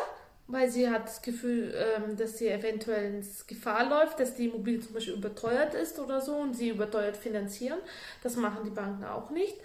weil 0.47 0.71
sie 0.71 0.89
hat 0.91 1.07
das 1.09 1.23
Gefühl, 1.23 1.75
ähm, 1.75 2.17
dass 2.17 2.39
sie 2.39 2.49
eventuell 2.49 3.15
ins 3.15 3.47
Gefahr 3.47 3.89
läuft, 3.89 4.21
dass 4.21 4.35
die 4.35 4.47
Immobilie 4.47 4.81
zum 4.81 4.93
Beispiel 4.95 5.15
überteuert 5.15 5.75
ist 5.75 5.99
oder 5.99 6.21
so 6.21 6.35
und 6.37 6.55
sie 6.55 6.69
überteuert 6.71 7.17
finanzieren. 7.17 7.79
Das 8.23 8.37
machen 8.37 8.65
die 8.65 8.71
Banken 8.71 9.05
auch 9.05 9.31
nicht. 9.31 9.57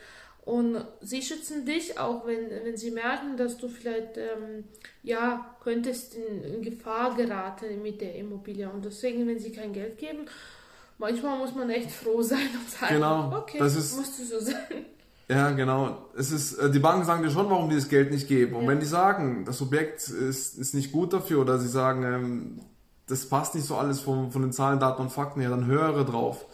Und 0.46 0.84
sie 1.02 1.22
schützen 1.22 1.66
dich, 1.66 2.00
auch 2.00 2.26
wenn, 2.26 2.50
wenn 2.50 2.76
sie 2.78 2.92
merken, 2.92 3.36
dass 3.38 3.58
du 3.58 3.68
vielleicht, 3.68 4.18
ähm, 4.18 4.64
ja, 5.04 5.56
könntest 5.64 6.16
in, 6.16 6.44
in 6.44 6.62
Gefahr 6.62 7.14
geraten 7.16 7.82
mit 7.84 8.00
der 8.02 8.16
Immobilie. 8.16 8.68
Und 8.70 8.84
deswegen, 8.86 9.28
wenn 9.28 9.38
sie 9.38 9.52
kein 9.52 9.74
Geld 9.74 9.98
geben, 9.98 10.26
manchmal 10.98 11.38
muss 11.38 11.54
man 11.54 11.70
echt 11.70 11.92
froh 11.92 12.22
sein 12.22 12.48
und 12.54 12.70
sagen, 12.70 12.96
Genau, 12.96 13.38
okay, 13.38 13.60
das 13.60 13.76
ist- 13.76 13.98
musst 13.98 14.18
du 14.18 14.24
so 14.24 14.40
sein. 14.40 14.86
Ja, 15.30 15.52
genau. 15.52 16.10
Es 16.18 16.32
ist, 16.32 16.54
äh, 16.54 16.72
die 16.72 16.80
Banken 16.80 17.06
sagen 17.06 17.22
dir 17.22 17.30
schon, 17.30 17.50
warum 17.50 17.70
die 17.70 17.76
das 17.76 17.88
Geld 17.88 18.12
nicht 18.12 18.28
geben. 18.28 18.56
Und 18.56 18.64
Ja. 18.64 18.70
wenn 18.70 18.80
die 18.80 18.86
sagen, 18.88 19.46
das 19.46 19.62
Objekt 19.62 20.08
ist, 20.10 20.58
ist 20.58 20.74
nicht 20.74 20.92
gut 20.92 21.14
dafür 21.14 21.42
oder 21.42 21.60
sie 21.60 21.68
sagen, 21.68 22.04
ähm, 22.04 22.62
das 23.08 23.28
passt 23.28 23.54
nicht 23.56 23.66
so 23.68 23.76
alles 23.78 24.00
von, 24.00 24.32
von 24.32 24.42
den 24.42 24.52
Zahlen, 24.52 24.80
Daten 24.80 25.02
und 25.04 25.12
Fakten 25.12 25.42
her, 25.42 25.50
dann 25.52 25.66
höre 25.68 26.04
drauf. 26.04 26.46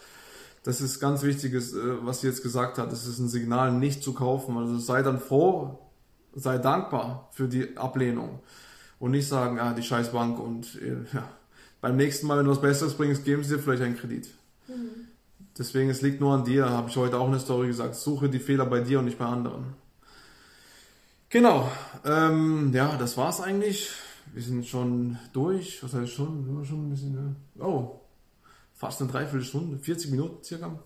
Das 0.62 0.80
ist 0.80 1.00
ganz 1.00 1.22
wichtiges, 1.22 1.72
äh, 1.74 1.78
was 2.02 2.20
sie 2.20 2.26
jetzt 2.26 2.42
gesagt 2.42 2.76
hat. 2.76 2.92
Das 2.92 3.06
ist 3.06 3.18
ein 3.18 3.28
Signal, 3.28 3.72
nicht 3.72 4.02
zu 4.02 4.12
kaufen. 4.12 4.56
Also 4.58 4.78
sei 4.78 5.02
dann 5.02 5.20
froh, 5.20 5.78
sei 6.34 6.58
dankbar 6.58 7.30
für 7.32 7.48
die 7.48 7.76
Ablehnung. 7.78 8.40
Und 8.98 9.10
nicht 9.12 9.28
sagen, 9.28 9.58
ah, 9.58 9.72
die 9.74 9.82
Scheißbank 9.82 10.38
und 10.38 10.80
äh, 10.82 10.96
ja, 11.14 11.28
beim 11.80 11.96
nächsten 11.96 12.26
Mal, 12.26 12.38
wenn 12.38 12.46
du 12.46 12.50
was 12.50 12.60
Besseres 12.60 12.94
bringst, 12.94 13.24
geben 13.24 13.42
sie 13.42 13.54
dir 13.56 13.62
vielleicht 13.62 13.82
einen 13.82 13.96
Kredit. 13.96 14.28
Deswegen, 15.58 15.88
es 15.88 16.02
liegt 16.02 16.20
nur 16.20 16.34
an 16.34 16.44
dir, 16.44 16.68
habe 16.68 16.90
ich 16.90 16.96
heute 16.96 17.18
auch 17.18 17.26
eine 17.26 17.40
Story 17.40 17.68
gesagt. 17.68 17.94
Suche 17.94 18.28
die 18.28 18.38
Fehler 18.38 18.66
bei 18.66 18.80
dir 18.80 18.98
und 18.98 19.06
nicht 19.06 19.18
bei 19.18 19.24
anderen. 19.24 19.74
Genau. 21.30 21.70
Ähm, 22.04 22.72
ja, 22.74 22.96
das 22.96 23.16
war's 23.16 23.40
eigentlich. 23.40 23.90
Wir 24.32 24.42
sind 24.42 24.66
schon 24.66 25.18
durch. 25.32 25.82
Was 25.82 25.94
heißt 25.94 26.12
schon? 26.12 26.46
Wir 26.46 26.64
schon 26.64 26.86
ein 26.86 26.90
bisschen. 26.90 27.36
Oh, 27.58 28.00
fast 28.74 29.00
eine 29.00 29.10
Dreiviertelstunde, 29.10 29.78
40 29.78 30.10
Minuten 30.10 30.44
circa. 30.44 30.78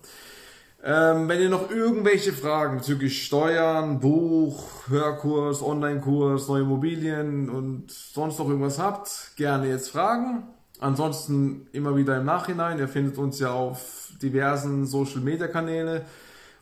Ähm, 0.83 1.27
wenn 1.27 1.41
ihr 1.41 1.49
noch 1.49 1.69
irgendwelche 1.69 2.33
Fragen 2.33 2.77
bezüglich 2.77 3.23
Steuern, 3.23 3.99
Buch, 3.99 4.87
Hörkurs, 4.87 5.61
Online-Kurs, 5.61 6.47
neue 6.47 6.63
Immobilien 6.63 7.49
und 7.49 7.91
sonst 7.91 8.39
noch 8.39 8.47
irgendwas 8.47 8.79
habt, 8.79 9.33
gerne 9.35 9.67
jetzt 9.67 9.89
fragen. 9.89 10.47
Ansonsten 10.81 11.67
immer 11.71 11.95
wieder 11.95 12.17
im 12.17 12.25
Nachhinein. 12.25 12.77
Ihr 12.79 12.89
findet 12.89 13.19
uns 13.19 13.39
ja 13.39 13.53
auf 13.53 14.11
diversen 14.21 14.85
Social-Media-Kanäle 14.87 16.05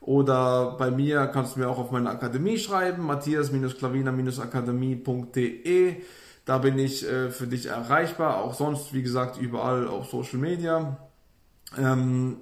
oder 0.02 0.76
bei 0.78 0.92
mir 0.92 1.28
kannst 1.28 1.56
du 1.56 1.62
mir 1.62 1.70
auch 1.70 1.80
auf 1.80 1.92
meine 1.92 2.10
Akademie 2.10 2.58
schreiben, 2.58 3.06
matthias-klavina-akademie.de. 3.06 5.96
Da 6.44 6.58
bin 6.58 6.78
ich 6.80 7.08
äh, 7.08 7.32
für 7.32 7.48
dich 7.48 7.68
erreichbar, 7.68 8.44
auch 8.44 8.54
sonst, 8.54 8.94
wie 8.94 9.04
gesagt, 9.04 9.38
überall 9.38 9.88
auf 9.88 10.10
Social 10.10 10.40
Media. 10.40 10.98
Ähm, 11.78 12.40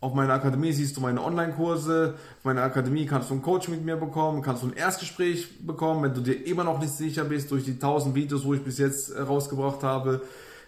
auf 0.00 0.12
meiner 0.12 0.34
Akademie 0.34 0.72
siehst 0.72 0.98
du 0.98 1.00
meine 1.00 1.22
Online-Kurse. 1.22 2.16
Auf 2.38 2.44
meiner 2.44 2.64
Akademie 2.64 3.06
kannst 3.06 3.30
du 3.30 3.34
ein 3.34 3.40
Coach 3.40 3.68
mit 3.68 3.82
mir 3.82 3.96
bekommen, 3.96 4.42
kannst 4.42 4.62
du 4.62 4.66
ein 4.66 4.74
Erstgespräch 4.74 5.66
bekommen, 5.66 6.02
wenn 6.02 6.12
du 6.12 6.20
dir 6.20 6.46
immer 6.46 6.64
noch 6.64 6.80
nicht 6.80 6.92
sicher 6.92 7.24
bist 7.24 7.50
durch 7.50 7.64
die 7.64 7.72
1000 7.72 8.14
Videos, 8.14 8.44
wo 8.44 8.52
ich 8.52 8.62
bis 8.62 8.76
jetzt 8.76 9.10
äh, 9.10 9.22
rausgebracht 9.22 9.82
habe, 9.82 10.20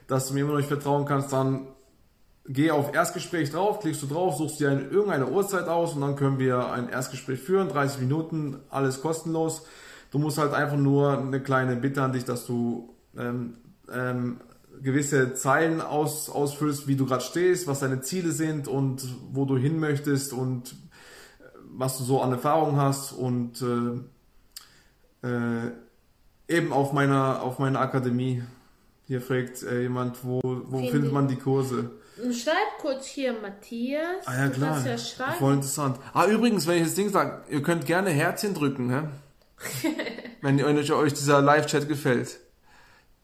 dass 0.06 0.28
du 0.28 0.34
mir 0.34 0.40
immer 0.40 0.50
noch 0.50 0.58
nicht 0.58 0.68
vertrauen 0.68 1.04
kannst, 1.04 1.32
dann 1.32 1.68
geh 2.48 2.70
auf 2.70 2.94
Erstgespräch 2.94 3.50
drauf, 3.50 3.80
klickst 3.80 4.02
du 4.02 4.06
drauf, 4.06 4.36
suchst 4.36 4.60
dir 4.60 4.70
eine, 4.70 4.82
irgendeine 4.82 5.28
Uhrzeit 5.28 5.68
aus 5.68 5.94
und 5.94 6.00
dann 6.00 6.16
können 6.16 6.38
wir 6.38 6.70
ein 6.70 6.88
Erstgespräch 6.88 7.40
führen, 7.40 7.68
30 7.68 8.00
Minuten, 8.00 8.60
alles 8.70 9.00
kostenlos. 9.00 9.66
Du 10.10 10.18
musst 10.18 10.38
halt 10.38 10.54
einfach 10.54 10.76
nur 10.76 11.18
eine 11.18 11.42
kleine 11.42 11.76
Bitte 11.76 12.02
an 12.02 12.12
dich, 12.12 12.24
dass 12.24 12.46
du 12.46 12.94
ähm, 13.16 13.58
ähm, 13.92 14.40
gewisse 14.82 15.34
Zeilen 15.34 15.80
aus, 15.80 16.30
ausfüllst, 16.30 16.86
wie 16.86 16.96
du 16.96 17.06
gerade 17.06 17.24
stehst, 17.24 17.66
was 17.66 17.80
deine 17.80 18.00
Ziele 18.00 18.30
sind 18.32 18.68
und 18.68 19.02
wo 19.32 19.44
du 19.44 19.56
hin 19.56 19.80
möchtest 19.80 20.32
und 20.32 20.72
äh, 20.72 21.44
was 21.76 21.98
du 21.98 22.04
so 22.04 22.22
an 22.22 22.32
Erfahrung 22.32 22.76
hast 22.76 23.12
und 23.12 23.62
äh, 23.62 25.26
äh, 25.26 25.72
eben 26.48 26.72
auf 26.72 26.92
meiner 26.92 27.42
auf 27.42 27.58
meiner 27.58 27.80
Akademie. 27.80 28.42
Hier 29.06 29.20
fragt 29.20 29.62
äh, 29.62 29.82
jemand, 29.82 30.24
wo, 30.24 30.40
wo 30.42 30.78
Finde 30.78 30.90
findet 30.92 31.12
man 31.12 31.28
die 31.28 31.36
Kurse? 31.36 31.90
Schreib 32.32 32.78
kurz 32.80 33.06
hier 33.06 33.34
Matthias. 33.40 34.26
Ah 34.26 34.36
ja, 34.36 34.46
Du 34.48 34.54
klar. 34.54 34.70
kannst 34.82 34.86
ja 34.86 34.96
Voll 34.96 35.26
schreiben. 35.38 35.52
interessant. 35.54 35.98
Ah, 36.12 36.26
übrigens, 36.26 36.66
wenn 36.66 36.78
ich 36.78 36.84
das 36.84 36.94
Ding 36.94 37.10
sage, 37.10 37.42
ihr 37.50 37.62
könnt 37.62 37.86
gerne 37.86 38.10
Herzchen 38.10 38.54
drücken, 38.54 38.90
hä? 38.90 39.02
wenn 40.42 40.62
euch, 40.62 40.92
euch 40.92 41.14
dieser 41.14 41.40
Live-Chat 41.40 41.88
gefällt. 41.88 42.40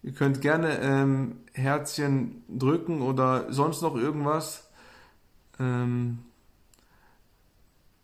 Ihr 0.02 0.12
könnt 0.12 0.40
gerne 0.40 0.78
ähm, 0.80 1.40
Herzchen 1.52 2.44
drücken 2.48 3.02
oder 3.02 3.52
sonst 3.52 3.82
noch 3.82 3.96
irgendwas. 3.96 4.68
Ähm, 5.58 6.18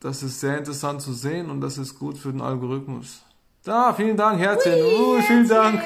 das 0.01 0.23
ist 0.23 0.41
sehr 0.41 0.59
interessant 0.59 1.03
zu 1.03 1.13
sehen 1.13 1.51
und 1.51 1.61
das 1.61 1.77
ist 1.79 1.99
gut 1.99 2.19
für 2.19 2.31
den 2.31 2.41
Algorithmus. 2.41 3.23
Da, 3.65 3.93
vielen 3.93 4.17
Dank, 4.17 4.39
Herzchen. 4.41 4.75
uh, 4.75 5.21
vielen 5.21 5.49
Dank. 5.49 5.83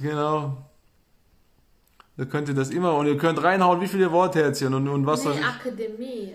Genau. 0.00 0.56
Da 2.16 2.24
könnt 2.24 2.48
ihr 2.48 2.54
das 2.54 2.70
immer 2.70 2.94
und 2.94 3.06
ihr 3.06 3.16
könnt 3.16 3.42
reinhauen, 3.42 3.80
wie 3.80 3.86
viele 3.86 4.10
Wortherzchen 4.10 4.74
und, 4.74 4.88
und 4.88 5.06
was 5.06 5.24
Nee, 5.24 5.32
soll. 5.32 5.44
Akademie. 5.44 6.34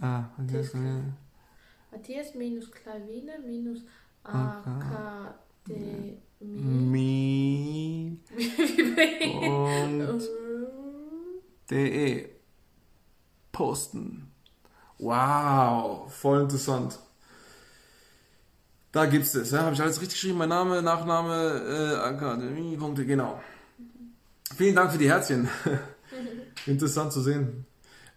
Ah, 0.00 0.24
okay. 0.38 0.68
Matthias 1.90 2.34
minus 2.34 2.70
Klavine 2.70 3.38
minus 3.46 3.80
Okay. 4.24 4.36
Akademie. 5.66 6.18
Mi 6.40 8.18
und 9.40 10.22
de 11.70 12.28
posten. 13.50 14.30
Wow, 14.98 16.08
voll 16.12 16.42
interessant. 16.42 16.98
Da 18.92 19.04
gibt's 19.04 19.34
es, 19.34 19.50
ja? 19.50 19.62
Habe 19.62 19.74
ich 19.74 19.82
alles 19.82 20.00
richtig 20.00 20.14
geschrieben? 20.20 20.38
Mein 20.38 20.48
Name, 20.48 20.80
Nachname, 20.80 21.62
äh, 21.68 21.94
Akademie.de, 21.96 23.04
genau. 23.04 23.40
Vielen 24.56 24.74
Dank 24.74 24.92
für 24.92 24.98
die 24.98 25.10
Herzchen. 25.10 25.48
Interessant 26.66 27.12
zu 27.12 27.20
sehen. 27.20 27.66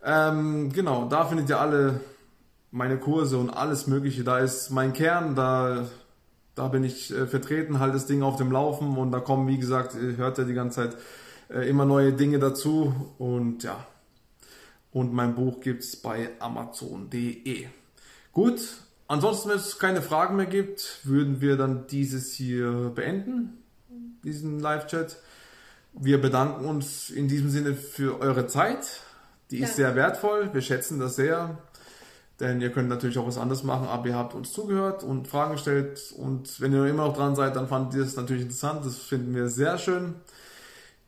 Ähm, 0.03 0.71
genau, 0.71 1.07
da 1.09 1.25
findet 1.25 1.49
ihr 1.49 1.59
alle 1.59 1.99
meine 2.71 2.97
Kurse 2.97 3.37
und 3.37 3.49
alles 3.49 3.87
Mögliche. 3.87 4.23
Da 4.23 4.39
ist 4.39 4.69
mein 4.69 4.93
Kern, 4.93 5.35
da, 5.35 5.89
da 6.55 6.69
bin 6.69 6.85
ich 6.85 7.11
äh, 7.11 7.27
vertreten, 7.27 7.79
halt 7.79 7.93
das 7.93 8.05
Ding 8.05 8.23
auf 8.23 8.37
dem 8.37 8.51
Laufen 8.51 8.97
und 8.97 9.11
da 9.11 9.19
kommen, 9.19 9.47
wie 9.47 9.57
gesagt, 9.57 9.95
ihr 9.95 10.15
hört 10.15 10.37
ja 10.37 10.45
die 10.45 10.53
ganze 10.53 10.83
Zeit 10.83 10.97
äh, 11.49 11.69
immer 11.69 11.85
neue 11.85 12.13
Dinge 12.13 12.39
dazu 12.39 13.13
und 13.17 13.63
ja. 13.63 13.85
Und 14.93 15.13
mein 15.13 15.35
Buch 15.35 15.59
gibt's 15.61 15.95
bei 15.95 16.31
amazon.de. 16.39 17.67
Gut, 18.33 18.61
ansonsten, 19.11 19.49
wenn 19.49 19.57
es 19.57 19.79
keine 19.79 20.01
Fragen 20.01 20.35
mehr 20.35 20.45
gibt, 20.45 20.99
würden 21.03 21.41
wir 21.41 21.57
dann 21.57 21.87
dieses 21.87 22.33
hier 22.33 22.91
beenden, 22.95 23.63
diesen 24.23 24.59
Live-Chat. 24.59 25.17
Wir 25.93 26.21
bedanken 26.21 26.65
uns 26.65 27.09
in 27.09 27.27
diesem 27.27 27.49
Sinne 27.49 27.73
für 27.75 28.19
eure 28.21 28.47
Zeit. 28.47 29.01
Die 29.51 29.59
ist 29.59 29.71
Ja. 29.71 29.75
sehr 29.75 29.95
wertvoll. 29.95 30.49
Wir 30.53 30.61
schätzen 30.61 30.99
das 30.99 31.15
sehr. 31.15 31.57
Denn 32.39 32.59
ihr 32.59 32.71
könnt 32.71 32.89
natürlich 32.89 33.17
auch 33.19 33.27
was 33.27 33.37
anderes 33.37 33.63
machen, 33.63 33.87
aber 33.87 34.07
ihr 34.07 34.15
habt 34.15 34.33
uns 34.33 34.51
zugehört 34.51 35.03
und 35.03 35.27
Fragen 35.27 35.51
gestellt. 35.51 36.11
Und 36.17 36.59
wenn 36.59 36.73
ihr 36.73 36.85
immer 36.87 37.05
noch 37.05 37.15
dran 37.15 37.35
seid, 37.35 37.55
dann 37.55 37.67
fandet 37.67 37.93
ihr 37.93 38.03
es 38.03 38.15
natürlich 38.15 38.43
interessant. 38.43 38.83
Das 38.85 38.97
finden 38.97 39.35
wir 39.35 39.47
sehr 39.47 39.77
schön. 39.77 40.15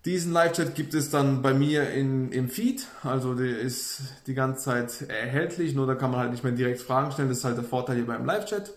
Diesen 0.06 0.34
Live-Chat 0.34 0.76
gibt 0.76 0.94
es 0.94 1.10
dann 1.10 1.42
bei 1.42 1.54
mir 1.54 1.90
in, 1.92 2.32
im 2.34 2.50
Feed. 2.50 2.88
Also 3.04 3.36
der 3.36 3.60
ist 3.60 4.02
die 4.28 4.34
ganze 4.34 4.64
Zeit 4.66 5.02
erhältlich, 5.10 5.76
nur 5.76 5.88
da 5.88 5.96
kann 5.96 6.12
man 6.12 6.20
halt 6.20 6.32
nicht 6.32 6.44
mehr 6.44 6.52
direkt 6.52 6.82
Fragen 6.82 7.12
stellen. 7.12 7.30
Das 7.30 7.38
ist 7.38 7.46
halt 7.46 7.56
der 7.58 7.64
Vorteil 7.64 7.96
hier 7.96 8.06
beim 8.06 8.26
Live-Chat. 8.26 8.74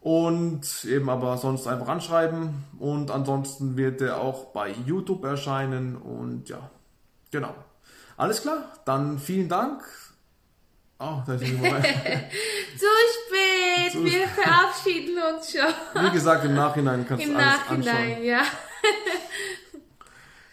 Und 0.00 0.84
eben 0.84 1.10
aber 1.10 1.36
sonst 1.38 1.66
einfach 1.68 1.88
anschreiben. 1.88 2.64
Und 2.78 3.10
ansonsten 3.12 3.76
wird 3.76 4.00
der 4.00 4.20
auch 4.20 4.46
bei 4.46 4.74
YouTube 4.84 5.24
erscheinen. 5.24 5.96
Und 5.96 6.48
ja, 6.48 6.70
genau. 7.30 7.54
Alles 8.16 8.42
klar, 8.42 8.72
dann 8.84 9.20
vielen 9.20 9.48
Dank. 9.48 9.82
Oh, 10.98 11.22
da 11.24 11.34
ist 11.34 11.44
jemand. 11.46 11.84
Zu 12.76 12.86
spät! 13.14 13.92
Zu 13.92 14.04
Wir 14.04 14.26
verabschieden 14.26 15.16
uns 15.32 15.52
schon. 15.52 16.04
Wie 16.04 16.10
gesagt, 16.10 16.44
im 16.44 16.54
Nachhinein 16.54 17.06
kannst 17.06 17.24
Im 17.24 17.34
du 17.34 17.38
alles 17.38 17.58
Nachhinein, 17.60 17.96
anschauen. 18.12 18.24
ja. 18.24 18.42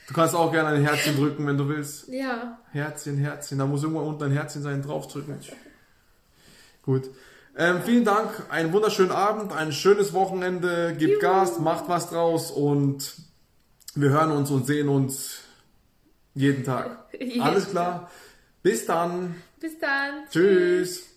Du 0.08 0.14
kannst 0.14 0.36
auch 0.36 0.52
gerne 0.52 0.70
ein 0.70 0.84
Herzchen 0.84 1.16
drücken, 1.16 1.48
wenn 1.48 1.58
du 1.58 1.68
willst. 1.68 2.08
Ja. 2.10 2.60
Herzchen, 2.72 3.18
Herzchen. 3.18 3.58
Da 3.58 3.66
muss 3.66 3.84
irgendwo 3.84 4.02
unten 4.02 4.24
ein 4.24 4.32
Herzchen 4.32 4.62
sein, 4.62 4.82
draufdrücken. 4.82 5.40
Gut. 6.84 7.10
Ähm, 7.58 7.82
vielen 7.84 8.04
Dank, 8.04 8.30
einen 8.50 8.74
wunderschönen 8.74 9.12
Abend, 9.12 9.54
ein 9.54 9.72
schönes 9.72 10.14
Wochenende. 10.14 10.94
Gebt 10.98 11.14
Juhu. 11.14 11.22
Gas, 11.22 11.60
macht 11.60 11.88
was 11.88 12.10
draus 12.10 12.52
und 12.52 13.16
wir 13.96 14.10
hören 14.10 14.32
uns 14.32 14.52
und 14.52 14.68
sehen 14.68 14.90
uns 14.90 15.40
jeden 16.34 16.64
Tag. 16.66 17.06
Alles 17.40 17.70
klar. 17.70 18.12
Bis 18.62 18.86
dann. 18.86 19.36
Bis 19.60 19.80
dann. 19.80 20.26
Tschüss. 20.30 21.15